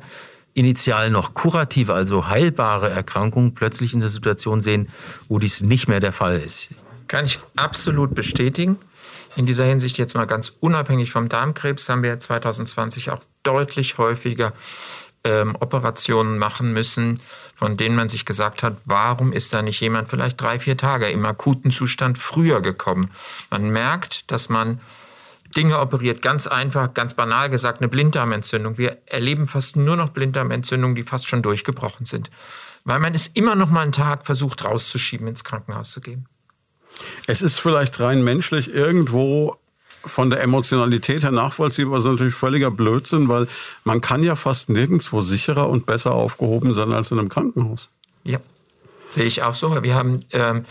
initial 0.53 1.09
noch 1.09 1.33
kurative, 1.33 1.93
also 1.93 2.27
heilbare 2.27 2.89
Erkrankungen 2.89 3.53
plötzlich 3.53 3.93
in 3.93 3.99
der 3.99 4.09
Situation 4.09 4.61
sehen, 4.61 4.89
wo 5.29 5.39
dies 5.39 5.61
nicht 5.61 5.87
mehr 5.87 5.99
der 5.99 6.11
Fall 6.11 6.39
ist. 6.39 6.69
Kann 7.07 7.25
ich 7.25 7.39
absolut 7.55 8.15
bestätigen. 8.15 8.77
In 9.35 9.45
dieser 9.45 9.65
Hinsicht 9.65 9.97
jetzt 9.97 10.15
mal 10.15 10.25
ganz 10.25 10.51
unabhängig 10.59 11.11
vom 11.11 11.29
Darmkrebs 11.29 11.87
haben 11.89 12.03
wir 12.03 12.19
2020 12.19 13.11
auch 13.11 13.21
deutlich 13.43 13.97
häufiger 13.97 14.53
ähm, 15.23 15.55
Operationen 15.59 16.37
machen 16.37 16.73
müssen, 16.73 17.21
von 17.55 17.77
denen 17.77 17.95
man 17.95 18.09
sich 18.09 18.25
gesagt 18.25 18.63
hat, 18.63 18.77
warum 18.85 19.33
ist 19.33 19.53
da 19.53 19.61
nicht 19.61 19.79
jemand 19.79 20.09
vielleicht 20.09 20.41
drei, 20.41 20.59
vier 20.59 20.77
Tage 20.77 21.07
im 21.09 21.25
akuten 21.25 21.71
Zustand 21.71 22.17
früher 22.17 22.61
gekommen? 22.61 23.11
Man 23.49 23.69
merkt, 23.69 24.31
dass 24.31 24.49
man 24.49 24.81
Dinge 25.55 25.79
operiert. 25.79 26.21
Ganz 26.21 26.47
einfach, 26.47 26.93
ganz 26.93 27.13
banal 27.13 27.49
gesagt, 27.49 27.81
eine 27.81 27.89
Blinddarmentzündung. 27.89 28.77
Wir 28.77 28.97
erleben 29.05 29.47
fast 29.47 29.75
nur 29.75 29.95
noch 29.95 30.09
Blinddarmentzündungen, 30.09 30.95
die 30.95 31.03
fast 31.03 31.27
schon 31.27 31.41
durchgebrochen 31.41 32.05
sind. 32.05 32.29
Weil 32.83 32.99
man 32.99 33.13
es 33.13 33.27
immer 33.27 33.55
noch 33.55 33.69
mal 33.69 33.81
einen 33.81 33.91
Tag 33.91 34.25
versucht 34.25 34.63
rauszuschieben, 34.65 35.27
ins 35.27 35.43
Krankenhaus 35.43 35.91
zu 35.91 36.01
gehen. 36.01 36.27
Es 37.27 37.41
ist 37.41 37.59
vielleicht 37.59 37.99
rein 37.99 38.23
menschlich 38.23 38.73
irgendwo 38.73 39.55
von 40.05 40.29
der 40.29 40.41
Emotionalität 40.41 41.23
her 41.23 41.31
nachvollziehbar, 41.31 41.99
ist 41.99 42.05
natürlich 42.05 42.33
völliger 42.33 42.71
Blödsinn, 42.71 43.29
weil 43.29 43.47
man 43.83 44.01
kann 44.01 44.23
ja 44.23 44.35
fast 44.35 44.69
nirgendwo 44.69 45.21
sicherer 45.21 45.69
und 45.69 45.85
besser 45.85 46.13
aufgehoben 46.13 46.73
sein 46.73 46.91
als 46.91 47.11
in 47.11 47.19
einem 47.19 47.29
Krankenhaus. 47.29 47.89
Ja, 48.23 48.39
sehe 49.09 49.25
ich 49.25 49.43
auch 49.43 49.53
so. 49.53 49.83
Wir 49.83 49.95
haben 49.95 50.19
ähm, 50.31 50.65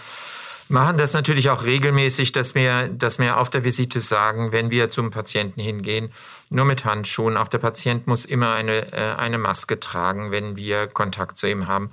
machen 0.71 0.99
das 0.99 1.13
natürlich 1.13 1.51
auch 1.51 1.65
regelmäßig, 1.65 2.33
dass 2.33 2.55
wir, 2.55 2.89
dass 2.89 3.19
wir 3.19 3.39
auf 3.39 3.51
der 3.51 3.65
Visite 3.65 4.01
sagen, 4.01 4.53
wenn 4.53 4.71
wir 4.71 4.91
zum 4.91 5.11
Patienten 5.11 5.61
hingehen, 5.61 6.11
nur 6.49 6.65
mit 6.65 6.85
Handschuhen. 6.85 7.37
Auch 7.37 7.49
der 7.49 7.59
Patient 7.59 8.07
muss 8.07 8.25
immer 8.25 8.53
eine, 8.53 8.93
äh, 8.93 9.15
eine 9.17 9.39
Maske 9.39 9.81
tragen, 9.81 10.31
wenn 10.31 10.57
wir 10.57 10.87
Kontakt 10.87 11.39
zu 11.39 11.49
ihm 11.49 11.67
haben. 11.67 11.91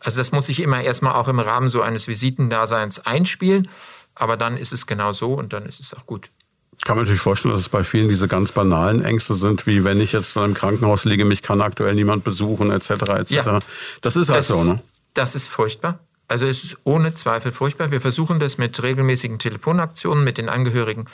Also 0.00 0.18
das 0.18 0.32
muss 0.32 0.46
sich 0.46 0.60
immer 0.60 0.82
erstmal 0.82 1.14
auch 1.14 1.28
im 1.28 1.40
Rahmen 1.40 1.68
so 1.68 1.82
eines 1.82 2.08
Visitendaseins 2.08 3.04
einspielen. 3.06 3.68
Aber 4.14 4.36
dann 4.36 4.56
ist 4.56 4.72
es 4.72 4.86
genau 4.86 5.12
so 5.12 5.34
und 5.34 5.52
dann 5.52 5.66
ist 5.66 5.80
es 5.80 5.94
auch 5.94 6.06
gut. 6.06 6.30
Ich 6.78 6.84
kann 6.84 6.96
mir 6.96 7.02
natürlich 7.02 7.20
vorstellen, 7.20 7.52
dass 7.52 7.60
es 7.60 7.68
bei 7.68 7.84
vielen 7.84 8.08
diese 8.08 8.26
ganz 8.26 8.52
banalen 8.52 9.04
Ängste 9.04 9.34
sind, 9.34 9.66
wie 9.66 9.84
wenn 9.84 10.00
ich 10.00 10.12
jetzt 10.12 10.34
in 10.36 10.42
einem 10.42 10.54
Krankenhaus 10.54 11.04
liege, 11.04 11.24
mich 11.24 11.42
kann 11.42 11.60
aktuell 11.60 11.94
niemand 11.94 12.24
besuchen, 12.24 12.70
etc. 12.70 12.90
etc. 12.90 13.30
Ja, 13.32 13.58
das 14.00 14.16
ist 14.16 14.30
halt 14.30 14.38
das 14.38 14.48
so, 14.48 14.64
ne? 14.64 14.80
Das 15.12 15.34
ist 15.34 15.48
furchtbar. 15.48 16.00
Also 16.30 16.46
es 16.46 16.62
ist 16.62 16.78
ohne 16.84 17.12
Zweifel 17.12 17.50
furchtbar. 17.50 17.90
Wir 17.90 18.00
versuchen 18.00 18.38
das 18.38 18.56
mit 18.56 18.80
regelmäßigen 18.80 19.40
Telefonaktionen 19.40 20.22
mit 20.22 20.38
den 20.38 20.48
Angehörigen 20.48 21.06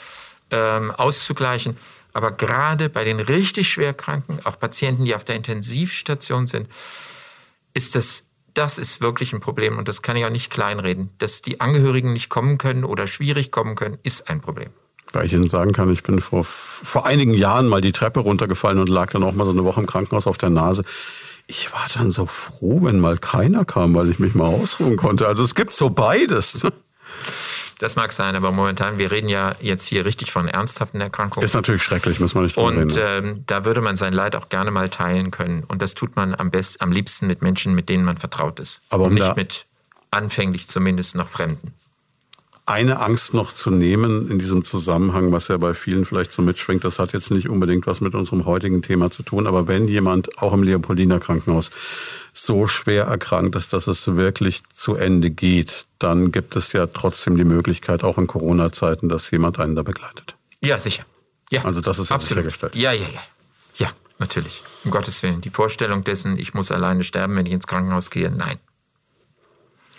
ähm, 0.51 0.91
auszugleichen. 0.91 1.75
Aber 2.13 2.31
gerade 2.31 2.87
bei 2.87 3.03
den 3.03 3.19
richtig 3.19 3.67
schwerkranken, 3.67 4.45
auch 4.45 4.59
Patienten, 4.59 5.05
die 5.05 5.15
auf 5.15 5.23
der 5.23 5.35
Intensivstation 5.35 6.45
sind, 6.45 6.67
ist 7.73 7.95
das, 7.95 8.27
das 8.53 8.77
ist 8.77 9.01
wirklich 9.01 9.33
ein 9.33 9.39
Problem. 9.39 9.79
Und 9.79 9.87
das 9.87 10.03
kann 10.03 10.17
ich 10.17 10.25
auch 10.25 10.29
nicht 10.29 10.51
kleinreden. 10.51 11.09
Dass 11.17 11.41
die 11.41 11.61
Angehörigen 11.61 12.13
nicht 12.13 12.29
kommen 12.29 12.59
können 12.59 12.83
oder 12.83 13.07
schwierig 13.07 13.51
kommen 13.51 13.75
können, 13.75 13.97
ist 14.03 14.29
ein 14.29 14.41
Problem. 14.41 14.69
Weil 15.13 15.25
ich 15.25 15.33
Ihnen 15.33 15.49
sagen 15.49 15.71
kann, 15.71 15.89
ich 15.91 16.03
bin 16.03 16.21
vor, 16.21 16.43
vor 16.43 17.07
einigen 17.07 17.33
Jahren 17.33 17.67
mal 17.67 17.81
die 17.81 17.91
Treppe 17.91 18.19
runtergefallen 18.19 18.77
und 18.77 18.89
lag 18.89 19.09
dann 19.09 19.23
auch 19.23 19.33
mal 19.33 19.45
so 19.45 19.51
eine 19.51 19.63
Woche 19.63 19.79
im 19.79 19.87
Krankenhaus 19.87 20.27
auf 20.27 20.37
der 20.37 20.51
Nase 20.51 20.83
ich 21.47 21.71
war 21.73 21.87
dann 21.93 22.11
so 22.11 22.25
froh, 22.25 22.79
wenn 22.83 22.99
mal 22.99 23.17
keiner 23.17 23.65
kam, 23.65 23.95
weil 23.95 24.09
ich 24.09 24.19
mich 24.19 24.35
mal 24.35 24.47
ausruhen 24.47 24.97
konnte. 24.97 25.27
Also 25.27 25.43
es 25.43 25.55
gibt 25.55 25.71
so 25.71 25.89
beides. 25.89 26.63
Ne? 26.63 26.73
Das 27.79 27.95
mag 27.95 28.11
sein, 28.11 28.35
aber 28.35 28.51
momentan, 28.51 28.97
wir 28.97 29.11
reden 29.11 29.29
ja 29.29 29.55
jetzt 29.61 29.85
hier 29.85 30.05
richtig 30.05 30.31
von 30.31 30.47
ernsthaften 30.47 30.99
Erkrankungen. 30.99 31.45
Ist 31.45 31.53
natürlich 31.53 31.83
schrecklich, 31.83 32.19
muss 32.19 32.35
man 32.35 32.43
nicht 32.43 32.57
drüber 32.57 32.67
Und 32.67 32.77
reden, 32.77 33.23
ne? 33.23 33.29
ähm, 33.29 33.43
da 33.47 33.65
würde 33.65 33.81
man 33.81 33.97
sein 33.97 34.13
Leid 34.13 34.35
auch 34.35 34.49
gerne 34.49 34.71
mal 34.71 34.89
teilen 34.89 35.31
können. 35.31 35.63
Und 35.63 35.81
das 35.81 35.93
tut 35.93 36.15
man 36.15 36.35
am 36.35 36.51
besten, 36.51 36.83
am 36.83 36.91
liebsten 36.91 37.27
mit 37.27 37.41
Menschen, 37.41 37.75
mit 37.75 37.87
denen 37.87 38.03
man 38.03 38.17
vertraut 38.17 38.59
ist. 38.59 38.81
Aber 38.89 39.05
um 39.05 39.09
und 39.11 39.15
nicht 39.15 39.35
mit 39.35 39.65
anfänglich 40.11 40.67
zumindest 40.67 41.15
noch 41.15 41.27
Fremden 41.29 41.73
eine 42.67 42.99
Angst 42.99 43.33
noch 43.33 43.53
zu 43.53 43.71
nehmen 43.71 44.29
in 44.29 44.39
diesem 44.39 44.65
Zusammenhang, 44.65 45.31
was 45.31 45.47
ja 45.47 45.55
bei 45.57 45.73
vielen 45.73 46.03
vielleicht 46.03 46.33
so 46.33 46.41
mitschwingt, 46.41 46.83
das 46.83 46.99
hat 46.99 47.13
jetzt 47.13 47.31
nicht 47.31 47.47
unbedingt 47.49 47.87
was 47.87 48.01
mit 48.01 48.13
unserem 48.13 48.45
heutigen 48.45 48.81
Thema 48.81 49.09
zu 49.09 49.23
tun, 49.23 49.47
aber 49.47 49.69
wenn 49.69 49.87
jemand 49.87 50.37
auch 50.39 50.51
im 50.51 50.63
Leopoldiner 50.63 51.19
Krankenhaus 51.19 51.71
so 52.33 52.67
schwer 52.67 53.05
erkrankt 53.05 53.55
ist, 53.55 53.71
dass 53.71 53.87
es 53.87 54.15
wirklich 54.17 54.63
zu 54.73 54.95
Ende 54.95 55.31
geht, 55.31 55.87
dann 55.97 56.33
gibt 56.33 56.57
es 56.57 56.73
ja 56.73 56.87
trotzdem 56.87 57.37
die 57.37 57.45
Möglichkeit, 57.45 58.03
auch 58.03 58.17
in 58.17 58.27
Corona-Zeiten, 58.27 59.07
dass 59.07 59.31
jemand 59.31 59.59
einen 59.59 59.77
da 59.77 59.83
begleitet. 59.83 60.35
Ja, 60.61 60.77
sicher. 60.77 61.03
Ja, 61.49 61.63
also 61.63 61.79
das 61.79 61.99
ist 61.99 62.09
ja 62.09 62.17
sichergestellt. 62.17 62.75
Ja, 62.75 62.91
ja, 62.91 63.07
ja. 63.13 63.21
Ja, 63.77 63.91
natürlich. 64.19 64.61
Um 64.83 64.91
Gottes 64.91 65.23
Willen. 65.23 65.39
Die 65.39 65.49
Vorstellung 65.49 66.03
dessen, 66.03 66.37
ich 66.37 66.53
muss 66.53 66.71
alleine 66.71 67.03
sterben, 67.05 67.37
wenn 67.37 67.45
ich 67.45 67.53
ins 67.53 67.65
Krankenhaus 67.65 68.09
gehe, 68.09 68.29
nein. 68.29 68.59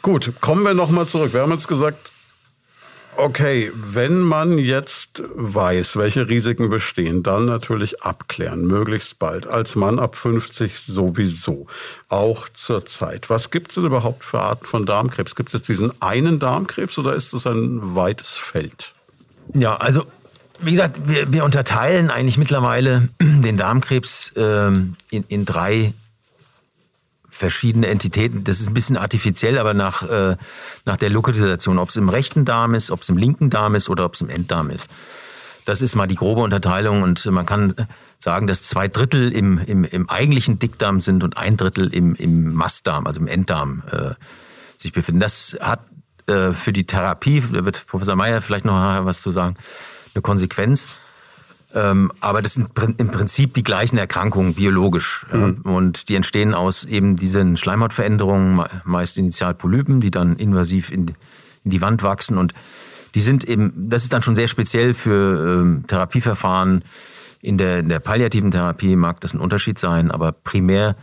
Gut, 0.03 0.35
kommen 0.43 0.64
wir 0.64 0.75
nochmal 0.75 1.09
zurück. 1.09 1.33
Wir 1.33 1.41
haben 1.41 1.53
jetzt 1.53 1.66
gesagt, 1.66 2.12
Okay, 3.21 3.73
wenn 3.75 4.21
man 4.21 4.59
jetzt 4.59 5.25
weiß, 5.35 5.97
welche 5.97 6.29
Risiken 6.29 6.71
bestehen, 6.71 7.25
dann 7.25 7.47
natürlich 7.47 8.05
abklären, 8.05 8.64
möglichst 8.64 9.19
bald. 9.19 9.45
Als 9.49 9.75
Mann 9.75 9.99
ab 9.99 10.14
50 10.14 10.79
sowieso, 10.79 11.66
auch 12.09 12.49
zur 12.49 12.87
Zeit. 12.87 13.29
Was 13.29 13.51
gibt 13.51 13.73
es 13.73 13.75
denn 13.75 13.87
überhaupt 13.87 14.25
für 14.25 14.39
Arten 14.39 14.66
von 14.66 14.87
Darmkrebs? 14.87 15.35
Gibt 15.35 15.49
es 15.49 15.55
jetzt 15.55 15.69
diesen 15.69 16.01
einen 16.01 16.39
Darmkrebs 16.39 16.97
oder 16.97 17.12
ist 17.12 17.35
es 17.35 17.45
ein 17.49 17.97
weites 17.97 18.39
Feld? 18.39 18.95
Ja, 19.53 19.75
also 19.79 20.05
wie 20.61 20.71
gesagt, 20.71 21.09
wir, 21.09 21.33
wir 21.33 21.43
unterteilen 21.43 22.12
eigentlich 22.12 22.39
mittlerweile 22.39 23.09
den 23.21 23.57
Darmkrebs 23.57 24.33
ähm, 24.37 24.95
in, 25.11 25.25
in 25.27 25.45
drei 25.45 25.93
verschiedene 27.39 27.86
Entitäten. 27.86 28.43
Das 28.43 28.59
ist 28.59 28.66
ein 28.66 28.74
bisschen 28.74 28.97
artifiziell, 28.97 29.59
aber 29.59 29.72
nach, 29.72 30.03
äh, 30.03 30.36
nach 30.84 30.97
der 30.97 31.09
Lokalisation, 31.09 31.78
ob 31.78 31.91
es 31.91 31.97
im 31.97 32.09
rechten 32.09 32.45
Darm 32.45 32.74
ist, 32.74 32.91
ob 32.91 33.03
es 33.03 33.09
im 33.09 33.16
linken 33.16 33.49
Darm 33.49 33.76
ist 33.76 33.89
oder 33.89 34.05
ob 34.05 34.14
es 34.14 34.20
im 34.20 34.28
Enddarm 34.28 34.70
ist. 34.70 34.91
Das 35.64 35.80
ist 35.80 35.95
mal 35.95 36.09
die 36.09 36.16
grobe 36.16 36.41
Unterteilung 36.41 37.03
und 37.03 37.24
man 37.26 37.47
kann 37.47 37.74
sagen, 38.18 38.49
dass 38.49 38.64
zwei 38.64 38.89
Drittel 38.89 39.30
im, 39.32 39.59
im, 39.59 39.84
im 39.84 40.11
eigentlichen 40.11 40.59
Dickdarm 40.59 41.01
sind 41.01 41.22
und 41.22 41.36
ein 41.36 41.57
Drittel 41.57 41.95
im, 41.95 42.16
im 42.16 42.55
Mastdarm, 42.55 43.07
also 43.07 43.20
im 43.20 43.28
Enddarm, 43.28 43.84
äh, 43.93 44.14
sich 44.76 44.93
befinden. 44.93 45.20
Das 45.20 45.57
hat 45.61 45.80
äh, 46.26 46.53
für 46.53 46.72
die 46.72 46.86
Therapie, 46.86 47.45
da 47.53 47.64
wird 47.64 47.86
Professor 47.86 48.16
Meyer 48.16 48.41
vielleicht 48.41 48.64
noch 48.64 48.74
was 49.05 49.22
zu 49.22 49.30
sagen, 49.30 49.57
eine 50.14 50.22
Konsequenz. 50.22 50.99
Ähm, 51.75 52.11
aber 52.21 52.41
das 52.41 52.55
sind 52.55 52.71
im 52.97 53.11
Prinzip 53.11 53.53
die 53.53 53.62
gleichen 53.62 53.99
Erkrankungen 53.99 54.55
biologisch. 54.55 55.27
Mhm. 55.33 55.62
Ja. 55.64 55.71
Und 55.71 56.09
die 56.09 56.14
entstehen 56.14 56.55
aus 56.55 56.85
eben 56.85 57.16
diesen 57.16 57.57
Schleimhautveränderungen, 57.57 58.64
meist 58.85 59.19
initial 59.19 59.55
Polypen, 59.55 60.01
die 60.01 60.11
dann 60.11 60.37
invasiv 60.37 60.91
in, 60.91 61.14
in, 61.64 61.71
die 61.71 61.83
Wand 61.83 62.03
wachsen. 62.03 62.39
Und 62.39 62.55
die 63.14 63.21
sind 63.21 63.45
eben, 63.45 63.91
das 63.91 64.05
ist 64.05 64.12
dann 64.12 64.23
schon 64.23 64.37
sehr 64.37 64.49
speziell 64.49 64.95
für 64.95 65.61
ähm, 65.61 65.85
Therapieverfahren. 65.87 66.85
In 67.41 67.59
der, 67.59 67.81
in 67.81 67.89
der 67.89 68.01
palliativen 68.01 68.51
Therapie 68.51 68.97
mag 68.97 69.21
das 69.21 69.35
ein 69.35 69.41
Unterschied 69.41 69.79
sein, 69.79 70.11
aber 70.11 70.33
primär 70.33 70.97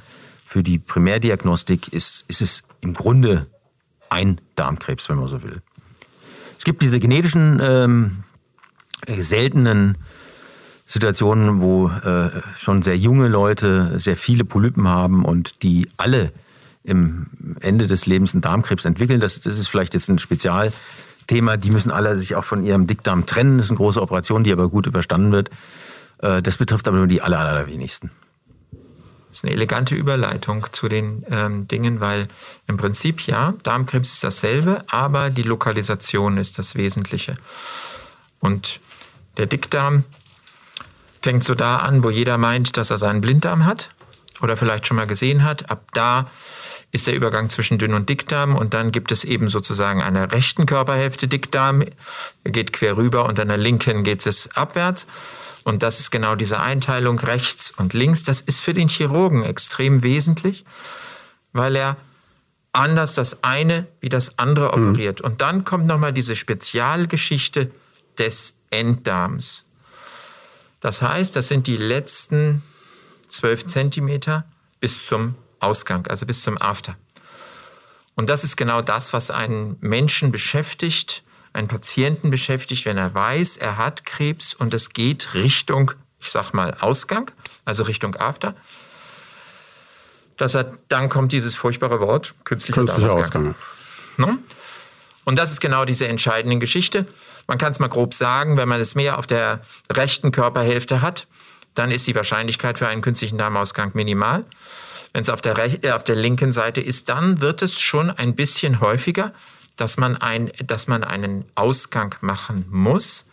für 0.45 0.63
die 0.63 0.79
Primärdiagnostik 0.79 1.93
ist, 1.93 2.25
ist 2.27 2.41
es 2.41 2.63
im 2.81 2.93
Grunde 2.93 3.47
ein 4.09 4.41
Darmkrebs, 4.55 5.09
wenn 5.09 5.17
man 5.17 5.27
so 5.27 5.43
will. 5.43 5.61
Es 6.57 6.65
gibt 6.65 6.81
diese 6.81 6.99
genetischen 6.99 7.59
ähm, 7.63 8.23
seltenen 9.07 9.97
Situationen, 10.85 11.61
wo 11.61 11.89
äh, 11.89 12.29
schon 12.55 12.83
sehr 12.83 12.97
junge 12.97 13.27
Leute 13.27 13.97
sehr 13.97 14.15
viele 14.15 14.45
Polypen 14.45 14.87
haben 14.87 15.25
und 15.25 15.63
die 15.63 15.89
alle 15.97 16.31
im 16.83 17.27
Ende 17.61 17.87
des 17.87 18.05
Lebens 18.05 18.33
einen 18.33 18.41
Darmkrebs 18.41 18.85
entwickeln. 18.85 19.19
Das, 19.19 19.39
das 19.39 19.57
ist 19.57 19.67
vielleicht 19.67 19.95
jetzt 19.95 20.07
ein 20.09 20.19
Spezialthema. 20.19 21.57
Die 21.57 21.71
müssen 21.71 21.91
alle 21.91 22.15
sich 22.17 22.35
auch 22.35 22.45
von 22.45 22.63
ihrem 22.63 22.85
Dickdarm 22.85 23.25
trennen. 23.25 23.57
Das 23.57 23.67
ist 23.67 23.71
eine 23.71 23.77
große 23.77 24.01
Operation, 24.01 24.43
die 24.43 24.51
aber 24.51 24.69
gut 24.69 24.85
überstanden 24.85 25.31
wird. 25.31 25.49
Äh, 26.19 26.43
das 26.43 26.57
betrifft 26.57 26.87
aber 26.87 26.97
nur 26.97 27.07
die 27.07 27.23
aller, 27.23 27.39
allerwenigsten. 27.39 28.11
Das 29.29 29.39
ist 29.39 29.45
eine 29.45 29.53
elegante 29.53 29.95
Überleitung 29.95 30.67
zu 30.71 30.87
den 30.87 31.25
ähm, 31.29 31.67
Dingen, 31.67 31.99
weil 31.99 32.27
im 32.67 32.77
Prinzip 32.77 33.21
ja, 33.27 33.55
Darmkrebs 33.63 34.13
ist 34.13 34.23
dasselbe, 34.23 34.85
aber 34.87 35.31
die 35.31 35.43
Lokalisation 35.43 36.37
ist 36.37 36.59
das 36.59 36.75
Wesentliche. 36.75 37.35
Und 38.39 38.79
der 39.37 39.47
Dickdarm 39.47 40.05
fängt 41.25 41.43
so 41.43 41.55
da 41.55 41.77
an, 41.77 42.03
wo 42.03 42.11
jeder 42.11 42.37
meint, 42.37 42.77
dass 42.77 42.91
er 42.91 42.99
seinen 42.99 43.19
Blinddarm 43.19 43.65
hat 43.65 43.89
oder 44.41 44.55
vielleicht 44.57 44.85
schon 44.85 44.95
mal 44.95 45.07
gesehen 45.07 45.43
hat. 45.43 45.71
Ab 45.71 45.89
da 45.93 46.29
ist 46.91 47.07
der 47.07 47.15
Übergang 47.15 47.49
zwischen 47.49 47.79
Dünn- 47.79 47.95
und 47.95 48.09
Dickdarm 48.09 48.55
und 48.55 48.75
dann 48.75 48.91
gibt 48.91 49.11
es 49.11 49.23
eben 49.23 49.49
sozusagen 49.49 50.03
eine 50.03 50.31
rechten 50.31 50.67
Körperhälfte 50.67 51.27
Dickdarm, 51.27 51.83
er 52.43 52.51
geht 52.51 52.73
quer 52.73 52.95
rüber 52.95 53.25
und 53.25 53.39
an 53.39 53.47
der 53.47 53.57
linken 53.57 54.03
geht 54.03 54.23
es 54.27 54.55
abwärts. 54.55 55.07
Und 55.63 55.81
das 55.81 55.99
ist 55.99 56.11
genau 56.11 56.35
diese 56.35 56.59
Einteilung 56.59 57.17
rechts 57.17 57.73
und 57.75 57.93
links. 57.93 58.21
Das 58.21 58.41
ist 58.41 58.59
für 58.59 58.75
den 58.75 58.87
Chirurgen 58.87 59.41
extrem 59.43 60.03
wesentlich, 60.03 60.63
weil 61.53 61.75
er 61.75 61.97
anders 62.71 63.15
das 63.15 63.43
eine 63.43 63.87
wie 63.99 64.09
das 64.09 64.37
andere 64.37 64.77
mhm. 64.77 64.89
operiert. 64.89 65.21
Und 65.21 65.41
dann 65.41 65.65
kommt 65.65 65.87
nochmal 65.87 66.13
diese 66.13 66.35
Spezialgeschichte 66.35 67.71
des 68.19 68.59
Enddarms. 68.69 69.64
Das 70.85 71.01
heißt, 71.01 71.35
das 71.35 71.47
sind 71.47 71.65
die 71.65 71.77
letzten 71.77 72.61
zwölf 73.27 73.65
Zentimeter 73.65 74.45
bis 74.79 75.07
zum 75.07 75.33
Ausgang, 75.59 76.05
also 76.05 76.27
bis 76.27 76.43
zum 76.43 76.61
After. 76.61 76.95
Und 78.13 78.29
das 78.29 78.43
ist 78.43 78.55
genau 78.55 78.83
das, 78.83 79.11
was 79.11 79.31
einen 79.31 79.77
Menschen 79.79 80.31
beschäftigt, 80.31 81.23
einen 81.53 81.67
Patienten 81.67 82.29
beschäftigt, 82.29 82.85
wenn 82.85 82.99
er 82.99 83.15
weiß, 83.15 83.57
er 83.57 83.77
hat 83.77 84.05
Krebs 84.05 84.53
und 84.53 84.75
es 84.75 84.91
geht 84.91 85.33
Richtung, 85.33 85.91
ich 86.19 86.29
sag 86.29 86.53
mal, 86.53 86.75
Ausgang, 86.79 87.31
also 87.65 87.81
Richtung 87.81 88.15
After. 88.17 88.53
Dass 90.37 90.53
er, 90.53 90.77
dann 90.87 91.09
kommt 91.09 91.31
dieses 91.31 91.55
furchtbare 91.55 91.99
Wort, 91.99 92.35
künstlicher, 92.43 92.81
künstlicher 92.81 93.11
Ausgang. 93.11 93.55
Ausgang. 93.55 94.33
Ne? 94.35 94.37
Und 95.23 95.39
das 95.39 95.51
ist 95.51 95.61
genau 95.61 95.83
diese 95.85 96.07
entscheidende 96.07 96.59
Geschichte. 96.59 97.07
Man 97.47 97.57
kann 97.57 97.71
es 97.71 97.79
mal 97.79 97.87
grob 97.87 98.13
sagen, 98.13 98.57
wenn 98.57 98.67
man 98.67 98.79
es 98.79 98.95
mehr 98.95 99.17
auf 99.19 99.27
der 99.27 99.61
rechten 99.91 100.31
Körperhälfte 100.31 101.01
hat, 101.01 101.27
dann 101.75 101.91
ist 101.91 102.07
die 102.07 102.15
Wahrscheinlichkeit 102.15 102.79
für 102.79 102.87
einen 102.87 103.01
künstlichen 103.01 103.37
Darmausgang 103.37 103.91
minimal. 103.93 104.45
Wenn 105.13 105.21
es 105.21 105.29
auf 105.29 105.41
der, 105.41 105.83
äh, 105.83 105.91
auf 105.91 106.03
der 106.03 106.15
linken 106.15 106.51
Seite 106.51 106.81
ist, 106.81 107.09
dann 107.09 107.41
wird 107.41 107.61
es 107.61 107.79
schon 107.79 108.09
ein 108.09 108.35
bisschen 108.35 108.81
häufiger, 108.81 109.33
dass 109.77 109.97
man, 109.97 110.17
ein, 110.17 110.51
dass 110.65 110.87
man 110.87 111.03
einen 111.03 111.45
Ausgang 111.55 112.15
machen 112.21 112.65
muss. 112.69 113.25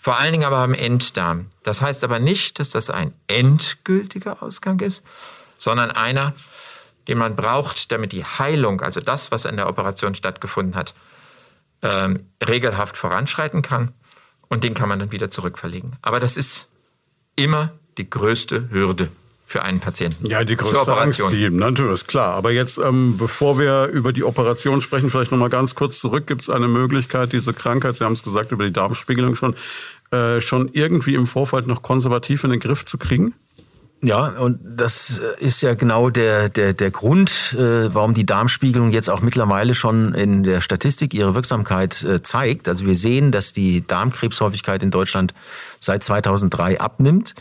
Vor 0.00 0.18
allen 0.18 0.32
Dingen 0.32 0.44
aber 0.44 0.58
am 0.58 0.74
Enddarm. 0.74 1.50
Das 1.62 1.82
heißt 1.82 2.04
aber 2.04 2.18
nicht, 2.18 2.58
dass 2.58 2.70
das 2.70 2.88
ein 2.88 3.12
endgültiger 3.26 4.42
Ausgang 4.42 4.80
ist, 4.80 5.04
sondern 5.56 5.90
einer, 5.90 6.34
den 7.08 7.18
man 7.18 7.36
braucht, 7.36 7.92
damit 7.92 8.12
die 8.12 8.24
Heilung, 8.24 8.80
also 8.80 9.00
das, 9.00 9.30
was 9.30 9.44
in 9.44 9.56
der 9.56 9.68
Operation 9.68 10.14
stattgefunden 10.14 10.74
hat, 10.74 10.94
ähm, 11.82 12.26
regelhaft 12.46 12.96
voranschreiten 12.96 13.62
kann. 13.62 13.92
Und 14.48 14.64
den 14.64 14.74
kann 14.74 14.88
man 14.88 14.98
dann 14.98 15.12
wieder 15.12 15.30
zurückverlegen. 15.30 15.96
Aber 16.00 16.20
das 16.20 16.36
ist 16.36 16.70
immer 17.36 17.72
die 17.98 18.08
größte 18.08 18.70
Hürde 18.70 19.10
für 19.48 19.62
einen 19.62 19.80
Patienten. 19.80 20.26
Ja, 20.26 20.44
die 20.44 20.56
größte 20.56 20.94
Angst, 20.94 21.24
die, 21.32 21.48
natürlich, 21.48 21.94
ist 21.94 22.08
klar. 22.08 22.34
Aber 22.34 22.50
jetzt, 22.50 22.76
ähm, 22.78 23.16
bevor 23.16 23.58
wir 23.58 23.86
über 23.86 24.12
die 24.12 24.22
Operation 24.22 24.82
sprechen, 24.82 25.08
vielleicht 25.08 25.32
noch 25.32 25.38
mal 25.38 25.48
ganz 25.48 25.74
kurz 25.74 26.00
zurück. 26.00 26.26
Gibt 26.26 26.42
es 26.42 26.50
eine 26.50 26.68
Möglichkeit, 26.68 27.32
diese 27.32 27.54
Krankheit, 27.54 27.96
Sie 27.96 28.04
haben 28.04 28.12
es 28.12 28.22
gesagt, 28.22 28.52
über 28.52 28.64
die 28.64 28.72
Darmspiegelung 28.72 29.36
schon, 29.36 29.54
äh, 30.10 30.42
schon 30.42 30.68
irgendwie 30.72 31.14
im 31.14 31.26
Vorfeld 31.26 31.66
noch 31.66 31.82
konservativ 31.82 32.44
in 32.44 32.50
den 32.50 32.60
Griff 32.60 32.84
zu 32.84 32.98
kriegen? 32.98 33.32
Ja, 34.00 34.28
und 34.28 34.60
das 34.62 35.20
ist 35.40 35.60
ja 35.60 35.74
genau 35.74 36.08
der, 36.08 36.48
der, 36.48 36.72
der 36.72 36.90
Grund, 36.92 37.56
äh, 37.58 37.92
warum 37.92 38.14
die 38.14 38.24
Darmspiegelung 38.24 38.92
jetzt 38.92 39.10
auch 39.10 39.22
mittlerweile 39.22 39.74
schon 39.74 40.14
in 40.14 40.44
der 40.44 40.60
Statistik 40.60 41.14
ihre 41.14 41.34
Wirksamkeit 41.34 42.04
äh, 42.04 42.22
zeigt. 42.22 42.68
Also 42.68 42.86
wir 42.86 42.94
sehen, 42.94 43.32
dass 43.32 43.52
die 43.52 43.84
Darmkrebshäufigkeit 43.84 44.84
in 44.84 44.92
Deutschland 44.92 45.34
seit 45.80 46.04
2003 46.04 46.80
abnimmt. 46.80 47.34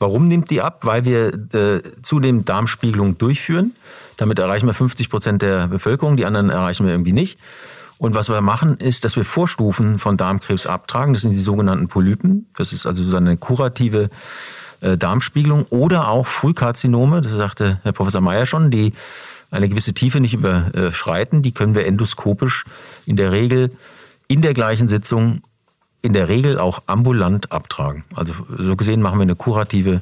Warum 0.00 0.26
nimmt 0.26 0.50
die 0.50 0.60
ab? 0.60 0.80
Weil 0.84 1.04
wir 1.04 1.32
äh, 1.54 1.82
zudem 2.02 2.44
Darmspiegelung 2.44 3.16
durchführen. 3.18 3.76
Damit 4.16 4.40
erreichen 4.40 4.66
wir 4.66 4.74
50 4.74 5.08
Prozent 5.08 5.42
der 5.42 5.68
Bevölkerung, 5.68 6.16
die 6.16 6.24
anderen 6.24 6.50
erreichen 6.50 6.84
wir 6.84 6.92
irgendwie 6.92 7.12
nicht. 7.12 7.38
Und 7.98 8.16
was 8.16 8.28
wir 8.28 8.40
machen, 8.40 8.78
ist, 8.78 9.04
dass 9.04 9.14
wir 9.14 9.24
Vorstufen 9.24 10.00
von 10.00 10.16
Darmkrebs 10.16 10.66
abtragen. 10.66 11.14
Das 11.14 11.22
sind 11.22 11.30
die 11.30 11.38
sogenannten 11.38 11.86
Polypen. 11.86 12.48
Das 12.56 12.72
ist 12.72 12.86
also 12.86 13.04
so 13.04 13.16
eine 13.16 13.36
kurative 13.36 14.02
äh, 14.04 14.08
Darmspiegelung 14.82 15.66
oder 15.70 16.08
auch 16.08 16.26
Frühkarzinome, 16.26 17.20
das 17.20 17.32
sagte 17.32 17.80
Herr 17.82 17.92
Professor 17.92 18.20
Meyer 18.20 18.46
schon, 18.46 18.70
die 18.70 18.92
eine 19.50 19.68
gewisse 19.68 19.94
Tiefe 19.94 20.20
nicht 20.20 20.34
überschreiten, 20.34 21.42
die 21.42 21.52
können 21.52 21.74
wir 21.74 21.86
endoskopisch 21.86 22.64
in 23.06 23.16
der 23.16 23.32
Regel 23.32 23.70
in 24.28 24.42
der 24.42 24.54
gleichen 24.54 24.88
Sitzung 24.88 25.42
in 26.00 26.14
der 26.14 26.28
Regel 26.28 26.58
auch 26.58 26.82
ambulant 26.86 27.52
abtragen. 27.52 28.04
Also 28.14 28.34
so 28.58 28.74
gesehen 28.76 29.00
machen 29.00 29.18
wir 29.18 29.22
eine 29.22 29.36
kurative 29.36 30.00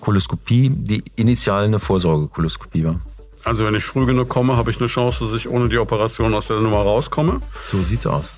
Koloskopie, 0.00 0.70
die 0.70 1.02
initial 1.16 1.64
eine 1.64 1.78
Vorsorgekoloskopie 1.78 2.84
war. 2.84 2.96
Also 3.44 3.64
wenn 3.64 3.74
ich 3.74 3.84
früh 3.84 4.04
genug 4.04 4.28
komme, 4.28 4.56
habe 4.56 4.70
ich 4.70 4.78
eine 4.78 4.88
Chance, 4.88 5.24
dass 5.24 5.32
ich 5.32 5.48
ohne 5.48 5.68
die 5.68 5.78
Operation 5.78 6.34
aus 6.34 6.48
der 6.48 6.58
Nummer 6.58 6.78
rauskomme? 6.78 7.40
So 7.64 7.82
sieht's 7.82 8.06
aus. 8.06 8.34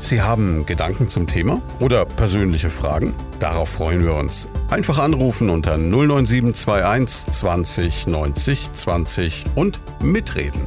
Sie 0.00 0.22
haben 0.22 0.66
Gedanken 0.66 1.08
zum 1.08 1.26
Thema 1.26 1.60
oder 1.80 2.04
persönliche 2.04 2.70
Fragen? 2.70 3.14
Darauf 3.38 3.70
freuen 3.70 4.04
wir 4.04 4.14
uns. 4.14 4.48
Einfach 4.70 4.98
anrufen 4.98 5.50
unter 5.50 5.76
09721 5.76 7.32
20 7.32 8.06
90 8.06 8.72
20 8.72 9.44
und 9.54 9.80
mitreden. 10.02 10.66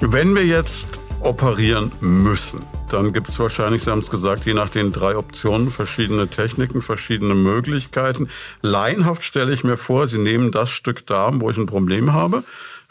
Wenn 0.00 0.34
wir 0.34 0.44
jetzt 0.44 0.98
operieren 1.20 1.90
müssen, 2.00 2.60
dann 2.88 3.12
gibt 3.12 3.28
es 3.28 3.38
wahrscheinlich, 3.38 3.82
Sie 3.82 3.90
haben 3.90 3.98
es 3.98 4.10
gesagt, 4.10 4.44
je 4.44 4.54
nach 4.54 4.70
den 4.70 4.92
drei 4.92 5.16
Optionen 5.16 5.70
verschiedene 5.70 6.28
Techniken, 6.28 6.82
verschiedene 6.82 7.34
Möglichkeiten. 7.34 8.28
Laienhaft 8.62 9.24
stelle 9.24 9.52
ich 9.52 9.64
mir 9.64 9.76
vor, 9.76 10.06
Sie 10.06 10.18
nehmen 10.18 10.52
das 10.52 10.70
Stück 10.70 11.06
Darm, 11.06 11.40
wo 11.40 11.50
ich 11.50 11.56
ein 11.56 11.66
Problem 11.66 12.12
habe, 12.12 12.44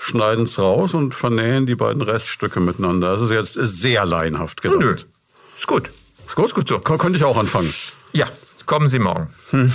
schneiden 0.03 0.43
es 0.43 0.59
raus 0.59 0.93
und 0.93 1.15
vernähen 1.15 1.65
die 1.65 1.75
beiden 1.75 2.01
Reststücke 2.01 2.59
miteinander. 2.59 3.13
Das 3.13 3.21
ist 3.21 3.31
jetzt 3.31 3.53
sehr 3.53 4.05
laienhaft 4.05 4.61
gedacht. 4.61 4.79
Nö, 4.79 4.95
ist 5.55 5.67
gut. 5.67 5.91
Ist 6.27 6.35
gut, 6.35 6.45
ist 6.47 6.55
gut 6.55 6.67
so. 6.67 6.79
K 6.79 6.97
könnte 6.97 7.17
ich 7.17 7.23
auch 7.23 7.37
anfangen. 7.37 7.73
Ja, 8.11 8.27
kommen 8.65 8.87
Sie 8.87 8.99
morgen. 8.99 9.27
Hm. 9.51 9.71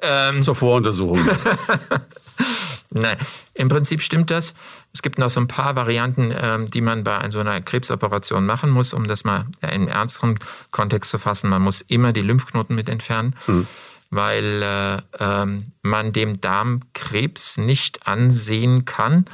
Ähm. 0.00 0.42
Zur 0.42 0.54
Voruntersuchung. 0.54 1.18
Nein, 2.90 3.18
im 3.54 3.68
Prinzip 3.68 4.02
stimmt 4.02 4.30
das. 4.30 4.54
Es 4.92 5.02
gibt 5.02 5.18
noch 5.18 5.30
so 5.30 5.40
ein 5.40 5.48
paar 5.48 5.76
Varianten, 5.76 6.32
ähm, 6.38 6.70
die 6.70 6.80
man 6.80 7.04
bei 7.04 7.30
so 7.30 7.40
einer 7.40 7.60
Krebsoperation 7.60 8.46
machen 8.46 8.70
muss, 8.70 8.94
um 8.94 9.06
das 9.06 9.24
mal 9.24 9.46
in 9.60 9.88
ernsteren 9.88 10.38
Kontext 10.70 11.10
zu 11.10 11.18
fassen. 11.18 11.50
Man 11.50 11.60
muss 11.60 11.82
immer 11.82 12.12
die 12.12 12.22
Lymphknoten 12.22 12.74
mit 12.74 12.88
entfernen. 12.88 13.34
Hm 13.46 13.66
weil 14.10 14.62
äh, 14.62 15.02
ähm, 15.18 15.72
man 15.82 16.12
dem 16.12 16.40
Darmkrebs 16.40 17.56
nicht 17.56 18.06
ansehen 18.06 18.84
kann, 18.84 19.26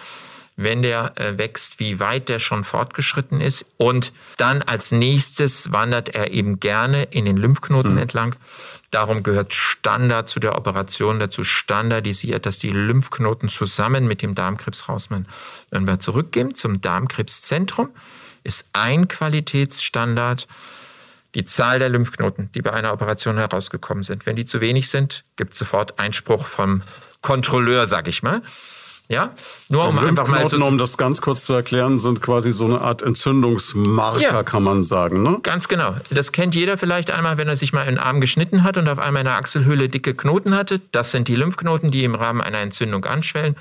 wenn 0.57 0.83
der 0.83 1.19
äh, 1.19 1.39
wächst, 1.39 1.81
wie 1.81 2.01
weit 2.01 2.29
der 2.29 2.39
schon 2.39 2.65
fortgeschritten 2.65 3.41
ist. 3.41 3.65
Und 3.79 4.13
dann 4.37 4.61
als 4.63 4.93
nächstes 4.93 5.73
wandert 5.73 6.11
er 6.11 6.33
eben 6.33 6.61
gerne 6.61 7.05
in 7.05 7.25
den 7.25 7.37
Lymphknoten 7.37 7.93
mhm. 7.93 7.99
entlang. 7.99 8.37
Darum 8.91 9.23
gehört 9.23 9.55
Standard 9.55 10.29
zu 10.29 10.41
der 10.41 10.57
Operation 10.57 11.21
dazu, 11.21 11.45
standardisiert, 11.45 12.45
dass 12.45 12.59
die 12.59 12.71
Lymphknoten 12.71 13.49
zusammen 13.49 14.07
mit 14.07 14.21
dem 14.21 14.35
Darmkrebs 14.35 14.89
rausmachen. 14.89 15.29
Wenn 15.71 15.87
wir 15.87 16.01
zurückgehen 16.01 16.55
zum 16.55 16.81
Darmkrebszentrum, 16.81 17.91
ist 18.43 18.67
ein 18.73 19.09
Qualitätsstandard, 19.09 20.49
die 21.35 21.47
Zahl 21.47 21.79
der 21.79 21.89
Lymphknoten, 21.89 22.51
die 22.55 22.63
bei 22.63 22.73
einer 22.73 22.93
Operation 22.93 23.39
herausgekommen 23.39 24.03
sind. 24.03 24.27
Wenn 24.27 24.37
die 24.37 24.47
zu 24.47 24.61
wenig 24.61 24.89
sind, 24.89 25.25
gibt 25.37 25.53
es 25.53 25.59
sofort 25.59 25.99
Einspruch 25.99 26.47
vom 26.47 26.83
Kontrolleur, 27.23 27.87
sag 27.87 28.09
ich 28.09 28.23
mal. 28.23 28.43
Ja, 29.09 29.35
nur 29.69 29.89
um 29.89 29.99
einfach 29.99 30.29
mal 30.29 30.47
zu 30.49 30.65
um 30.65 30.79
das 30.79 30.97
ganz 30.97 31.21
kurz 31.21 31.45
zu 31.45 31.53
erklären, 31.53 31.99
sind 31.99 32.23
quasi 32.23 32.53
so 32.53 32.65
eine 32.65 32.81
Art 32.81 33.03
Entzündungsmarker, 33.03 34.21
ja, 34.21 34.43
kann 34.45 34.63
man 34.63 34.85
sagen. 34.85 35.25
Ne? 35.25 35.41
Ganz 35.43 35.67
genau. 35.67 35.97
Das 36.11 36.31
kennt 36.31 36.55
jeder 36.55 36.79
vielleicht 36.79 37.11
einmal, 37.11 37.37
wenn 37.37 37.49
er 37.49 37.57
sich 37.57 37.73
mal 37.73 37.85
einen 37.85 37.99
Arm 37.99 38.21
geschnitten 38.21 38.63
hat 38.63 38.77
und 38.77 38.89
auf 38.89 39.01
einmal 39.01 39.23
in 39.23 39.27
der 39.27 39.35
Achselhöhle 39.35 39.89
dicke 39.89 40.15
Knoten 40.15 40.55
hatte. 40.55 40.81
Das 40.93 41.11
sind 41.11 41.27
die 41.27 41.35
Lymphknoten, 41.35 41.91
die 41.91 42.05
im 42.05 42.15
Rahmen 42.15 42.41
einer 42.41 42.59
Entzündung 42.59 43.05
anschwellen. 43.05 43.57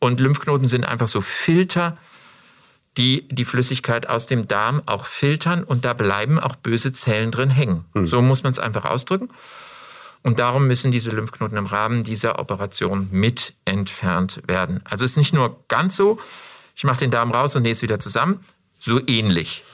Und 0.00 0.20
Lymphknoten 0.20 0.68
sind 0.68 0.84
einfach 0.84 1.08
so 1.08 1.22
Filter 1.22 1.96
die 2.96 3.26
die 3.28 3.44
Flüssigkeit 3.44 4.08
aus 4.08 4.26
dem 4.26 4.46
Darm 4.48 4.82
auch 4.86 5.06
filtern 5.06 5.64
und 5.64 5.84
da 5.84 5.92
bleiben 5.94 6.38
auch 6.38 6.56
böse 6.56 6.92
Zellen 6.92 7.30
drin 7.30 7.50
hängen. 7.50 7.84
Mhm. 7.94 8.06
So 8.06 8.22
muss 8.22 8.42
man 8.42 8.52
es 8.52 8.58
einfach 8.58 8.84
ausdrücken. 8.84 9.28
Und 10.22 10.38
darum 10.38 10.66
müssen 10.66 10.90
diese 10.90 11.10
Lymphknoten 11.10 11.58
im 11.58 11.66
Rahmen 11.66 12.02
dieser 12.02 12.38
Operation 12.38 13.08
mit 13.10 13.52
entfernt 13.66 14.40
werden. 14.46 14.80
Also 14.84 15.04
es 15.04 15.12
ist 15.12 15.16
nicht 15.18 15.34
nur 15.34 15.62
ganz 15.68 15.96
so, 15.96 16.18
ich 16.74 16.84
mache 16.84 17.00
den 17.00 17.10
Darm 17.10 17.30
raus 17.30 17.54
und 17.56 17.62
nähe 17.62 17.72
es 17.72 17.82
wieder 17.82 18.00
zusammen, 18.00 18.40
so 18.78 19.00
ähnlich. 19.06 19.64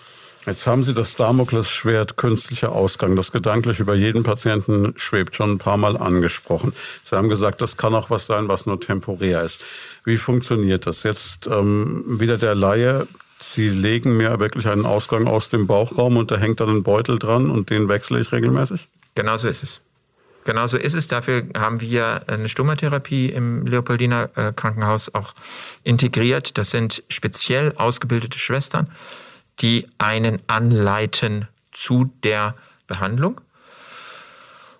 Jetzt 0.46 0.66
haben 0.66 0.82
Sie 0.82 0.94
das 0.94 1.16
Damoklesschwert 1.16 2.16
künstlicher 2.16 2.72
Ausgang, 2.72 3.14
das 3.14 3.30
gedanklich 3.30 3.78
über 3.78 3.94
jeden 3.94 4.22
Patienten 4.22 4.94
schwebt, 4.96 5.34
schon 5.34 5.52
ein 5.52 5.58
paar 5.58 5.76
Mal 5.76 5.98
angesprochen. 5.98 6.72
Sie 7.04 7.14
haben 7.14 7.28
gesagt, 7.28 7.60
das 7.60 7.76
kann 7.76 7.94
auch 7.94 8.08
was 8.08 8.26
sein, 8.26 8.48
was 8.48 8.64
nur 8.64 8.80
temporär 8.80 9.42
ist. 9.42 9.62
Wie 10.04 10.16
funktioniert 10.16 10.86
das? 10.86 11.02
Jetzt 11.02 11.46
ähm, 11.46 12.18
wieder 12.18 12.38
der 12.38 12.54
Laie. 12.54 13.06
Sie 13.38 13.68
legen 13.68 14.16
mir 14.16 14.38
wirklich 14.40 14.66
einen 14.66 14.86
Ausgang 14.86 15.26
aus 15.26 15.50
dem 15.50 15.66
Bauchraum 15.66 16.16
und 16.16 16.30
da 16.30 16.36
hängt 16.36 16.60
dann 16.60 16.70
ein 16.70 16.82
Beutel 16.82 17.18
dran 17.18 17.50
und 17.50 17.70
den 17.70 17.88
wechsle 17.88 18.20
ich 18.20 18.32
regelmäßig? 18.32 18.88
Genau 19.14 19.36
so 19.36 19.48
ist 19.48 19.62
es. 19.62 19.80
Genau 20.44 20.66
so 20.66 20.78
ist 20.78 20.94
es. 20.94 21.06
Dafür 21.06 21.44
haben 21.56 21.80
wir 21.80 22.22
eine 22.26 22.48
Stomatherapie 22.48 23.26
im 23.26 23.66
Leopoldiner 23.66 24.30
äh, 24.36 24.52
Krankenhaus 24.54 25.14
auch 25.14 25.34
integriert. 25.84 26.56
Das 26.56 26.70
sind 26.70 27.02
speziell 27.08 27.74
ausgebildete 27.76 28.38
Schwestern, 28.38 28.90
die 29.60 29.88
einen 29.98 30.40
anleiten 30.46 31.48
zu 31.70 32.12
der 32.22 32.54
Behandlung. 32.86 33.40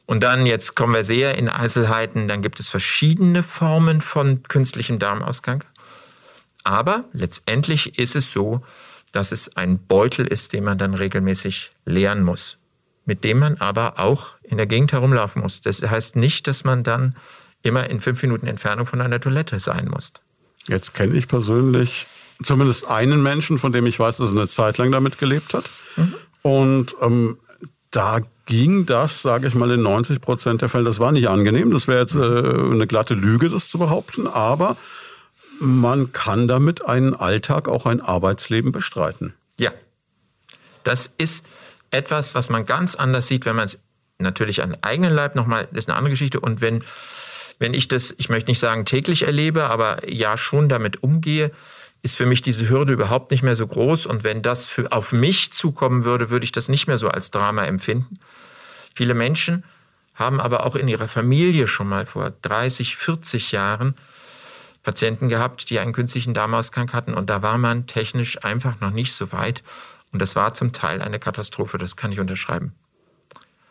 Und 0.07 0.25
dann, 0.25 0.45
jetzt 0.45 0.75
kommen 0.75 0.95
wir 0.95 1.05
sehr 1.05 1.39
in 1.39 1.49
Einzelheiten, 1.49 2.27
dann 2.27 2.43
gibt 2.43 2.59
es 2.59 2.69
verschiedene 2.69 3.43
Formen 3.43 4.01
von 4.01 4.43
künstlichem 4.43 4.99
Darmausgang. 4.99 5.63
Aber 6.65 7.05
letztendlich 7.13 7.99
ist 7.99 8.17
es 8.17 8.33
so, 8.33 8.63
dass 9.13 9.33
es 9.33 9.57
ein 9.57 9.79
Beutel 9.79 10.27
ist, 10.27 10.53
den 10.53 10.65
man 10.65 10.79
dann 10.79 10.95
regelmäßig 10.95 11.71
leeren 11.85 12.25
muss, 12.25 12.59
mit 13.05 13.23
dem 13.25 13.39
man 13.39 13.59
aber 13.59 13.99
auch 13.99 14.35
in 14.43 14.57
der 14.57 14.67
Gegend 14.67 14.93
herumlaufen 14.93 15.43
muss. 15.43 15.61
Das 15.61 15.81
heißt 15.83 16.17
nicht, 16.17 16.47
dass 16.47 16.65
man 16.65 16.83
dann 16.83 17.17
immer 17.63 17.89
in 17.89 18.01
fünf 18.01 18.23
Minuten 18.23 18.47
Entfernung 18.47 18.87
von 18.87 19.01
einer 19.01 19.21
Toilette 19.21 19.59
sein 19.61 19.89
muss. 19.89 20.13
Jetzt 20.67 20.95
kenne 20.95 21.17
ich 21.17 21.29
persönlich 21.29 22.07
zumindest 22.43 22.89
einen 22.89 23.23
Menschen, 23.23 23.59
von 23.59 23.73
dem 23.73 23.87
ich 23.87 23.99
weiß, 23.99 24.19
dass 24.19 24.33
er 24.33 24.39
eine 24.39 24.49
Zeit 24.49 24.79
lang 24.79 24.93
damit 24.93 25.19
gelebt 25.19 25.55
hat. 25.55 25.71
Mhm. 25.97 26.15
Und 26.43 26.95
ähm, 27.01 27.39
da 27.91 28.21
ging 28.47 28.87
das, 28.87 29.23
sage 29.23 29.47
ich 29.47 29.55
mal, 29.55 29.71
in 29.71 29.83
90 29.83 30.21
Prozent 30.21 30.63
der 30.63 30.69
Fälle. 30.69 30.85
Das 30.85 31.01
war 31.01 31.13
nicht 31.13 31.29
angenehm. 31.29 31.71
Das 31.71 31.87
wäre 31.87 32.01
jetzt 32.01 32.17
äh, 32.17 32.21
eine 32.21 32.87
glatte 32.87 33.15
Lüge, 33.15 33.49
das 33.49 33.69
zu 33.69 33.79
behaupten. 33.79 34.27
Aber 34.27 34.77
man 35.61 36.13
kann 36.13 36.49
damit 36.49 36.85
einen 36.85 37.15
Alltag, 37.15 37.69
auch 37.69 37.87
ein 37.87 38.01
Arbeitsleben 38.01 38.73
bestreiten. 38.73 39.35
Ja, 39.59 39.73
das 40.85 41.13
ist 41.19 41.47
etwas, 41.91 42.35
was 42.35 42.49
man 42.49 42.67
ganz 42.67 42.95
anders 42.95 43.27
sieht, 43.27 43.45
wenn 43.45 43.57
man 43.57 43.67
es 43.67 43.79
natürlich 44.19 44.63
an 44.63 44.77
eigenen 44.83 45.13
Leib 45.13 45.35
nochmal, 45.35 45.69
das 45.71 45.85
ist 45.85 45.89
eine 45.89 45.97
andere 45.97 46.11
Geschichte. 46.11 46.41
Und 46.41 46.61
wenn, 46.61 46.85
wenn 47.59 47.75
ich 47.75 47.89
das, 47.89 48.15
ich 48.19 48.29
möchte 48.29 48.51
nicht 48.51 48.59
sagen 48.59 48.85
täglich 48.85 49.27
erlebe, 49.27 49.65
aber 49.65 50.11
ja 50.11 50.37
schon 50.37 50.69
damit 50.69 51.03
umgehe, 51.03 51.51
ist 52.03 52.17
für 52.17 52.27
mich 52.27 52.43
diese 52.43 52.69
Hürde 52.69 52.93
überhaupt 52.93 53.31
nicht 53.31 53.43
mehr 53.43 53.57
so 53.57 53.67
groß. 53.67 54.07
Und 54.07 54.25
wenn 54.25 54.43
das 54.43 54.65
für, 54.65 54.91
auf 54.93 55.13
mich 55.13 55.53
zukommen 55.53 56.05
würde, 56.05 56.31
würde 56.31 56.45
ich 56.45 56.53
das 56.53 56.69
nicht 56.69 56.87
mehr 56.87 56.99
so 56.99 57.09
als 57.09 57.31
Drama 57.31 57.65
empfinden. 57.65 58.19
Viele 58.95 59.15
Menschen 59.15 59.65
haben 60.15 60.41
aber 60.41 60.67
auch 60.67 60.77
in 60.77 60.89
ihrer 60.89 61.09
Familie 61.09 61.67
schon 61.67 61.89
mal 61.89 62.07
vor 62.07 62.31
30, 62.43 62.97
40 62.97 63.53
Jahren 63.53 63.95
Patienten 64.83 65.29
gehabt, 65.29 65.69
die 65.71 65.79
einen 65.79 65.93
künstlichen 65.93 66.35
Darmausgang 66.35 66.93
hatten. 66.93 67.15
Und 67.15 67.29
da 67.29 67.43
war 67.43 67.59
man 67.59 67.87
technisch 67.87 68.43
einfach 68.45 68.81
noch 68.81 68.91
nicht 68.91 69.15
so 69.15 69.33
weit. 69.33 69.63
Und 70.13 70.21
das 70.21 70.37
war 70.37 70.55
zum 70.55 70.73
Teil 70.73 71.03
eine 71.03 71.19
Katastrophe, 71.19 71.79
das 71.79 71.97
kann 71.97 72.13
ich 72.13 72.21
unterschreiben. 72.21 72.75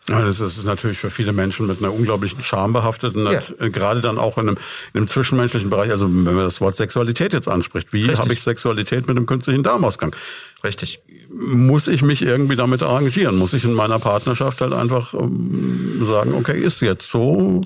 Das 0.10 0.42
ist 0.42 0.66
natürlich 0.66 0.98
für 0.98 1.12
viele 1.12 1.34
Menschen 1.34 1.68
mit 1.68 1.80
einer 1.80 1.94
unglaublichen 1.94 2.42
Scham 2.42 2.74
behaftet 2.74 3.16
und 3.16 3.32
ja. 3.32 3.40
Äh, 3.60 3.70
gerade 3.70 4.02
dann 4.02 4.18
auch 4.18 4.38
in 4.38 4.50
einem, 4.50 4.58
in 4.94 5.00
einem, 5.00 5.08
zwischenmenschlichen 5.08 5.70
Bereich, 5.70 5.92
also 5.92 6.08
wenn 6.08 6.24
man 6.24 6.44
das 6.44 6.62
Wort 6.62 6.76
Sexualität 6.76 7.34
jetzt 7.34 7.48
anspricht, 7.48 7.94
wie 7.94 8.16
habe 8.16 8.34
ich 8.34 8.42
Sexualität 8.42 9.08
mit 9.08 9.18
einem 9.18 9.26
künstlichen 9.26 9.64
Darmausgang? 9.64 10.16
Richtig. 10.64 11.00
Muss 11.32 11.88
ich 11.88 12.02
mich 12.02 12.22
irgendwie 12.22 12.56
damit 12.56 12.84
arrangieren? 12.84 13.38
Muss 13.38 13.54
ich 13.54 13.64
in 13.64 13.74
meiner 13.74 14.00
Partnerschaft 14.00 14.62
halt 14.62 14.74
einfach 14.74 15.14
ähm, 15.14 16.04
sagen, 16.04 16.34
okay, 16.34 16.60
ist 16.60 16.82
jetzt 16.82 17.10
so, 17.10 17.62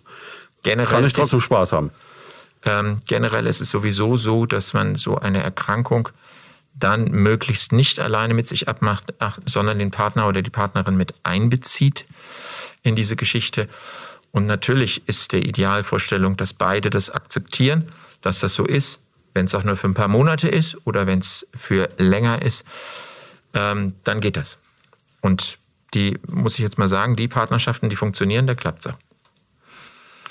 generell 0.63 0.87
kann 0.87 1.05
ich 1.05 1.13
trotzdem 1.13 1.39
ist, 1.39 1.45
Spaß 1.45 1.73
haben? 1.73 1.91
Ähm, 2.65 2.97
generell 3.07 3.47
ist 3.47 3.61
es 3.61 3.69
sowieso 3.69 4.17
so, 4.17 4.45
dass 4.45 4.73
man 4.73 4.95
so 4.95 5.17
eine 5.17 5.41
Erkrankung 5.41 6.09
dann 6.76 7.11
möglichst 7.11 7.71
nicht 7.71 7.99
alleine 7.99 8.34
mit 8.34 8.47
sich 8.47 8.67
abmacht, 8.67 9.13
ach, 9.19 9.39
sondern 9.45 9.80
den 9.80 9.91
Partner 9.91 10.28
oder 10.28 10.41
die 10.41 10.49
Partnerin 10.49 10.97
mit 10.97 11.13
einbezieht 11.24 12.05
in 12.82 12.95
diese 12.95 13.15
Geschichte. 13.15 13.67
Und 14.32 14.47
natürlich 14.47 15.07
ist 15.07 15.32
der 15.32 15.45
Idealvorstellung, 15.45 16.38
dass 16.38 16.53
beide 16.53 16.89
das 16.89 17.09
akzeptieren, 17.11 17.89
dass 18.21 18.39
das 18.39 18.55
so 18.55 18.65
ist, 18.65 19.01
wenn 19.34 19.45
es 19.45 19.55
auch 19.55 19.63
nur 19.63 19.76
für 19.76 19.88
ein 19.88 19.93
paar 19.93 20.07
Monate 20.07 20.47
ist 20.47 20.78
oder 20.86 21.07
wenn 21.07 21.19
es 21.19 21.47
für 21.55 21.89
länger 21.97 22.41
ist, 22.41 22.65
ähm, 23.53 23.93
dann 24.03 24.21
geht 24.21 24.38
das. 24.38 24.57
Und 25.21 25.57
die, 25.93 26.17
muss 26.28 26.55
ich 26.55 26.59
jetzt 26.59 26.78
mal 26.78 26.88
sagen, 26.88 27.15
die 27.15 27.28
Partnerschaften, 27.28 27.89
die 27.89 27.95
funktionieren, 27.95 28.47
da 28.47 28.55
klappt 28.55 28.86
es 28.86 28.93
auch. 28.93 28.97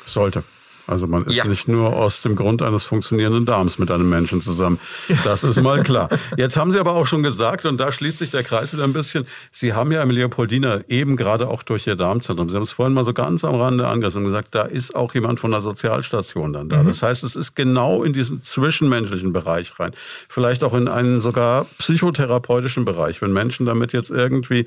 Sollte. 0.06 0.42
Also 0.86 1.06
man 1.06 1.24
ist 1.26 1.36
ja. 1.36 1.44
nicht 1.44 1.68
nur 1.68 1.94
aus 1.94 2.22
dem 2.22 2.34
Grund 2.34 2.60
eines 2.62 2.84
funktionierenden 2.84 3.46
Darms 3.46 3.78
mit 3.78 3.90
einem 3.90 4.08
Menschen 4.08 4.40
zusammen. 4.40 4.80
Das 5.24 5.44
ist 5.44 5.62
mal 5.62 5.82
klar. 5.82 6.08
Jetzt 6.36 6.56
haben 6.56 6.72
Sie 6.72 6.78
aber 6.78 6.92
auch 6.92 7.06
schon 7.06 7.22
gesagt, 7.22 7.64
und 7.66 7.78
da 7.78 7.92
schließt 7.92 8.18
sich 8.18 8.30
der 8.30 8.42
Kreis 8.42 8.72
wieder 8.72 8.84
ein 8.84 8.92
bisschen, 8.92 9.24
Sie 9.50 9.72
haben 9.74 9.92
ja 9.92 10.02
im 10.02 10.10
Leopoldina 10.10 10.80
eben 10.88 11.16
gerade 11.16 11.48
auch 11.48 11.62
durch 11.62 11.86
Ihr 11.86 11.96
Darmzentrum, 11.96 12.48
Sie 12.50 12.56
haben 12.56 12.62
es 12.62 12.72
vorhin 12.72 12.94
mal 12.94 13.04
so 13.04 13.12
ganz 13.12 13.44
am 13.44 13.54
Rande 13.54 13.86
angerissen 13.86 14.22
und 14.22 14.28
gesagt, 14.28 14.54
da 14.54 14.62
ist 14.62 14.94
auch 14.94 15.14
jemand 15.14 15.40
von 15.40 15.50
der 15.50 15.60
Sozialstation 15.60 16.52
dann 16.52 16.68
da. 16.68 16.82
Mhm. 16.82 16.88
Das 16.88 17.02
heißt, 17.02 17.22
es 17.24 17.36
ist 17.36 17.54
genau 17.54 18.02
in 18.02 18.12
diesen 18.12 18.42
zwischenmenschlichen 18.42 19.32
Bereich 19.32 19.78
rein. 19.78 19.92
Vielleicht 20.28 20.64
auch 20.64 20.74
in 20.74 20.88
einen 20.88 21.20
sogar 21.20 21.66
psychotherapeutischen 21.78 22.84
Bereich, 22.84 23.22
wenn 23.22 23.32
Menschen 23.32 23.66
damit 23.66 23.92
jetzt 23.92 24.10
irgendwie 24.10 24.66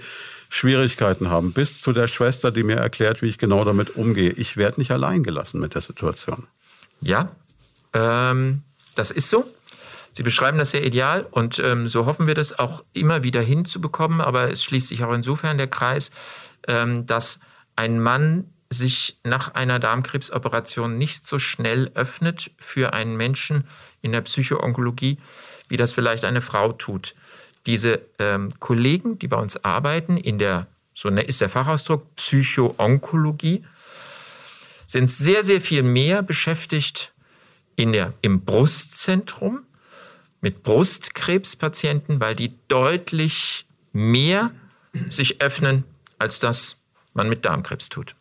Schwierigkeiten 0.56 1.30
haben, 1.30 1.52
bis 1.52 1.82
zu 1.82 1.92
der 1.92 2.08
Schwester, 2.08 2.50
die 2.50 2.64
mir 2.64 2.78
erklärt, 2.78 3.22
wie 3.22 3.26
ich 3.26 3.38
genau 3.38 3.66
damit 3.66 3.98
umgehe. 3.98 4.32
Ich 4.32 4.56
werde 4.56 4.80
nicht 4.80 4.92
allein 4.92 5.22
gelassen 5.22 5.60
mit 5.60 5.74
der 5.74 5.82
Situation. 5.82 6.48
Ja, 7.02 7.30
ähm, 7.92 8.64
das 8.96 9.12
ist 9.12 9.30
so. 9.30 9.46
Sie 10.14 10.24
beschreiben 10.24 10.58
das 10.58 10.72
sehr 10.72 10.86
ideal 10.86 11.28
und 11.30 11.60
ähm, 11.60 11.90
so 11.90 12.06
hoffen 12.06 12.26
wir 12.26 12.36
das 12.36 12.58
auch 12.58 12.86
immer 12.94 13.22
wieder 13.22 13.42
hinzubekommen. 13.42 14.22
Aber 14.22 14.50
es 14.50 14.64
schließt 14.64 14.88
sich 14.88 15.04
auch 15.04 15.14
insofern 15.14 15.58
der 15.58 15.68
Kreis, 15.68 16.12
ähm, 16.70 17.06
dass 17.06 17.40
ein 17.76 18.00
Mann 18.00 18.50
sich 18.70 19.20
nach 19.26 19.56
einer 19.56 19.80
Darmkrebsoperation 19.80 20.98
nicht 20.98 21.28
so 21.28 21.38
schnell 21.38 21.92
öffnet 21.96 22.52
für 22.58 22.94
einen 22.94 23.18
Menschen 23.18 23.68
in 24.02 24.14
der 24.14 24.22
Psychoonkologie, 24.22 25.18
wie 25.68 25.76
das 25.76 25.92
vielleicht 25.92 26.24
eine 26.24 26.40
Frau 26.40 26.72
tut 26.72 27.14
diese 27.66 28.02
ähm, 28.20 28.52
Kollegen, 28.60 29.20
die 29.20 29.28
bei 29.28 29.38
uns 29.38 29.64
arbeiten, 29.64 30.18
in 30.18 30.38
der, 30.38 30.68
so 30.94 31.10
ne, 31.10 31.22
ist 31.22 31.42
der 31.42 31.50
Fachausdruck, 31.50 32.16
Psychoonkologie, 32.16 33.64
sind 34.88 35.12
sehr, 35.12 35.44
sehr 35.44 35.62
viel 35.62 35.84
mehr 35.84 36.22
beschäftigt 36.22 37.14
in 37.76 37.92
der, 37.92 38.14
im 38.22 38.42
Brustzentrum 38.42 39.62
mit 40.42 40.64
Brustkrebspatienten, 40.64 42.20
weil 42.20 42.36
die 42.36 42.54
deutlich 42.68 43.66
mehr 43.94 44.52
sich 45.10 45.42
öffnen, 45.42 45.84
als 46.20 46.40
das 46.40 46.78
man 47.14 47.30
mit 47.30 47.46
Darmkrebs 47.46 47.90
tut. 47.90 48.16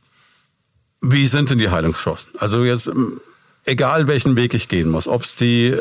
Wie 1.01 1.26
sind 1.26 1.51
denn 1.51 1.59
die 1.59 1.68
Heilungschancen? 1.68 2.32
Also 2.38 2.64
jetzt, 2.64 2.90
egal 3.66 4.09
welchen 4.09 4.36
Weg 4.36 4.55
ich 4.55 4.68
gehen 4.68 4.88
muss, 4.88 5.07
ob 5.07 5.22
es 5.22 5.34
die 5.34 5.76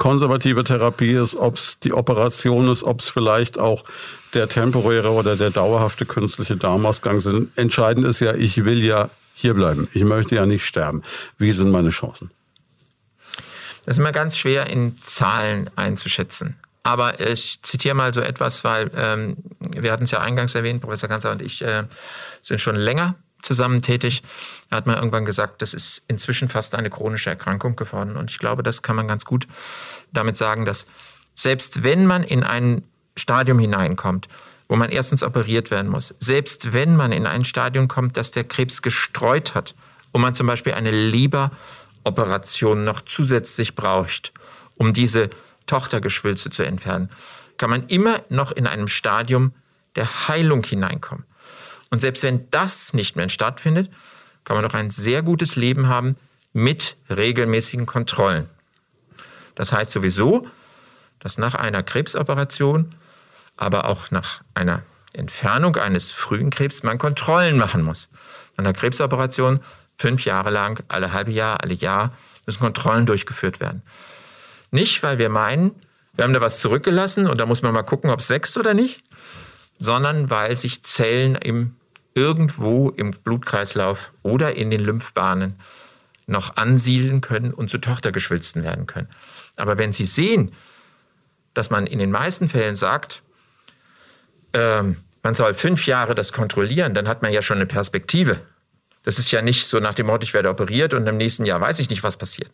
konservative 0.00 0.64
Therapie 0.64 1.12
ist, 1.12 1.36
ob 1.36 1.56
es 1.56 1.78
die 1.78 1.92
Operation 1.92 2.70
ist, 2.70 2.84
ob 2.84 3.00
es 3.00 3.10
vielleicht 3.10 3.58
auch 3.58 3.84
der 4.32 4.48
temporäre 4.48 5.10
oder 5.10 5.36
der 5.36 5.50
dauerhafte 5.50 6.06
künstliche 6.06 6.56
Darmausgang 6.56 7.20
sind. 7.20 7.56
Entscheidend 7.58 8.06
ist 8.06 8.20
ja, 8.20 8.34
ich 8.34 8.64
will 8.64 8.82
ja 8.82 9.10
hier 9.34 9.52
bleiben. 9.52 9.88
Ich 9.92 10.04
möchte 10.04 10.36
ja 10.36 10.46
nicht 10.46 10.64
sterben. 10.64 11.02
Wie 11.36 11.52
sind 11.52 11.70
meine 11.70 11.90
Chancen? 11.90 12.30
Das 13.84 13.96
ist 13.96 13.98
immer 13.98 14.12
ganz 14.12 14.38
schwer 14.38 14.68
in 14.68 14.96
Zahlen 15.04 15.68
einzuschätzen. 15.76 16.56
Aber 16.82 17.20
ich 17.20 17.60
zitiere 17.62 17.94
mal 17.94 18.14
so 18.14 18.22
etwas, 18.22 18.64
weil 18.64 18.90
ähm, 18.96 19.36
wir 19.58 19.92
hatten 19.92 20.04
es 20.04 20.12
ja 20.12 20.22
eingangs 20.22 20.54
erwähnt, 20.54 20.80
Professor 20.80 21.10
Kanzler 21.10 21.32
und 21.32 21.42
ich 21.42 21.60
äh, 21.60 21.84
sind 22.40 22.58
schon 22.58 22.76
länger 22.76 23.16
zusammen 23.42 23.82
tätig. 23.82 24.22
Da 24.68 24.76
hat 24.76 24.86
man 24.86 24.96
irgendwann 24.96 25.24
gesagt, 25.24 25.62
das 25.62 25.74
ist 25.74 26.04
inzwischen 26.08 26.48
fast 26.48 26.74
eine 26.74 26.90
chronische 26.90 27.30
Erkrankung 27.30 27.76
geworden. 27.76 28.16
Und 28.16 28.30
ich 28.30 28.38
glaube, 28.38 28.62
das 28.62 28.82
kann 28.82 28.96
man 28.96 29.08
ganz 29.08 29.24
gut 29.24 29.46
damit 30.12 30.36
sagen, 30.36 30.64
dass 30.64 30.86
selbst 31.34 31.84
wenn 31.84 32.06
man 32.06 32.22
in 32.22 32.42
ein 32.42 32.82
Stadium 33.16 33.58
hineinkommt, 33.58 34.28
wo 34.68 34.76
man 34.76 34.90
erstens 34.90 35.22
operiert 35.22 35.70
werden 35.70 35.90
muss, 35.90 36.14
selbst 36.20 36.72
wenn 36.72 36.96
man 36.96 37.12
in 37.12 37.26
ein 37.26 37.44
Stadium 37.44 37.88
kommt, 37.88 38.16
dass 38.16 38.30
der 38.30 38.44
Krebs 38.44 38.82
gestreut 38.82 39.54
hat 39.54 39.74
und 40.12 40.20
man 40.20 40.34
zum 40.34 40.46
Beispiel 40.46 40.74
eine 40.74 40.90
Leberoperation 40.90 42.84
noch 42.84 43.00
zusätzlich 43.00 43.74
braucht, 43.74 44.32
um 44.76 44.92
diese 44.92 45.30
Tochtergeschwülze 45.66 46.50
zu 46.50 46.62
entfernen, 46.62 47.10
kann 47.58 47.70
man 47.70 47.86
immer 47.88 48.22
noch 48.28 48.52
in 48.52 48.66
einem 48.66 48.88
Stadium 48.88 49.52
der 49.96 50.28
Heilung 50.28 50.64
hineinkommen. 50.64 51.24
Und 51.90 52.00
selbst 52.00 52.22
wenn 52.22 52.48
das 52.50 52.94
nicht 52.94 53.16
mehr 53.16 53.28
stattfindet, 53.28 53.90
kann 54.44 54.56
man 54.56 54.64
noch 54.64 54.74
ein 54.74 54.90
sehr 54.90 55.22
gutes 55.22 55.56
Leben 55.56 55.88
haben 55.88 56.16
mit 56.52 56.96
regelmäßigen 57.08 57.86
Kontrollen. 57.86 58.48
Das 59.54 59.72
heißt 59.72 59.90
sowieso, 59.90 60.46
dass 61.18 61.38
nach 61.38 61.54
einer 61.54 61.82
Krebsoperation, 61.82 62.90
aber 63.56 63.86
auch 63.86 64.10
nach 64.10 64.42
einer 64.54 64.82
Entfernung 65.12 65.76
eines 65.76 66.10
frühen 66.10 66.50
Krebs 66.50 66.82
man 66.82 66.98
Kontrollen 66.98 67.58
machen 67.58 67.82
muss. 67.82 68.08
Nach 68.56 68.64
einer 68.64 68.72
Krebsoperation 68.72 69.60
fünf 69.98 70.24
Jahre 70.24 70.50
lang, 70.50 70.82
alle 70.88 71.12
halbe 71.12 71.30
Jahr, 71.30 71.62
alle 71.62 71.74
Jahr 71.74 72.12
müssen 72.46 72.60
Kontrollen 72.60 73.06
durchgeführt 73.06 73.60
werden. 73.60 73.82
Nicht, 74.70 75.02
weil 75.02 75.18
wir 75.18 75.28
meinen, 75.28 75.72
wir 76.14 76.24
haben 76.24 76.32
da 76.32 76.40
was 76.40 76.60
zurückgelassen 76.60 77.26
und 77.26 77.38
da 77.38 77.46
muss 77.46 77.62
man 77.62 77.74
mal 77.74 77.82
gucken, 77.82 78.10
ob 78.10 78.20
es 78.20 78.30
wächst 78.30 78.56
oder 78.56 78.72
nicht, 78.72 79.02
sondern 79.78 80.30
weil 80.30 80.56
sich 80.56 80.84
Zellen 80.84 81.34
im 81.34 81.76
irgendwo 82.14 82.90
im 82.90 83.12
Blutkreislauf 83.12 84.12
oder 84.22 84.56
in 84.56 84.70
den 84.70 84.80
Lymphbahnen 84.80 85.56
noch 86.26 86.56
ansiedeln 86.56 87.20
können 87.20 87.52
und 87.52 87.70
zu 87.70 87.78
Tochtergeschwülsten 87.78 88.62
werden 88.62 88.86
können. 88.86 89.08
Aber 89.56 89.78
wenn 89.78 89.92
Sie 89.92 90.06
sehen, 90.06 90.52
dass 91.54 91.70
man 91.70 91.86
in 91.86 91.98
den 91.98 92.10
meisten 92.10 92.48
Fällen 92.48 92.76
sagt, 92.76 93.22
ähm, 94.52 94.96
man 95.22 95.34
soll 95.34 95.54
fünf 95.54 95.86
Jahre 95.86 96.14
das 96.14 96.32
kontrollieren, 96.32 96.94
dann 96.94 97.08
hat 97.08 97.22
man 97.22 97.32
ja 97.32 97.42
schon 97.42 97.58
eine 97.58 97.66
Perspektive. 97.66 98.40
Das 99.02 99.18
ist 99.18 99.30
ja 99.30 99.42
nicht 99.42 99.66
so 99.66 99.80
nach 99.80 99.94
dem 99.94 100.06
Motto, 100.06 100.22
ich 100.22 100.34
werde 100.34 100.48
operiert 100.48 100.94
und 100.94 101.06
im 101.06 101.16
nächsten 101.16 101.44
Jahr 101.44 101.60
weiß 101.60 101.80
ich 101.80 101.90
nicht, 101.90 102.02
was 102.02 102.16
passiert. 102.16 102.50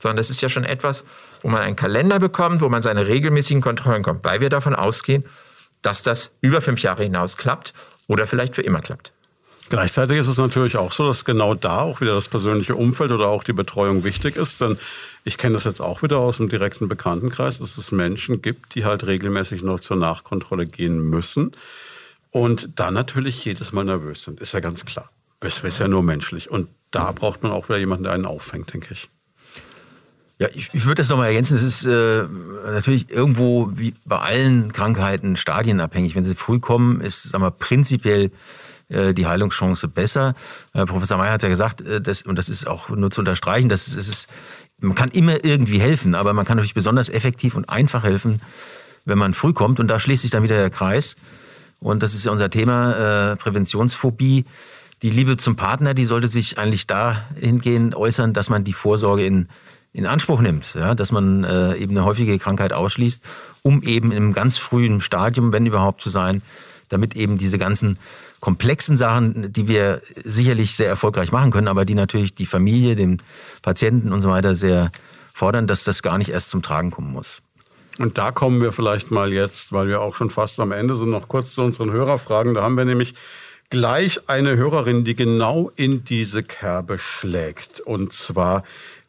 Sondern 0.00 0.16
das 0.16 0.30
ist 0.30 0.40
ja 0.40 0.48
schon 0.48 0.64
etwas, 0.64 1.04
wo 1.42 1.48
man 1.48 1.60
einen 1.60 1.76
Kalender 1.76 2.18
bekommt, 2.18 2.60
wo 2.60 2.68
man 2.68 2.82
seine 2.82 3.06
regelmäßigen 3.06 3.62
Kontrollen 3.62 4.02
kommt, 4.02 4.24
weil 4.24 4.40
wir 4.40 4.48
davon 4.48 4.74
ausgehen, 4.74 5.24
dass 5.82 6.02
das 6.02 6.36
über 6.40 6.60
fünf 6.60 6.80
Jahre 6.82 7.02
hinaus 7.02 7.36
klappt 7.36 7.72
oder 8.10 8.26
vielleicht 8.26 8.56
für 8.56 8.62
immer 8.62 8.80
klappt. 8.80 9.12
Gleichzeitig 9.68 10.18
ist 10.18 10.26
es 10.26 10.36
natürlich 10.36 10.76
auch 10.76 10.90
so, 10.90 11.06
dass 11.06 11.24
genau 11.24 11.54
da 11.54 11.82
auch 11.82 12.00
wieder 12.00 12.14
das 12.14 12.28
persönliche 12.28 12.74
Umfeld 12.74 13.12
oder 13.12 13.28
auch 13.28 13.44
die 13.44 13.52
Betreuung 13.52 14.02
wichtig 14.02 14.34
ist. 14.34 14.60
Denn 14.60 14.78
ich 15.22 15.38
kenne 15.38 15.54
das 15.54 15.62
jetzt 15.62 15.80
auch 15.80 16.02
wieder 16.02 16.18
aus 16.18 16.38
dem 16.38 16.48
direkten 16.48 16.88
Bekanntenkreis, 16.88 17.60
dass 17.60 17.78
es 17.78 17.92
Menschen 17.92 18.42
gibt, 18.42 18.74
die 18.74 18.84
halt 18.84 19.06
regelmäßig 19.06 19.62
noch 19.62 19.78
zur 19.78 19.96
Nachkontrolle 19.96 20.66
gehen 20.66 20.98
müssen 20.98 21.52
und 22.32 22.80
dann 22.80 22.94
natürlich 22.94 23.44
jedes 23.44 23.70
Mal 23.70 23.84
nervös 23.84 24.24
sind. 24.24 24.40
Ist 24.40 24.54
ja 24.54 24.60
ganz 24.60 24.84
klar. 24.84 25.08
Das 25.38 25.60
ist 25.60 25.78
ja 25.78 25.86
nur 25.86 26.02
menschlich. 26.02 26.50
Und 26.50 26.68
da 26.90 27.12
braucht 27.12 27.44
man 27.44 27.52
auch 27.52 27.68
wieder 27.68 27.78
jemanden, 27.78 28.04
der 28.04 28.12
einen 28.12 28.26
auffängt, 28.26 28.74
denke 28.74 28.88
ich. 28.92 29.08
Ja, 30.40 30.48
ich, 30.54 30.70
ich 30.72 30.86
würde 30.86 31.02
das 31.02 31.10
nochmal 31.10 31.26
ergänzen. 31.26 31.58
Es 31.58 31.62
ist 31.62 31.84
äh, 31.84 32.22
natürlich 32.64 33.10
irgendwo 33.10 33.70
wie 33.74 33.92
bei 34.06 34.18
allen 34.18 34.72
Krankheiten 34.72 35.36
stadienabhängig. 35.36 36.16
Wenn 36.16 36.24
sie 36.24 36.34
früh 36.34 36.58
kommen, 36.58 37.02
ist 37.02 37.24
sagen 37.24 37.44
wir, 37.44 37.50
prinzipiell 37.50 38.30
äh, 38.88 39.12
die 39.12 39.26
Heilungschance 39.26 39.86
besser. 39.86 40.34
Äh, 40.72 40.86
Professor 40.86 41.18
Meyer 41.18 41.32
hat 41.32 41.42
ja 41.42 41.50
gesagt, 41.50 41.82
äh, 41.82 42.00
das, 42.00 42.22
und 42.22 42.36
das 42.36 42.48
ist 42.48 42.66
auch 42.66 42.88
nur 42.88 43.10
zu 43.10 43.20
unterstreichen, 43.20 43.68
dass 43.68 43.86
es 43.86 44.08
ist, 44.08 44.28
man 44.78 44.94
kann 44.94 45.10
immer 45.10 45.44
irgendwie 45.44 45.78
helfen, 45.78 46.14
aber 46.14 46.32
man 46.32 46.46
kann 46.46 46.56
natürlich 46.56 46.72
besonders 46.72 47.10
effektiv 47.10 47.54
und 47.54 47.68
einfach 47.68 48.04
helfen, 48.04 48.40
wenn 49.04 49.18
man 49.18 49.34
früh 49.34 49.52
kommt. 49.52 49.78
Und 49.78 49.88
da 49.88 49.98
schließt 49.98 50.22
sich 50.22 50.30
dann 50.30 50.42
wieder 50.42 50.56
der 50.56 50.70
Kreis. 50.70 51.16
Und 51.80 52.02
das 52.02 52.14
ist 52.14 52.24
ja 52.24 52.32
unser 52.32 52.48
Thema, 52.48 53.32
äh, 53.32 53.36
Präventionsphobie. 53.36 54.46
Die 55.02 55.10
Liebe 55.10 55.36
zum 55.36 55.56
Partner, 55.56 55.92
die 55.92 56.06
sollte 56.06 56.28
sich 56.28 56.56
eigentlich 56.56 56.86
dahingehend 56.86 57.94
äußern, 57.94 58.32
dass 58.32 58.48
man 58.48 58.64
die 58.64 58.72
Vorsorge 58.72 59.26
in 59.26 59.48
in 59.92 60.06
Anspruch 60.06 60.40
nimmt, 60.40 60.74
ja, 60.74 60.94
dass 60.94 61.10
man 61.12 61.44
äh, 61.44 61.76
eben 61.76 61.96
eine 61.96 62.04
häufige 62.04 62.38
Krankheit 62.38 62.72
ausschließt, 62.72 63.24
um 63.62 63.82
eben 63.82 64.12
im 64.12 64.32
ganz 64.32 64.56
frühen 64.56 65.00
Stadium, 65.00 65.52
wenn 65.52 65.66
überhaupt 65.66 66.00
zu 66.00 66.10
sein, 66.10 66.42
damit 66.88 67.16
eben 67.16 67.38
diese 67.38 67.58
ganzen 67.58 67.98
komplexen 68.40 68.96
Sachen, 68.96 69.52
die 69.52 69.68
wir 69.68 70.00
sicherlich 70.24 70.74
sehr 70.74 70.88
erfolgreich 70.88 71.32
machen 71.32 71.50
können, 71.50 71.68
aber 71.68 71.84
die 71.84 71.94
natürlich 71.94 72.34
die 72.34 72.46
Familie, 72.46 72.96
den 72.96 73.20
Patienten 73.62 74.12
und 74.12 74.22
so 74.22 74.30
weiter 74.30 74.54
sehr 74.54 74.90
fordern, 75.32 75.66
dass 75.66 75.84
das 75.84 76.02
gar 76.02 76.18
nicht 76.18 76.30
erst 76.30 76.50
zum 76.50 76.62
Tragen 76.62 76.90
kommen 76.90 77.12
muss. 77.12 77.42
Und 77.98 78.16
da 78.16 78.30
kommen 78.30 78.62
wir 78.62 78.72
vielleicht 78.72 79.10
mal 79.10 79.32
jetzt, 79.32 79.72
weil 79.72 79.88
wir 79.88 80.00
auch 80.00 80.14
schon 80.14 80.30
fast 80.30 80.58
am 80.60 80.72
Ende 80.72 80.94
sind, 80.94 81.10
noch 81.10 81.28
kurz 81.28 81.52
zu 81.52 81.62
unseren 81.62 81.90
Hörerfragen. 81.90 82.54
Da 82.54 82.62
haben 82.62 82.76
wir 82.76 82.86
nämlich 82.86 83.14
gleich 83.68 84.28
eine 84.28 84.56
Hörerin, 84.56 85.04
die 85.04 85.14
genau 85.14 85.70
in 85.76 86.02
diese 86.04 86.42
Kerbe 86.42 86.98
schlägt. 86.98 87.80
Und 87.80 88.12
zwar 88.12 88.64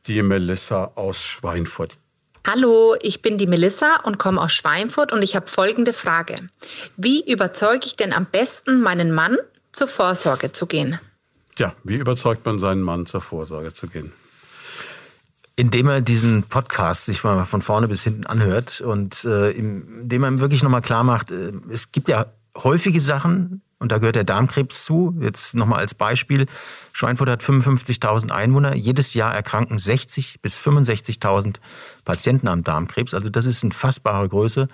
die 0.08 0.22
Melissa 0.22 0.92
aus 0.96 1.22
Schweinfurt. 1.22 1.98
Hallo, 2.48 2.96
ich 3.02 3.22
bin 3.22 3.38
die 3.38 3.46
Melissa 3.46 3.98
und 4.04 4.18
komme 4.18 4.42
aus 4.42 4.52
Schweinfurt 4.52 5.12
und 5.12 5.22
ich 5.22 5.36
habe 5.36 5.46
folgende 5.48 5.94
Frage. 5.94 6.50
Wie 6.98 7.24
überzeuge 7.32 7.86
ich 7.86 7.96
denn 7.96 8.14
am 8.14 8.26
besten 8.26 8.82
meinen 8.82 9.12
Mann, 9.12 9.38
zur 9.72 9.88
Vorsorge 9.88 10.52
zu 10.52 10.66
gehen? 10.66 11.00
Ja, 11.58 11.74
wie 11.84 11.98
überzeugt 11.98 12.46
man 12.46 12.58
seinen 12.58 12.82
Mann, 12.82 13.06
zur 13.06 13.22
Vorsorge 13.22 13.74
zu 13.74 13.88
gehen? 13.88 14.12
Indem 15.56 15.88
er 15.88 16.02
diesen 16.02 16.44
Podcast 16.44 17.06
sich 17.06 17.24
mal 17.24 17.46
von 17.46 17.62
vorne 17.62 17.88
bis 17.88 18.04
hinten 18.04 18.26
anhört 18.26 18.82
und 18.82 19.24
äh, 19.26 19.52
indem 19.52 20.24
er 20.24 20.30
ihm 20.30 20.40
wirklich 20.40 20.64
nochmal 20.64 20.82
klar 20.82 21.04
macht, 21.04 21.30
äh, 21.30 21.52
es 21.70 21.92
gibt 21.92 22.10
ja 22.10 22.26
häufige 22.58 23.00
Sachen, 23.00 23.62
und 23.82 23.92
da 23.92 23.98
gehört 23.98 24.16
der 24.16 24.24
Darmkrebs 24.24 24.86
zu. 24.86 25.18
Jetzt 25.20 25.56
nochmal 25.56 25.80
als 25.80 25.96
Beispiel. 25.96 26.46
Schweinfurt 26.94 27.30
hat 27.30 27.42
55.000 27.42 28.30
Einwohner. 28.30 28.76
Jedes 28.76 29.16
Jahr 29.16 29.34
erkranken 29.34 29.78
60.000 29.78 30.36
bis 30.44 30.60
65.000 30.60 31.56
Patienten 32.06 32.48
am 32.48 32.64
Darmkrebs. 32.64 33.16
Also 33.16 33.32
das 33.32 33.48
ist 33.48 33.64
eine 33.64 33.74
fassbare 33.74 34.30
Größe. 34.30 34.68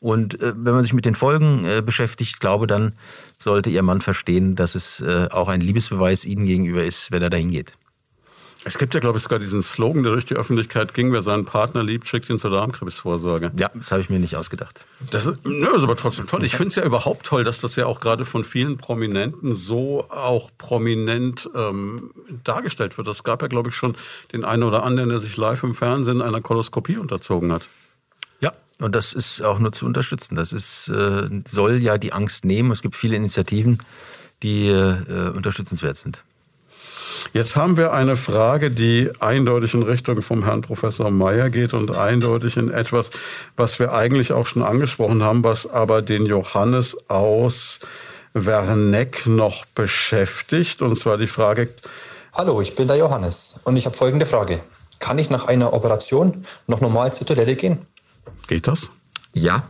Und 0.00 0.40
äh, 0.40 0.54
wenn 0.56 0.72
man 0.72 0.82
sich 0.82 0.94
mit 0.94 1.04
den 1.04 1.14
Folgen 1.14 1.66
äh, 1.66 1.82
beschäftigt, 1.82 2.40
glaube 2.40 2.66
dann 2.66 2.94
sollte 3.38 3.68
Ihr 3.68 3.82
Mann 3.82 4.00
verstehen, 4.00 4.56
dass 4.56 4.74
es 4.74 5.00
äh, 5.00 5.28
auch 5.30 5.48
ein 5.48 5.60
Liebesbeweis 5.60 6.24
Ihnen 6.24 6.46
gegenüber 6.46 6.82
ist, 6.82 7.12
wenn 7.12 7.22
er 7.22 7.30
dahin 7.30 7.50
geht. 7.50 7.74
Es 8.68 8.76
gibt 8.76 8.92
ja, 8.92 9.00
glaube 9.00 9.16
ich, 9.16 9.22
sogar 9.22 9.38
diesen 9.38 9.62
Slogan, 9.62 10.02
der 10.02 10.12
durch 10.12 10.26
die 10.26 10.34
Öffentlichkeit 10.34 10.92
ging, 10.92 11.10
wer 11.10 11.22
seinen 11.22 11.46
Partner 11.46 11.82
liebt, 11.82 12.06
schickt 12.06 12.28
ihn 12.28 12.38
zur 12.38 12.50
Darmkrebsvorsorge. 12.50 13.50
Ja, 13.58 13.70
das 13.72 13.90
habe 13.92 14.02
ich 14.02 14.10
mir 14.10 14.18
nicht 14.18 14.36
ausgedacht. 14.36 14.78
Das 15.10 15.26
ist, 15.26 15.46
nö, 15.46 15.74
ist 15.74 15.84
aber 15.84 15.96
trotzdem 15.96 16.26
toll. 16.26 16.44
Ich 16.44 16.52
finde 16.52 16.68
es 16.68 16.74
ja 16.74 16.84
überhaupt 16.84 17.24
toll, 17.24 17.44
dass 17.44 17.62
das 17.62 17.76
ja 17.76 17.86
auch 17.86 17.98
gerade 17.98 18.26
von 18.26 18.44
vielen 18.44 18.76
Prominenten 18.76 19.56
so 19.56 20.04
auch 20.10 20.50
prominent 20.58 21.48
ähm, 21.54 22.10
dargestellt 22.44 22.98
wird. 22.98 23.08
Es 23.08 23.24
gab 23.24 23.40
ja, 23.40 23.48
glaube 23.48 23.70
ich, 23.70 23.74
schon 23.74 23.96
den 24.34 24.44
einen 24.44 24.64
oder 24.64 24.82
anderen, 24.82 25.08
der 25.08 25.18
sich 25.18 25.38
live 25.38 25.62
im 25.62 25.74
Fernsehen 25.74 26.20
einer 26.20 26.42
Koloskopie 26.42 26.98
unterzogen 26.98 27.50
hat. 27.54 27.70
Ja, 28.40 28.52
und 28.80 28.94
das 28.94 29.14
ist 29.14 29.40
auch 29.40 29.58
nur 29.60 29.72
zu 29.72 29.86
unterstützen. 29.86 30.34
Das 30.34 30.52
ist, 30.52 30.88
äh, 30.88 31.30
soll 31.48 31.78
ja 31.78 31.96
die 31.96 32.12
Angst 32.12 32.44
nehmen. 32.44 32.70
Es 32.70 32.82
gibt 32.82 32.96
viele 32.96 33.16
Initiativen, 33.16 33.78
die 34.42 34.68
äh, 34.68 35.30
unterstützenswert 35.30 35.96
sind. 35.96 36.22
Jetzt 37.32 37.56
haben 37.56 37.76
wir 37.76 37.92
eine 37.92 38.16
Frage, 38.16 38.70
die 38.70 39.10
eindeutig 39.20 39.74
in 39.74 39.82
Richtung 39.82 40.22
vom 40.22 40.44
Herrn 40.44 40.62
Professor 40.62 41.10
Meyer 41.10 41.50
geht 41.50 41.74
und 41.74 41.96
eindeutig 41.96 42.56
in 42.56 42.70
etwas, 42.70 43.10
was 43.56 43.78
wir 43.78 43.92
eigentlich 43.92 44.32
auch 44.32 44.46
schon 44.46 44.62
angesprochen 44.62 45.22
haben, 45.22 45.44
was 45.44 45.68
aber 45.68 46.02
den 46.02 46.26
Johannes 46.26 46.96
aus 47.08 47.80
Werneck 48.34 49.26
noch 49.26 49.64
beschäftigt. 49.66 50.82
Und 50.82 50.96
zwar 50.96 51.16
die 51.16 51.26
Frage. 51.26 51.68
Hallo, 52.34 52.60
ich 52.60 52.74
bin 52.74 52.88
der 52.88 52.96
Johannes 52.96 53.62
und 53.64 53.76
ich 53.76 53.86
habe 53.86 53.96
folgende 53.96 54.26
Frage. 54.26 54.60
Kann 55.00 55.18
ich 55.18 55.30
nach 55.30 55.46
einer 55.46 55.72
Operation 55.72 56.44
noch 56.66 56.80
normal 56.80 57.12
zur 57.12 57.26
Toilette 57.26 57.56
gehen? 57.56 57.78
Geht 58.46 58.66
das? 58.66 58.90
Ja, 59.32 59.62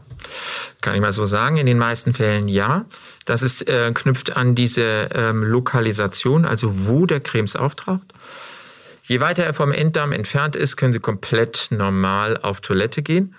kann 0.81 0.95
ich 0.95 1.01
mal 1.01 1.13
so 1.13 1.27
sagen. 1.27 1.57
In 1.57 1.67
den 1.67 1.79
meisten 1.79 2.15
Fällen 2.15 2.49
ja. 2.49 2.85
Das 3.29 3.43
ist, 3.43 3.69
äh, 3.69 3.93
knüpft 3.93 4.39
an 4.39 4.55
diese 4.55 5.11
ähm, 5.13 5.45
Lokalisation, 5.45 6.47
also 6.47 6.89
wo 6.89 7.05
der 7.05 7.21
Krebs 7.21 7.57
auftaucht. 7.57 8.15
Je 9.03 9.21
weiter 9.21 9.45
er 9.45 9.53
vom 9.53 9.71
Enddarm 9.71 10.13
entfernt 10.13 10.57
ist, 10.57 10.79
können 10.79 10.95
Sie 10.95 10.99
komplett 10.99 11.67
normal 11.69 12.39
auf 12.39 12.63
Toilette 12.63 13.03
gehen. 13.03 13.35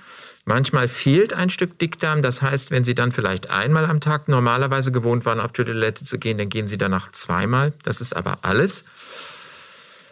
Manchmal 0.45 0.87
fehlt 0.87 1.33
ein 1.33 1.49
Stück 1.49 1.79
Dickdarm. 1.79 2.21
Das 2.21 2.43
heißt, 2.43 2.69
wenn 2.69 2.83
Sie 2.83 2.93
dann 2.93 3.11
vielleicht 3.11 3.49
einmal 3.49 3.85
am 3.85 3.99
Tag 3.99 4.27
normalerweise 4.27 4.91
gewohnt 4.91 5.25
waren, 5.25 5.39
auf 5.39 5.53
Toilette 5.53 6.05
zu 6.05 6.19
gehen, 6.19 6.37
dann 6.37 6.49
gehen 6.49 6.67
Sie 6.67 6.77
danach 6.77 7.11
zweimal. 7.11 7.73
Das 7.83 7.99
ist 7.99 8.15
aber 8.15 8.37
alles. 8.43 8.85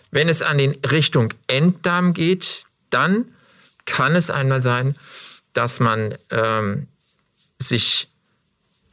Wenn 0.10 0.28
es 0.28 0.42
an 0.42 0.58
den 0.58 0.72
Richtung 0.90 1.32
Enddarm 1.46 2.16
geht, 2.16 2.64
dann 2.90 3.26
kann 3.86 4.16
es 4.16 4.32
einmal 4.32 4.64
sein, 4.64 4.96
dass 5.54 5.80
man 5.80 6.16
ähm, 6.32 6.88
sich 7.60 8.08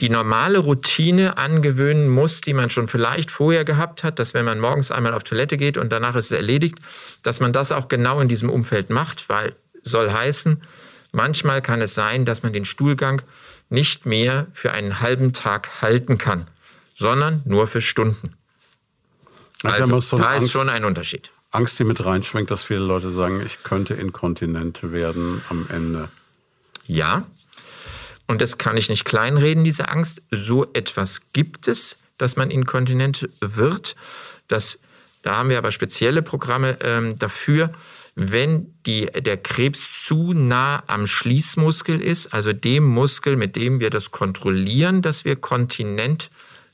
die 0.01 0.09
normale 0.09 0.59
Routine 0.59 1.39
angewöhnen 1.39 2.09
muss, 2.09 2.41
die 2.41 2.53
man 2.53 2.71
schon 2.71 2.89
vielleicht 2.89 3.31
vorher 3.31 3.65
gehabt 3.65 4.03
hat, 4.03 4.19
dass 4.19 4.35
wenn 4.35 4.45
man 4.45 4.59
morgens 4.59 4.91
einmal 4.91 5.15
auf 5.15 5.23
Toilette 5.23 5.57
geht 5.57 5.79
und 5.79 5.93
danach 5.93 6.17
ist 6.17 6.27
es 6.27 6.33
erledigt, 6.33 6.79
dass 7.23 7.41
man 7.41 7.53
das 7.53 7.71
auch 7.71 7.89
genau 7.89 8.21
in 8.21 8.29
diesem 8.29 8.51
Umfeld 8.51 8.91
macht, 8.91 9.29
weil 9.29 9.55
soll 9.83 10.11
heißen, 10.11 10.63
manchmal 11.13 11.63
kann 11.63 11.81
es 11.81 11.95
sein, 11.95 12.25
dass 12.25 12.43
man 12.43 12.53
den 12.53 12.65
Stuhlgang 12.65 13.23
nicht 13.71 14.07
mehr 14.07 14.47
für 14.53 14.73
einen 14.73 15.01
halben 15.01 15.33
Tag 15.33 15.83
halten 15.83 16.19
kann, 16.19 16.49
sondern 16.95 17.43
nur 17.45 17.67
für 17.67 17.81
Stunden. 17.81 18.35
Also, 19.63 19.83
also 19.83 20.01
so 20.01 20.19
da 20.19 20.31
Angst, 20.31 20.47
ist 20.47 20.53
schon 20.53 20.69
ein 20.69 20.85
Unterschied. 20.85 21.31
Angst, 21.51 21.79
die 21.79 21.85
mit 21.85 22.05
reinschwenkt, 22.05 22.51
dass 22.51 22.65
viele 22.65 22.81
Leute 22.81 23.11
sagen, 23.11 23.41
ich 23.45 23.63
könnte 23.63 23.95
inkontinent 23.95 24.93
werden 24.93 25.41
am 25.51 25.67
Ende. 25.71 26.09
Ja, 26.87 27.27
und 28.27 28.41
das 28.41 28.59
kann 28.59 28.77
ich 28.77 28.89
nicht 28.89 29.05
kleinreden, 29.05 29.65
diese 29.65 29.89
Angst. 29.89 30.23
So 30.31 30.73
etwas 30.73 31.33
gibt 31.33 31.69
es, 31.69 31.99
dass 32.17 32.37
man 32.37 32.51
inkontinent 32.51 33.29
wird. 33.41 33.97
Das, 34.49 34.81
da 35.23 35.37
haben 35.37 35.51
wir 35.51 35.59
aber 35.59 35.73
spezielle 35.73 36.23
Programme 36.23 36.79
ähm, 36.81 37.19
dafür. 37.19 37.73
Wenn 38.15 38.73
die, 38.87 39.07
der 39.07 39.37
Krebs 39.37 40.05
zu 40.05 40.33
nah 40.33 40.85
am 40.87 41.07
Schließmuskel 41.07 42.01
ist, 42.01 42.33
also 42.33 42.53
dem 42.53 42.85
Muskel, 42.85 43.37
mit 43.37 43.57
dem 43.57 43.81
wir 43.81 43.91
das 43.91 44.11
kontrollieren, 44.11 45.03
dass 45.03 45.25
wir 45.25 45.37
kontinent 45.37 46.31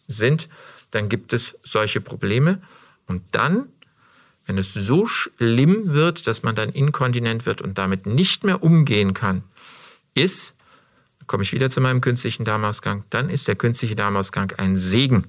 sind, 0.06 0.48
dann 0.90 1.08
gibt 1.08 1.32
es 1.32 1.58
solche 1.62 2.00
Probleme. 2.00 2.60
Und 3.06 3.22
dann, 3.32 3.68
wenn 4.46 4.58
es 4.58 4.74
so 4.74 5.06
schlimm 5.06 5.90
wird, 5.90 6.26
dass 6.26 6.42
man 6.42 6.54
dann 6.54 6.68
inkontinent 6.68 7.46
wird 7.46 7.62
und 7.62 7.78
damit 7.78 8.06
nicht 8.06 8.44
mehr 8.44 8.62
umgehen 8.62 9.14
kann, 9.14 9.42
ist 10.14 10.56
komme 11.30 11.44
ich 11.44 11.52
wieder 11.52 11.70
zu 11.70 11.80
meinem 11.80 12.00
künstlichen 12.00 12.44
Darmausgang, 12.44 13.04
dann 13.10 13.30
ist 13.30 13.46
der 13.46 13.54
künstliche 13.54 13.94
Darmausgang 13.94 14.52
ein 14.56 14.76
Segen. 14.76 15.28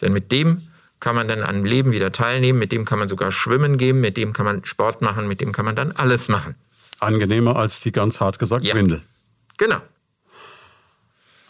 Denn 0.00 0.14
mit 0.14 0.32
dem 0.32 0.62
kann 1.00 1.14
man 1.14 1.28
dann 1.28 1.42
am 1.42 1.66
Leben 1.66 1.92
wieder 1.92 2.12
teilnehmen, 2.12 2.58
mit 2.58 2.72
dem 2.72 2.86
kann 2.86 2.98
man 2.98 3.10
sogar 3.10 3.30
schwimmen 3.30 3.76
gehen, 3.76 4.00
mit 4.00 4.16
dem 4.16 4.32
kann 4.32 4.46
man 4.46 4.64
Sport 4.64 5.02
machen, 5.02 5.28
mit 5.28 5.42
dem 5.42 5.52
kann 5.52 5.66
man 5.66 5.76
dann 5.76 5.92
alles 5.92 6.28
machen. 6.28 6.54
Angenehmer 6.98 7.56
als 7.56 7.80
die 7.80 7.92
ganz 7.92 8.22
hart 8.22 8.38
gesagt 8.38 8.64
ja. 8.64 8.74
Windel. 8.74 9.02
Genau. 9.58 9.82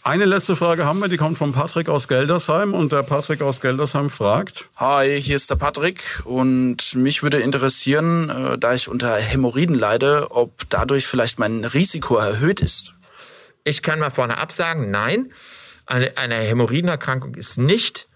Eine 0.03 0.25
letzte 0.25 0.57
Frage 0.57 0.85
haben 0.85 0.99
wir, 0.99 1.07
die 1.07 1.15
kommt 1.15 1.37
von 1.37 1.53
Patrick 1.53 1.87
aus 1.87 2.09
Geldersheim 2.09 2.73
und 2.73 2.91
der 2.91 3.03
Patrick 3.03 3.41
aus 3.41 3.61
Geldersheim 3.61 4.09
fragt. 4.09 4.67
Hi, 4.75 5.21
hier 5.21 5.37
ist 5.37 5.49
der 5.49 5.55
Patrick 5.55 6.21
und 6.25 6.95
mich 6.95 7.23
würde 7.23 7.39
interessieren, 7.39 8.29
äh, 8.29 8.57
da 8.57 8.73
ich 8.73 8.89
unter 8.89 9.15
Hämorrhoiden 9.15 9.79
leide, 9.79 10.31
ob 10.31 10.69
dadurch 10.69 11.07
vielleicht 11.07 11.39
mein 11.39 11.63
Risiko 11.63 12.17
erhöht 12.17 12.59
ist. 12.59 12.95
Ich 13.63 13.81
kann 13.81 13.99
mal 13.99 14.09
vorne 14.09 14.37
absagen, 14.37 14.91
nein, 14.91 15.31
eine, 15.85 16.17
eine 16.17 16.35
Hämorrhoidenerkrankung 16.35 17.35
ist 17.35 17.57
nicht, 17.57 18.07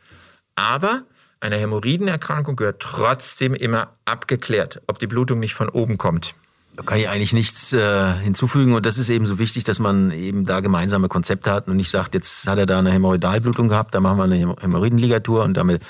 aber 0.55 1.03
eine 1.39 1.57
Hämorrhoidenerkrankung 1.57 2.55
gehört 2.55 2.81
trotzdem 2.81 3.53
immer 3.53 3.93
abgeklärt, 4.05 4.81
ob 4.87 4.99
die 4.99 5.07
Blutung 5.07 5.39
nicht 5.39 5.53
von 5.53 5.69
oben 5.69 5.97
kommt. 5.97 6.35
Da 6.75 6.83
kann 6.83 6.99
ich 6.99 7.09
eigentlich 7.09 7.33
nichts 7.33 7.73
äh, 7.73 8.13
hinzufügen 8.15 8.73
und 8.73 8.85
das 8.85 8.97
ist 8.97 9.09
eben 9.09 9.25
so 9.25 9.39
wichtig, 9.39 9.63
dass 9.63 9.79
man 9.79 10.11
eben 10.11 10.45
da 10.45 10.59
gemeinsame 10.59 11.07
Konzepte 11.07 11.51
hat 11.51 11.67
und 11.67 11.75
nicht 11.75 11.89
sagt, 11.89 12.13
jetzt 12.13 12.47
hat 12.47 12.59
er 12.59 12.67
da 12.67 12.77
eine 12.77 12.91
Hämorrhoidalblutung 12.91 13.67
gehabt, 13.67 13.95
da 13.95 13.99
machen 13.99 14.17
wir 14.17 14.25
eine 14.25 14.55
Hämorrhoidenligatur 14.59 15.43
und 15.43 15.55
damit 15.55 15.81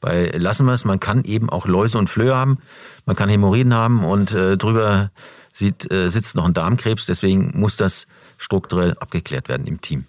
bei 0.00 0.30
lassen 0.36 0.66
wir 0.66 0.74
es. 0.74 0.84
Man 0.84 1.00
kann 1.00 1.24
eben 1.24 1.48
auch 1.48 1.66
Läuse 1.66 1.96
und 1.96 2.10
Flöhe 2.10 2.34
haben, 2.34 2.58
man 3.06 3.16
kann 3.16 3.30
Hämorrhoiden 3.30 3.72
haben 3.72 4.04
und 4.04 4.32
äh, 4.32 4.58
drüber 4.58 5.10
sieht, 5.54 5.90
äh, 5.90 6.10
sitzt 6.10 6.34
noch 6.34 6.44
ein 6.44 6.52
Darmkrebs, 6.52 7.06
deswegen 7.06 7.52
muss 7.54 7.76
das 7.76 8.06
strukturell 8.36 8.94
abgeklärt 9.00 9.48
werden 9.48 9.66
im 9.66 9.80
Team. 9.80 10.04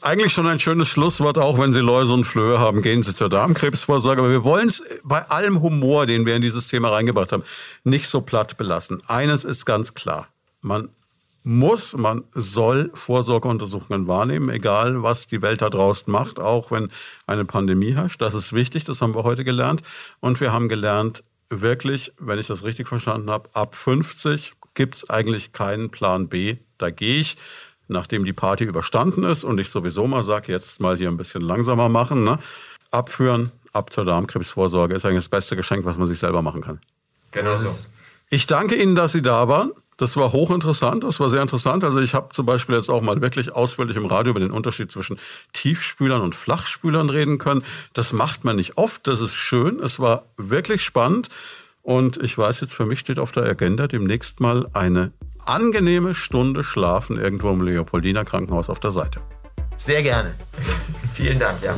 Eigentlich 0.00 0.32
schon 0.32 0.48
ein 0.48 0.58
schönes 0.58 0.88
Schlusswort, 0.88 1.38
auch 1.38 1.58
wenn 1.58 1.72
Sie 1.72 1.80
Läuse 1.80 2.14
und 2.14 2.24
Flöhe 2.24 2.58
haben, 2.58 2.82
gehen 2.82 3.04
Sie 3.04 3.14
zur 3.14 3.28
Darmkrebsvorsorge. 3.28 4.20
Aber 4.20 4.30
wir 4.30 4.42
wollen 4.42 4.66
es 4.66 4.82
bei 5.04 5.22
allem 5.30 5.60
Humor, 5.62 6.06
den 6.06 6.26
wir 6.26 6.34
in 6.34 6.42
dieses 6.42 6.66
Thema 6.66 6.90
reingebracht 6.90 7.30
haben, 7.30 7.44
nicht 7.84 8.08
so 8.08 8.20
platt 8.20 8.56
belassen. 8.56 9.00
Eines 9.06 9.44
ist 9.44 9.64
ganz 9.64 9.94
klar. 9.94 10.26
Man 10.60 10.88
muss, 11.44 11.96
man 11.96 12.24
soll 12.34 12.90
Vorsorgeuntersuchungen 12.94 14.08
wahrnehmen, 14.08 14.48
egal 14.48 15.04
was 15.04 15.28
die 15.28 15.40
Welt 15.40 15.62
da 15.62 15.70
draußen 15.70 16.12
macht, 16.12 16.40
auch 16.40 16.72
wenn 16.72 16.88
eine 17.26 17.44
Pandemie 17.44 17.94
herrscht. 17.94 18.20
Das 18.20 18.34
ist 18.34 18.52
wichtig, 18.52 18.82
das 18.82 19.00
haben 19.02 19.14
wir 19.14 19.22
heute 19.22 19.44
gelernt. 19.44 19.82
Und 20.18 20.40
wir 20.40 20.52
haben 20.52 20.68
gelernt, 20.68 21.22
wirklich, 21.60 22.12
wenn 22.18 22.38
ich 22.38 22.46
das 22.46 22.64
richtig 22.64 22.88
verstanden 22.88 23.30
habe, 23.30 23.50
ab 23.52 23.74
50 23.74 24.54
gibt 24.74 24.96
es 24.96 25.10
eigentlich 25.10 25.52
keinen 25.52 25.90
Plan 25.90 26.28
B. 26.28 26.56
Da 26.78 26.90
gehe 26.90 27.20
ich 27.20 27.36
nachdem 27.92 28.24
die 28.24 28.32
Party 28.32 28.64
überstanden 28.64 29.24
ist 29.24 29.44
und 29.44 29.58
ich 29.58 29.70
sowieso 29.70 30.06
mal 30.06 30.22
sage, 30.22 30.50
jetzt 30.50 30.80
mal 30.80 30.96
hier 30.96 31.08
ein 31.08 31.16
bisschen 31.16 31.42
langsamer 31.42 31.88
machen, 31.88 32.24
ne? 32.24 32.38
abführen, 32.90 33.52
ab 33.72 33.92
zur 33.92 34.04
Darmkrebsvorsorge 34.04 34.94
ist 34.94 35.04
eigentlich 35.04 35.24
das 35.24 35.28
beste 35.28 35.56
Geschenk, 35.56 35.84
was 35.84 35.98
man 35.98 36.06
sich 36.06 36.18
selber 36.18 36.42
machen 36.42 36.62
kann. 36.62 36.80
Genau 37.30 37.56
so. 37.56 37.86
Ich 38.30 38.46
danke 38.46 38.74
Ihnen, 38.74 38.94
dass 38.94 39.12
Sie 39.12 39.22
da 39.22 39.48
waren. 39.48 39.72
Das 39.96 40.16
war 40.16 40.32
hochinteressant, 40.32 41.04
das 41.04 41.20
war 41.20 41.28
sehr 41.28 41.42
interessant. 41.42 41.84
Also 41.84 42.00
ich 42.00 42.14
habe 42.14 42.30
zum 42.30 42.46
Beispiel 42.46 42.74
jetzt 42.74 42.88
auch 42.88 43.02
mal 43.02 43.20
wirklich 43.20 43.52
ausführlich 43.52 43.96
im 43.96 44.06
Radio 44.06 44.30
über 44.30 44.40
den 44.40 44.50
Unterschied 44.50 44.90
zwischen 44.90 45.18
Tiefspülern 45.52 46.22
und 46.22 46.34
Flachspülern 46.34 47.10
reden 47.10 47.38
können. 47.38 47.62
Das 47.92 48.12
macht 48.12 48.44
man 48.44 48.56
nicht 48.56 48.78
oft, 48.78 49.06
das 49.06 49.20
ist 49.20 49.34
schön. 49.34 49.80
Es 49.80 50.00
war 50.00 50.24
wirklich 50.36 50.82
spannend. 50.82 51.28
Und 51.82 52.22
ich 52.22 52.38
weiß 52.38 52.60
jetzt, 52.60 52.74
für 52.74 52.86
mich 52.86 53.00
steht 53.00 53.18
auf 53.18 53.32
der 53.32 53.44
Agenda 53.44 53.88
demnächst 53.88 54.40
mal 54.40 54.68
eine 54.72 55.12
angenehme 55.46 56.14
Stunde 56.14 56.62
schlafen 56.62 57.18
irgendwo 57.18 57.50
im 57.50 57.62
Leopoldiner 57.62 58.24
Krankenhaus 58.24 58.70
auf 58.70 58.80
der 58.80 58.92
Seite. 58.92 59.20
Sehr 59.76 60.02
gerne. 60.02 60.34
Vielen 61.14 61.40
Dank, 61.40 61.62
ja. 61.62 61.74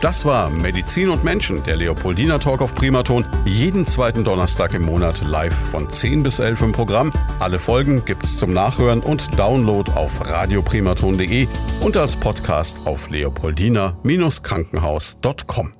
Das 0.00 0.24
war 0.24 0.48
Medizin 0.48 1.10
und 1.10 1.24
Menschen, 1.24 1.64
der 1.64 1.74
Leopoldiner 1.74 2.38
Talk 2.38 2.62
auf 2.62 2.72
Primaton. 2.72 3.26
Jeden 3.44 3.84
zweiten 3.84 4.22
Donnerstag 4.22 4.72
im 4.74 4.82
Monat 4.82 5.22
live 5.26 5.54
von 5.54 5.90
10 5.90 6.22
bis 6.22 6.38
11 6.38 6.62
im 6.62 6.70
Programm. 6.72 7.10
Alle 7.40 7.58
Folgen 7.58 8.04
gibt's 8.04 8.36
zum 8.36 8.52
Nachhören 8.52 9.00
und 9.00 9.36
Download 9.36 9.90
auf 9.92 10.24
radioprimaton.de 10.30 11.48
und 11.80 11.96
als 11.96 12.16
Podcast 12.16 12.82
auf 12.84 13.10
leopoldiner-krankenhaus.com. 13.10 15.77